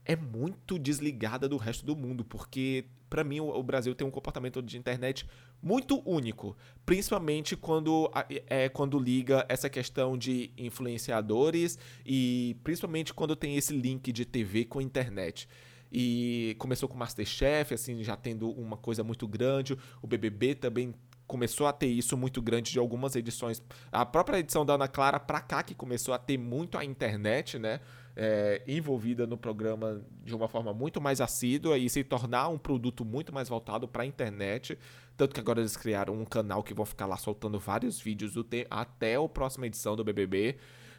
é 0.06 0.16
muito 0.16 0.78
desligada 0.78 1.48
do 1.48 1.58
resto 1.58 1.86
do 1.86 1.96
mundo, 1.96 2.26
porque 2.26 2.86
para 3.10 3.24
mim 3.24 3.40
o 3.40 3.64
Brasil 3.64 3.94
tem 3.94 4.06
um 4.06 4.12
comportamento 4.12 4.62
de 4.62 4.78
internet 4.78 5.26
muito 5.62 6.02
único, 6.06 6.58
principalmente 6.86 7.56
quando 7.56 8.12
é 8.48 8.68
quando 8.68 9.00
liga 9.00 9.46
essa 9.48 9.70
questão 9.70 10.18
de 10.18 10.52
influenciadores 10.58 11.78
e 12.06 12.58
principalmente 12.64 13.14
quando 13.14 13.36
tem 13.36 13.56
esse 13.56 13.74
link 13.74 14.12
de 14.12 14.26
TV 14.26 14.66
com 14.66 14.82
internet. 14.82 15.48
E 15.96 16.56
começou 16.58 16.90
com 16.90 16.98
MasterChef, 16.98 17.76
assim, 17.76 18.04
já 18.04 18.18
tendo 18.18 18.50
uma 18.50 18.76
coisa 18.76 19.04
muito 19.04 19.28
grande. 19.28 19.78
O 20.02 20.08
BBB 20.08 20.56
também 20.56 20.96
começou 21.34 21.66
a 21.66 21.74
ter 21.74 21.88
isso 21.88 22.16
muito 22.16 22.40
grande 22.44 22.72
de 22.72 22.78
algumas 22.78 23.16
edições. 23.16 23.60
A 23.92 24.06
própria 24.06 24.38
edição 24.38 24.64
da 24.64 24.76
Ana 24.76 24.88
Clara 24.88 25.20
pra 25.20 25.42
cá 25.42 25.64
que 25.64 25.74
começou 25.74 26.14
a 26.14 26.20
ter 26.20 26.38
muito 26.38 26.78
a 26.78 26.86
internet, 26.86 27.58
né? 27.58 27.80
É, 28.16 28.62
envolvida 28.68 29.26
no 29.26 29.36
programa 29.36 30.00
de 30.24 30.36
uma 30.36 30.48
forma 30.48 30.72
muito 30.72 31.02
mais 31.02 31.20
assídua 31.20 31.76
e 31.80 31.90
se 31.90 32.04
tornar 32.04 32.50
um 32.50 32.60
produto 32.60 33.04
muito 33.04 33.34
mais 33.34 33.50
voltado 33.50 33.88
para 33.88 34.04
a 34.04 34.06
internet. 34.06 34.78
Tanto 35.18 35.34
que 35.34 35.40
agora 35.40 35.60
eles 35.60 35.76
criaram 35.76 36.14
um 36.14 36.24
canal 36.24 36.62
que 36.62 36.72
vão 36.72 36.86
ficar 36.86 37.08
lá 37.08 37.18
soltando 37.18 37.58
vários 37.58 38.00
vídeos 38.00 38.36
até 38.70 39.16
a 39.16 39.28
próxima 39.28 39.66
edição 39.66 39.96
do 39.96 40.04
BBB. 40.04 40.58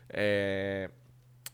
É... 0.09 0.91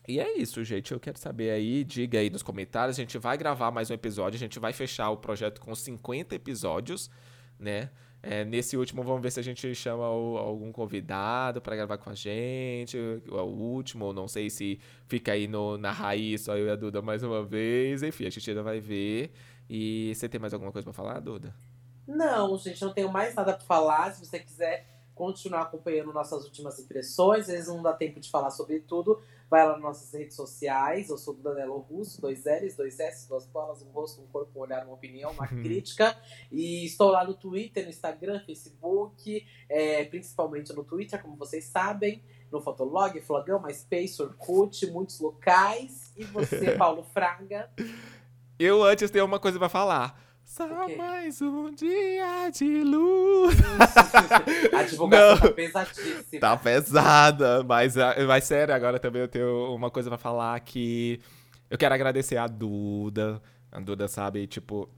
E 0.07 0.19
é 0.19 0.39
isso, 0.39 0.63
gente. 0.63 0.91
Eu 0.91 0.99
quero 0.99 1.19
saber 1.19 1.51
aí, 1.51 1.83
diga 1.83 2.17
aí 2.17 2.31
nos 2.31 2.41
comentários. 2.41 2.97
A 2.97 2.99
gente 2.99 3.19
vai 3.19 3.37
gravar 3.37 3.69
mais 3.69 3.91
um 3.91 3.93
episódio, 3.93 4.37
a 4.37 4.39
gente 4.39 4.57
vai 4.57 4.73
fechar 4.73 5.11
o 5.11 5.17
projeto 5.17 5.61
com 5.61 5.75
50 5.75 6.33
episódios, 6.33 7.11
né? 7.59 7.91
É, 8.23 8.45
nesse 8.45 8.77
último, 8.77 9.01
vamos 9.01 9.21
ver 9.21 9.31
se 9.31 9.39
a 9.39 9.43
gente 9.43 9.73
chama 9.73 10.07
o, 10.11 10.37
algum 10.37 10.71
convidado 10.71 11.59
para 11.59 11.75
gravar 11.75 11.97
com 11.97 12.09
a 12.09 12.15
gente. 12.15 12.95
O, 12.97 13.35
o 13.35 13.73
último, 13.73 14.13
não 14.13 14.27
sei 14.27 14.49
se 14.49 14.79
fica 15.07 15.31
aí 15.31 15.47
no, 15.47 15.77
na 15.77 15.91
raiz, 15.91 16.41
só 16.41 16.55
eu 16.55 16.67
e 16.67 16.69
a 16.69 16.75
Duda 16.75 17.01
mais 17.01 17.23
uma 17.23 17.43
vez. 17.43 18.03
Enfim, 18.03 18.27
a 18.27 18.29
gente 18.29 18.47
ainda 18.49 18.61
vai 18.61 18.79
ver. 18.79 19.31
E 19.69 20.13
você 20.13 20.29
tem 20.29 20.39
mais 20.39 20.53
alguma 20.53 20.71
coisa 20.71 20.83
para 20.83 20.93
falar, 20.93 21.19
Duda? 21.19 21.55
Não, 22.07 22.57
gente, 22.57 22.81
não 22.81 22.93
tenho 22.93 23.11
mais 23.11 23.33
nada 23.33 23.53
para 23.53 23.65
falar. 23.65 24.13
Se 24.13 24.25
você 24.25 24.37
quiser 24.37 24.85
continuar 25.15 25.61
acompanhando 25.61 26.13
nossas 26.13 26.43
últimas 26.43 26.77
impressões, 26.79 27.41
às 27.41 27.47
vezes 27.47 27.67
não 27.67 27.81
dá 27.81 27.93
tempo 27.93 28.19
de 28.19 28.29
falar 28.29 28.51
sobre 28.51 28.79
tudo. 28.81 29.21
Vai 29.51 29.65
lá 29.67 29.73
nas 29.73 29.81
nossas 29.81 30.13
redes 30.13 30.33
sociais. 30.33 31.09
Eu 31.09 31.17
sou 31.17 31.33
do 31.33 31.43
Danilo 31.43 31.77
Russo, 31.79 32.21
dois 32.21 32.45
L's, 32.45 32.77
dois 32.77 32.97
S, 33.01 33.27
duas 33.27 33.45
bolas, 33.45 33.81
um 33.81 33.89
rosto, 33.91 34.21
um 34.21 34.27
corpo, 34.27 34.57
um 34.57 34.61
olhar, 34.61 34.85
uma 34.85 34.93
opinião, 34.93 35.29
uma 35.31 35.45
crítica. 35.45 36.17
E 36.49 36.85
estou 36.85 37.11
lá 37.11 37.25
no 37.25 37.33
Twitter, 37.33 37.83
no 37.83 37.89
Instagram, 37.89 38.41
Facebook, 38.45 39.45
é, 39.67 40.05
principalmente 40.05 40.71
no 40.73 40.85
Twitter, 40.85 41.21
como 41.21 41.35
vocês 41.35 41.65
sabem. 41.65 42.23
no 42.49 42.61
Fotolog, 42.61 43.19
Flogão, 43.21 43.61
MySpace, 43.61 44.21
Orkut, 44.21 44.89
muitos 44.89 45.19
locais. 45.19 46.13
E 46.15 46.23
você, 46.23 46.71
Paulo 46.79 47.03
Fraga? 47.03 47.69
Eu 48.57 48.83
antes 48.83 49.11
tenho 49.11 49.25
uma 49.25 49.39
coisa 49.39 49.59
pra 49.59 49.67
falar. 49.67 50.30
Só 50.51 50.67
mais 50.97 51.41
um 51.41 51.71
dia 51.73 52.49
de 52.49 52.83
luz. 52.83 53.55
A 54.77 54.83
divulgação 54.83 55.35
Não. 55.35 55.39
tá 55.39 55.49
pesadíssima. 55.53 56.41
Tá 56.41 56.57
pesada, 56.57 57.63
mas, 57.63 57.95
mas 58.27 58.43
sério, 58.43 58.75
agora 58.75 58.99
também 58.99 59.21
eu 59.21 59.29
tenho 59.29 59.73
uma 59.73 59.89
coisa 59.89 60.09
pra 60.09 60.17
falar 60.17 60.59
que 60.59 61.21
eu 61.69 61.77
quero 61.77 61.95
agradecer 61.95 62.35
a 62.35 62.47
Duda. 62.47 63.41
A 63.71 63.79
Duda, 63.79 64.09
sabe, 64.09 64.45
tipo, 64.45 64.89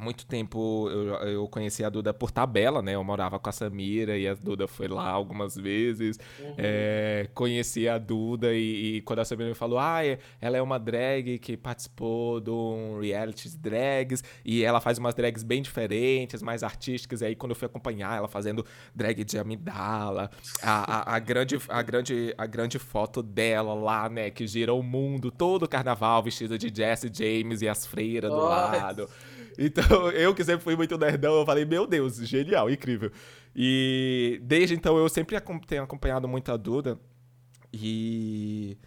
muito 0.00 0.26
tempo 0.26 0.88
eu, 0.90 1.06
eu 1.28 1.48
conheci 1.48 1.84
a 1.84 1.90
Duda 1.90 2.14
por 2.14 2.30
tabela, 2.30 2.80
né? 2.80 2.94
Eu 2.94 3.04
morava 3.04 3.38
com 3.38 3.48
a 3.48 3.52
Samira 3.52 4.16
e 4.16 4.26
a 4.26 4.34
Duda 4.34 4.66
foi 4.66 4.88
lá 4.88 5.08
algumas 5.08 5.54
vezes. 5.54 6.18
Uhum. 6.40 6.54
É, 6.56 7.28
conheci 7.34 7.88
a 7.88 7.98
Duda 7.98 8.52
e, 8.54 8.96
e, 8.96 9.00
quando 9.02 9.18
a 9.18 9.24
Samira 9.24 9.48
me 9.48 9.54
falou, 9.54 9.78
ah, 9.78 10.04
é, 10.04 10.18
ela 10.40 10.56
é 10.56 10.62
uma 10.62 10.78
drag 10.78 11.38
que 11.38 11.56
participou 11.56 12.40
de 12.40 12.50
um 12.50 13.00
reality 13.00 13.50
de 13.50 13.58
drags 13.58 14.24
e 14.44 14.64
ela 14.64 14.80
faz 14.80 14.98
umas 14.98 15.14
drags 15.14 15.42
bem 15.42 15.60
diferentes, 15.60 16.42
mais 16.42 16.62
artísticas. 16.62 17.20
E 17.20 17.26
aí 17.26 17.36
quando 17.36 17.50
eu 17.50 17.56
fui 17.56 17.66
acompanhar 17.66 18.16
ela 18.16 18.28
fazendo 18.28 18.64
drag 18.94 19.22
de 19.22 19.38
amidala, 19.38 20.30
a, 20.62 21.12
a, 21.12 21.16
a, 21.16 21.18
grande, 21.18 21.58
a, 21.68 21.82
grande, 21.82 22.34
a 22.38 22.46
grande 22.46 22.78
foto 22.78 23.22
dela 23.22 23.74
lá, 23.74 24.08
né? 24.08 24.30
Que 24.30 24.46
gira 24.46 24.72
o 24.72 24.82
mundo 24.82 25.30
todo 25.30 25.64
o 25.64 25.68
carnaval 25.68 26.22
vestida 26.22 26.56
de 26.56 26.72
Jesse 26.74 27.10
James 27.12 27.62
e 27.62 27.68
as 27.68 27.86
freiras 27.86 28.30
do 28.30 28.38
lado. 28.38 29.08
Então, 29.58 30.10
eu 30.10 30.34
que 30.34 30.44
sempre 30.44 30.62
fui 30.62 30.76
muito 30.76 30.96
nerdão, 30.96 31.34
eu 31.34 31.46
falei, 31.46 31.64
meu 31.64 31.86
Deus, 31.86 32.16
genial, 32.16 32.70
incrível. 32.70 33.10
E 33.54 34.40
desde 34.42 34.74
então 34.74 34.96
eu 34.96 35.08
sempre 35.08 35.36
tenho 35.66 35.82
acompanhado 35.82 36.26
muito 36.28 36.50
a 36.50 36.56
Duda. 36.56 36.98
E 37.72 38.78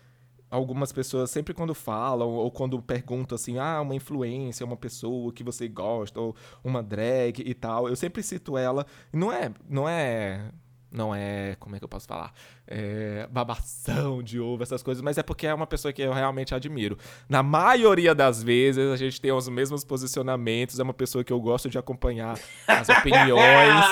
algumas 0.49 0.91
pessoas 0.91 1.31
sempre 1.31 1.53
quando 1.53 1.73
falam 1.73 2.29
ou 2.29 2.51
quando 2.51 2.81
perguntam 2.81 3.35
assim, 3.35 3.57
ah, 3.57 3.81
uma 3.81 3.95
influência, 3.95 4.65
uma 4.65 4.77
pessoa 4.77 5.33
que 5.33 5.43
você 5.43 5.67
gosta 5.67 6.19
ou 6.19 6.35
uma 6.63 6.83
drag 6.83 7.39
e 7.39 7.53
tal, 7.53 7.89
eu 7.89 7.95
sempre 7.95 8.21
cito 8.21 8.57
ela. 8.57 8.85
Não 9.11 9.31
é, 9.31 9.51
não 9.67 9.87
é 9.89 10.51
não 10.93 11.13
é, 11.13 11.55
como 11.59 11.75
é 11.75 11.79
que 11.79 11.83
eu 11.83 11.89
posso 11.89 12.07
falar? 12.07 12.31
É, 12.67 13.27
babação 13.31 14.21
de 14.21 14.39
ovo, 14.39 14.61
essas 14.61 14.83
coisas, 14.83 15.01
mas 15.01 15.17
é 15.17 15.23
porque 15.23 15.47
é 15.47 15.53
uma 15.53 15.65
pessoa 15.65 15.91
que 15.91 16.03
eu 16.03 16.13
realmente 16.13 16.53
admiro. 16.53 16.97
Na 17.27 17.41
maioria 17.41 18.13
das 18.13 18.43
vezes, 18.43 18.91
a 18.91 18.95
gente 18.95 19.19
tem 19.19 19.31
os 19.31 19.49
mesmos 19.49 19.83
posicionamentos, 19.83 20.79
é 20.79 20.83
uma 20.83 20.93
pessoa 20.93 21.23
que 21.23 21.33
eu 21.33 21.41
gosto 21.41 21.67
de 21.69 21.79
acompanhar 21.79 22.39
as 22.67 22.87
opiniões, 22.89 23.85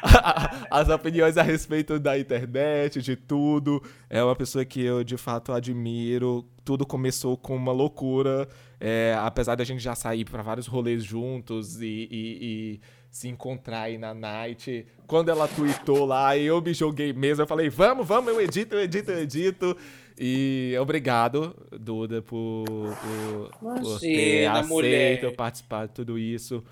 as 0.70 0.88
opiniões 0.88 1.36
a 1.36 1.42
respeito 1.42 1.98
da 1.98 2.18
internet, 2.18 3.02
de 3.02 3.14
tudo. 3.14 3.82
É 4.08 4.22
uma 4.24 4.34
pessoa 4.34 4.64
que 4.64 4.82
eu, 4.82 5.04
de 5.04 5.18
fato, 5.18 5.52
admiro. 5.52 6.46
Tudo 6.64 6.86
começou 6.86 7.36
com 7.36 7.56
uma 7.56 7.72
loucura, 7.72 8.48
é, 8.80 9.16
apesar 9.20 9.54
da 9.54 9.64
gente 9.64 9.82
já 9.82 9.94
sair 9.94 10.24
para 10.24 10.42
vários 10.42 10.66
rolês 10.66 11.02
juntos 11.04 11.80
e, 11.80 12.08
e, 12.10 12.38
e 12.40 12.80
se 13.10 13.28
encontrar 13.28 13.82
aí 13.82 13.98
na 13.98 14.14
night. 14.14 14.86
Quando 15.06 15.30
ela 15.30 15.48
tweetou 15.48 16.04
lá, 16.04 16.36
eu 16.36 16.60
me 16.60 16.74
joguei 16.74 17.12
mesmo. 17.12 17.42
Eu 17.42 17.46
falei, 17.46 17.68
vamos, 17.68 18.06
vamos, 18.06 18.32
eu 18.32 18.40
edito, 18.40 18.74
eu 18.74 18.80
edito, 18.80 19.10
eu 19.10 19.20
edito. 19.20 19.76
E 20.18 20.74
obrigado, 20.80 21.54
Duda, 21.80 22.20
por, 22.20 22.64
por, 22.66 23.50
Imagina, 23.62 23.82
por 23.82 24.00
ter 24.00 24.46
aceito 24.46 24.68
mulher. 24.68 25.36
participar 25.36 25.86
de 25.86 25.94
tudo 25.94 26.18
isso. 26.18 26.62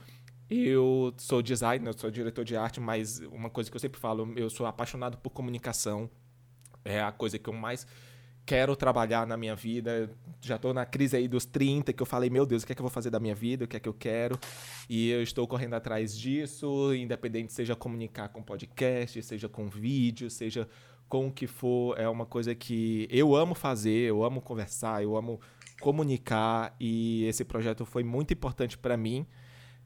Eu 0.49 1.13
sou 1.17 1.43
designer, 1.43 1.93
sou 1.95 2.11
diretor 2.11 2.45
de 2.45 2.57
arte, 2.57 2.81
mas 2.81 3.21
uma 3.33 3.51
coisa 3.51 3.71
que 3.71 3.77
eu 3.77 3.81
sempre 3.81 4.01
falo, 4.01 4.33
eu 4.37 4.49
sou 4.51 4.67
apaixonado 4.67 5.17
por 5.19 5.31
comunicação. 5.31 6.11
É 6.85 7.01
a 7.01 7.11
coisa 7.11 7.39
que 7.39 7.49
eu 7.49 7.53
mais 7.53 7.87
quero 8.47 8.77
trabalhar 8.77 9.27
na 9.27 9.37
minha 9.37 9.57
vida. 9.57 10.09
Já 10.41 10.55
estou 10.55 10.73
na 10.73 10.87
crise 10.87 11.17
aí 11.17 11.27
dos 11.27 11.45
30, 11.45 11.93
que 11.93 12.01
eu 12.01 12.07
falei, 12.07 12.31
meu 12.31 12.47
Deus, 12.47 12.63
o 12.63 12.67
que 12.67 12.73
é 12.73 12.75
que 12.75 12.81
eu 12.81 12.85
vou 12.85 12.91
fazer 12.91 13.11
da 13.11 13.19
minha 13.19 13.35
vida? 13.35 13.65
O 13.65 13.69
que 13.69 13.77
é 13.77 13.81
que 13.81 13.89
eu 13.89 13.93
quero? 13.93 14.39
E 14.89 15.11
eu 15.11 15.21
estou 15.21 15.47
correndo 15.49 15.75
atrás 15.75 16.17
disso, 16.17 16.95
independente 16.95 17.53
seja 17.53 17.75
comunicar 17.75 18.29
com 18.29 18.41
podcast, 18.41 19.21
seja 19.21 19.49
com 19.49 19.69
vídeo, 19.69 20.31
seja 20.31 20.69
com 21.09 21.27
o 21.27 21.33
que 21.33 21.47
for, 21.47 21.99
é 21.99 22.09
uma 22.09 22.27
coisa 22.27 22.55
que 22.55 23.07
eu 23.11 23.35
amo 23.35 23.55
fazer, 23.55 24.09
eu 24.09 24.25
amo 24.25 24.41
conversar, 24.41 25.03
eu 25.03 25.17
amo 25.17 25.41
comunicar 25.81 26.75
e 26.81 27.25
esse 27.25 27.45
projeto 27.45 27.85
foi 27.85 28.03
muito 28.03 28.33
importante 28.33 28.79
para 28.79 28.97
mim, 28.97 29.27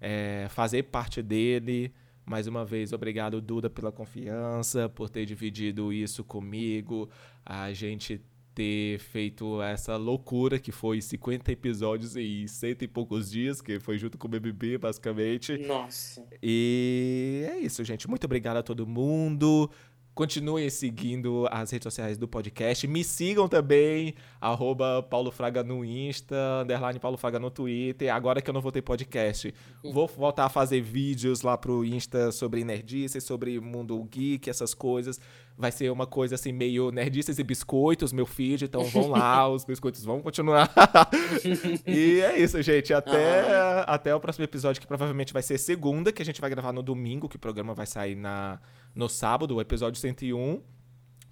é, 0.00 0.46
fazer 0.50 0.84
parte 0.84 1.22
dele. 1.22 1.92
Mais 2.24 2.46
uma 2.46 2.64
vez, 2.64 2.92
obrigado, 2.92 3.40
Duda, 3.40 3.68
pela 3.68 3.90
confiança, 3.90 4.88
por 4.88 5.08
ter 5.10 5.26
dividido 5.26 5.92
isso 5.92 6.22
comigo. 6.22 7.10
A 7.44 7.72
gente 7.72 8.22
ter 8.60 8.98
feito 8.98 9.62
essa 9.62 9.96
loucura 9.96 10.58
que 10.58 10.70
foi 10.70 11.00
50 11.00 11.50
episódios 11.50 12.14
em 12.14 12.46
cento 12.46 12.82
e 12.82 12.88
poucos 12.88 13.30
dias, 13.30 13.62
que 13.62 13.80
foi 13.80 13.96
junto 13.96 14.18
com 14.18 14.26
o 14.28 14.30
BBB, 14.30 14.76
basicamente. 14.76 15.56
Nossa. 15.56 16.22
E 16.42 17.46
é 17.48 17.58
isso, 17.60 17.82
gente. 17.84 18.06
Muito 18.06 18.24
obrigado 18.24 18.58
a 18.58 18.62
todo 18.62 18.86
mundo. 18.86 19.70
Continuem 20.14 20.68
seguindo 20.68 21.46
as 21.50 21.70
redes 21.70 21.84
sociais 21.84 22.18
do 22.18 22.26
podcast. 22.26 22.86
Me 22.86 23.02
sigam 23.04 23.48
também, 23.48 24.14
arroba 24.40 25.02
Paulo 25.02 25.30
Fraga 25.30 25.62
no 25.62 25.84
Insta, 25.84 26.36
underline 26.62 26.98
Paulo 26.98 27.16
Fraga 27.16 27.38
no 27.38 27.50
Twitter. 27.50 28.12
Agora 28.12 28.42
que 28.42 28.50
eu 28.50 28.54
não 28.54 28.60
vou 28.60 28.72
ter 28.72 28.82
podcast, 28.82 29.54
vou 29.82 30.08
voltar 30.08 30.46
a 30.46 30.48
fazer 30.48 30.80
vídeos 30.80 31.42
lá 31.42 31.56
pro 31.56 31.84
Insta 31.84 32.32
sobre 32.32 32.64
nerdices, 32.64 33.22
sobre 33.22 33.60
mundo 33.60 34.02
geek, 34.10 34.50
essas 34.50 34.74
coisas. 34.74 35.20
Vai 35.56 35.70
ser 35.70 35.90
uma 35.92 36.06
coisa 36.06 36.34
assim, 36.34 36.52
meio 36.52 36.90
nerdices 36.90 37.38
e 37.38 37.44
biscoitos, 37.44 38.12
meu 38.12 38.26
feed. 38.26 38.64
Então 38.64 38.84
vão 38.84 39.08
lá, 39.08 39.48
os 39.48 39.64
biscoitos 39.64 40.04
vão 40.04 40.20
continuar. 40.20 40.70
e 41.86 42.20
é 42.20 42.38
isso, 42.38 42.60
gente. 42.62 42.92
Até, 42.92 43.48
ah. 43.48 43.84
até 43.86 44.14
o 44.14 44.20
próximo 44.20 44.44
episódio, 44.44 44.80
que 44.80 44.86
provavelmente 44.86 45.32
vai 45.32 45.42
ser 45.42 45.56
segunda, 45.56 46.12
que 46.12 46.20
a 46.20 46.24
gente 46.24 46.40
vai 46.40 46.50
gravar 46.50 46.72
no 46.72 46.82
domingo, 46.82 47.28
que 47.28 47.36
o 47.36 47.38
programa 47.38 47.74
vai 47.74 47.86
sair 47.86 48.16
na 48.16 48.58
no 48.94 49.08
sábado, 49.08 49.56
o 49.56 49.60
episódio 49.60 50.00
101. 50.00 50.62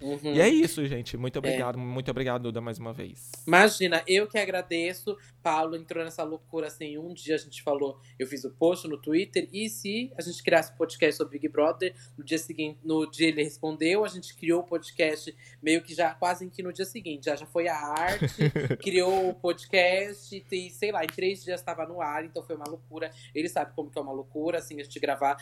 Uhum. 0.01 0.33
E 0.33 0.39
é 0.39 0.47
isso, 0.47 0.85
gente. 0.85 1.17
Muito 1.17 1.35
é. 1.35 1.39
obrigado, 1.39 1.77
é. 1.77 1.81
muito 1.81 2.09
obrigado, 2.09 2.43
Duda, 2.43 2.61
mais 2.61 2.79
uma 2.79 2.93
vez. 2.93 3.31
Imagina, 3.45 4.01
eu 4.07 4.27
que 4.27 4.37
agradeço. 4.37 5.17
Paulo 5.43 5.75
entrou 5.75 6.03
nessa 6.03 6.23
loucura 6.23 6.67
assim. 6.67 6.97
Um 6.97 7.13
dia 7.13 7.35
a 7.35 7.37
gente 7.37 7.61
falou, 7.61 7.99
eu 8.17 8.27
fiz 8.27 8.43
o 8.45 8.51
post 8.51 8.87
no 8.87 8.97
Twitter, 8.97 9.47
e 9.51 9.69
se 9.69 10.11
a 10.17 10.21
gente 10.21 10.41
criasse 10.41 10.73
um 10.73 10.75
podcast 10.75 11.17
sobre 11.17 11.37
Big 11.37 11.49
Brother, 11.49 11.93
no 12.17 12.23
dia 12.23 12.37
seguinte, 12.37 12.79
no 12.83 13.09
dia 13.09 13.27
ele 13.27 13.43
respondeu, 13.43 14.05
a 14.05 14.07
gente 14.07 14.35
criou 14.35 14.61
o 14.61 14.63
podcast 14.63 15.35
meio 15.61 15.81
que 15.81 15.93
já 15.93 16.13
quase 16.13 16.49
que 16.49 16.63
no 16.63 16.71
dia 16.71 16.85
seguinte. 16.85 17.25
Já, 17.25 17.35
já 17.35 17.45
foi 17.45 17.67
a 17.67 17.75
arte, 17.75 18.49
criou 18.81 19.29
o 19.29 19.33
podcast, 19.33 20.45
e 20.51 20.69
sei 20.69 20.91
lá, 20.91 21.03
em 21.03 21.07
três 21.07 21.43
dias 21.43 21.59
estava 21.59 21.85
no 21.85 22.01
ar, 22.01 22.25
então 22.25 22.43
foi 22.43 22.55
uma 22.55 22.67
loucura. 22.67 23.11
Ele 23.33 23.49
sabe 23.49 23.73
como 23.75 23.89
que 23.89 23.97
é 23.97 24.01
uma 24.01 24.13
loucura, 24.13 24.59
assim, 24.59 24.79
a 24.79 24.83
gente 24.83 24.99
gravar 24.99 25.37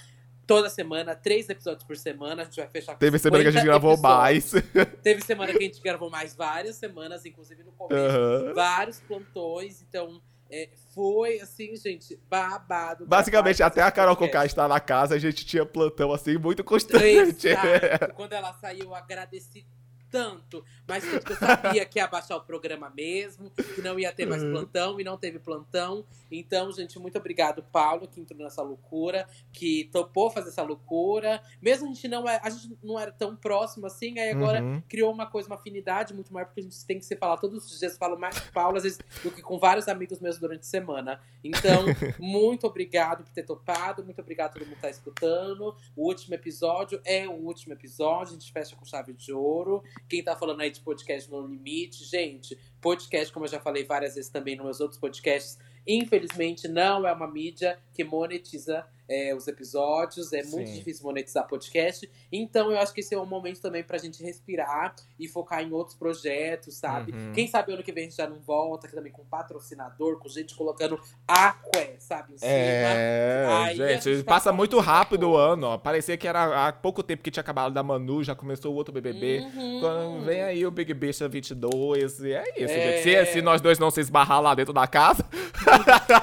toda 0.47 0.69
semana, 0.69 1.13
três 1.13 1.49
episódios 1.49 1.83
por 1.83 1.97
semana. 1.97 2.41
A 2.41 2.45
gente 2.45 2.55
vai 2.55 2.67
fechar 2.67 2.93
com 2.93 2.99
Teve 2.99 3.19
semana 3.19 3.43
que 3.43 3.49
a 3.49 3.51
gente 3.51 3.65
gravou 3.65 3.93
episódios. 3.93 4.53
mais. 4.53 4.53
Teve 5.03 5.21
semana 5.21 5.51
que 5.51 5.57
a 5.57 5.61
gente 5.61 5.81
gravou 5.81 6.09
mais 6.09 6.33
várias 6.33 6.77
semanas, 6.77 7.25
inclusive 7.25 7.63
no 7.63 7.73
começo. 7.73 8.17
Uhum. 8.17 8.53
Vários 8.53 8.99
plantões. 9.01 9.81
Então, 9.81 10.21
é, 10.49 10.69
foi 10.95 11.41
assim, 11.41 11.75
gente, 11.75 12.17
babado. 12.29 13.05
Basicamente, 13.05 13.61
até 13.61 13.81
a 13.81 13.91
Carol 13.91 14.15
Cocá 14.15 14.45
estar 14.45 14.67
na 14.67 14.79
casa, 14.79 15.15
a 15.15 15.19
gente 15.19 15.45
tinha 15.45 15.65
plantão 15.65 16.13
assim, 16.13 16.37
muito 16.37 16.63
constante. 16.63 17.49
Exato. 17.49 18.13
Quando 18.15 18.33
ela 18.33 18.53
saiu, 18.53 18.85
eu 18.85 18.95
agradeci 18.95 19.65
tanto, 20.09 20.63
mas 20.87 21.03
eu 21.05 21.21
sabia 21.35 21.85
que 21.85 21.99
ia 21.99 22.07
baixar 22.07 22.37
o 22.37 22.41
programa 22.41 22.89
mesmo, 22.89 23.49
que 23.51 23.81
não 23.81 23.99
ia 23.99 24.11
ter 24.11 24.25
mais 24.25 24.43
uhum. 24.43 24.51
plantão 24.51 24.99
e 24.99 25.03
não 25.03 25.17
teve 25.17 25.39
plantão. 25.39 26.05
Então, 26.31 26.71
gente, 26.71 26.97
muito 26.99 27.17
obrigado, 27.17 27.63
Paulo, 27.63 28.07
que 28.07 28.19
entrou 28.19 28.39
nessa 28.39 28.61
loucura, 28.61 29.27
que 29.51 29.89
topou 29.91 30.29
fazer 30.29 30.49
essa 30.49 30.63
loucura. 30.63 31.41
Mesmo 31.61 31.85
a 31.85 31.93
gente 31.93 32.07
não 32.07 32.27
é, 32.27 32.39
a 32.43 32.49
gente 32.49 32.77
não 32.83 32.99
era 32.99 33.11
tão 33.11 33.35
próximo 33.35 33.85
assim, 33.85 34.19
aí 34.19 34.31
agora 34.31 34.61
uhum. 34.61 34.81
criou 34.87 35.11
uma 35.11 35.25
coisa, 35.25 35.47
uma 35.47 35.55
afinidade 35.55 36.13
muito 36.13 36.33
maior, 36.33 36.45
porque 36.45 36.61
a 36.61 36.63
gente 36.63 36.85
tem 36.85 36.99
que 36.99 37.05
se 37.05 37.15
falar 37.15 37.37
todos 37.37 37.65
os 37.65 37.79
dias, 37.79 37.97
falo 37.97 38.17
mais 38.17 38.39
com 38.39 38.51
Paulo, 38.51 38.77
às 38.77 38.83
vezes, 38.83 38.99
do 39.23 39.31
que 39.31 39.41
com 39.41 39.59
vários 39.59 39.87
amigos 39.87 40.19
meus 40.19 40.37
durante 40.37 40.61
a 40.61 40.63
semana. 40.63 41.21
Então, 41.43 41.85
muito 42.19 42.65
obrigado 42.67 43.23
por 43.23 43.31
ter 43.31 43.43
topado, 43.43 44.03
muito 44.03 44.19
obrigado 44.19 44.51
a 44.51 44.53
todo 44.53 44.65
mundo 44.65 44.75
que 44.75 44.81
tá 44.81 44.89
escutando. 44.89 45.75
O 45.95 46.07
último 46.07 46.35
episódio 46.35 47.01
é 47.05 47.27
o 47.27 47.33
último 47.33 47.73
episódio, 47.73 48.35
a 48.35 48.39
gente 48.39 48.51
fecha 48.51 48.75
com 48.75 48.85
chave 48.85 49.13
de 49.13 49.33
ouro. 49.33 49.83
Quem 50.09 50.23
tá 50.23 50.35
falando 50.35 50.61
aí 50.61 50.71
de 50.71 50.79
podcast 50.81 51.29
no 51.29 51.45
limite, 51.45 52.03
gente, 52.05 52.57
podcast, 52.81 53.33
como 53.33 53.45
eu 53.45 53.49
já 53.49 53.59
falei 53.59 53.83
várias 53.83 54.15
vezes 54.15 54.29
também 54.29 54.55
nos 54.55 54.65
meus 54.65 54.79
outros 54.79 54.99
podcasts, 54.99 55.57
infelizmente 55.85 56.67
não 56.67 57.07
é 57.07 57.11
uma 57.11 57.27
mídia 57.29 57.79
que 57.93 58.03
monetiza 58.03 58.85
é, 59.09 59.33
os 59.35 59.47
episódios, 59.47 60.33
é 60.33 60.43
muito 60.43 60.69
Sim. 60.69 60.75
difícil 60.75 61.03
monetizar 61.05 61.47
podcast. 61.47 62.09
Então 62.31 62.71
eu 62.71 62.77
acho 62.79 62.93
que 62.93 62.99
esse 62.99 63.15
é 63.15 63.19
um 63.19 63.25
momento 63.25 63.61
também 63.61 63.83
pra 63.83 63.97
gente 63.97 64.21
respirar 64.23 64.95
e 65.19 65.27
focar 65.27 65.61
em 65.63 65.71
outros 65.71 65.95
projetos, 65.95 66.75
sabe? 66.75 67.11
Uhum. 67.11 67.31
Quem 67.33 67.47
sabe 67.47 67.73
ano 67.73 67.83
que 67.83 67.91
vem 67.91 68.03
a 68.05 68.07
gente 68.07 68.17
já 68.17 68.27
não 68.27 68.39
volta, 68.39 68.87
que 68.87 68.95
também 68.95 69.11
com 69.11 69.23
patrocinador, 69.25 70.19
com 70.19 70.27
gente 70.27 70.55
colocando 70.55 70.99
aqué, 71.27 71.95
sabe? 71.99 72.33
Em 72.33 72.37
cima. 72.37 72.51
É, 72.51 73.45
Aí 73.49 73.77
gente, 73.77 74.15
gente 74.15 74.23
tá 74.23 74.33
passa 74.33 74.51
muito 74.51 74.79
rápido 74.79 75.29
o 75.29 75.37
ano, 75.37 75.67
ó. 75.67 75.77
Parecia 75.77 76.17
que 76.17 76.27
era 76.27 76.67
há 76.67 76.73
pouco 76.73 77.01
tempo 77.01 77.23
que 77.23 77.31
tinha 77.31 77.41
acabado 77.41 77.73
da 77.73 77.81
Manu, 77.83 78.23
já 78.23 78.35
começou 78.35 78.73
o 78.73 78.75
outro 78.75 78.93
BBB. 78.93 79.39
Uhum. 79.39 79.79
Quando 79.79 80.25
vem 80.25 80.41
aí 80.41 80.65
o 80.65 80.71
Big 80.71 80.93
Bicha 80.93 81.27
22, 81.27 82.19
e 82.19 82.33
é 82.33 82.43
isso, 82.57 82.73
É. 82.73 83.01
gente. 83.03 83.27
Se, 83.27 83.33
se 83.33 83.41
nós 83.41 83.61
dois 83.61 83.79
não 83.79 83.89
se 83.89 84.01
esbarrar 84.01 84.41
lá 84.41 84.53
dentro 84.53 84.73
da 84.73 84.85
casa, 84.87 85.25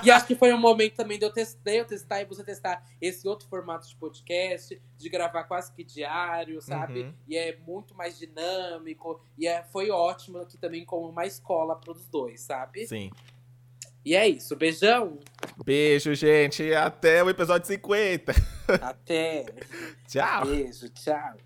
E 0.02 0.10
acho 0.10 0.26
que 0.26 0.34
foi 0.34 0.52
um 0.52 0.58
momento 0.58 0.94
também 0.94 1.18
de 1.18 1.24
eu 1.24 1.30
testar, 1.32 1.70
eu 1.72 1.84
testar 1.84 2.20
e 2.20 2.24
você 2.24 2.42
testar 2.44 2.73
esse 3.00 3.26
outro 3.26 3.48
formato 3.48 3.86
de 3.88 3.96
podcast, 3.96 4.80
de 4.96 5.08
gravar 5.08 5.44
quase 5.44 5.72
que 5.72 5.84
diário, 5.84 6.60
sabe? 6.60 7.02
Uhum. 7.02 7.14
E 7.28 7.36
é 7.36 7.56
muito 7.66 7.94
mais 7.94 8.18
dinâmico. 8.18 9.20
E 9.36 9.46
é, 9.46 9.62
foi 9.64 9.90
ótimo 9.90 10.38
aqui 10.38 10.56
também 10.56 10.84
como 10.84 11.08
uma 11.08 11.26
escola 11.26 11.76
pros 11.76 12.06
dois, 12.08 12.40
sabe? 12.40 12.86
sim. 12.86 13.10
E 14.04 14.14
é 14.14 14.28
isso. 14.28 14.54
Beijão. 14.54 15.18
Beijo, 15.64 16.14
gente. 16.14 16.74
Até 16.74 17.24
o 17.24 17.30
episódio 17.30 17.66
50. 17.66 18.32
Até. 18.82 19.46
Tchau. 20.06 20.44
Beijo. 20.44 20.90
Tchau. 20.90 21.36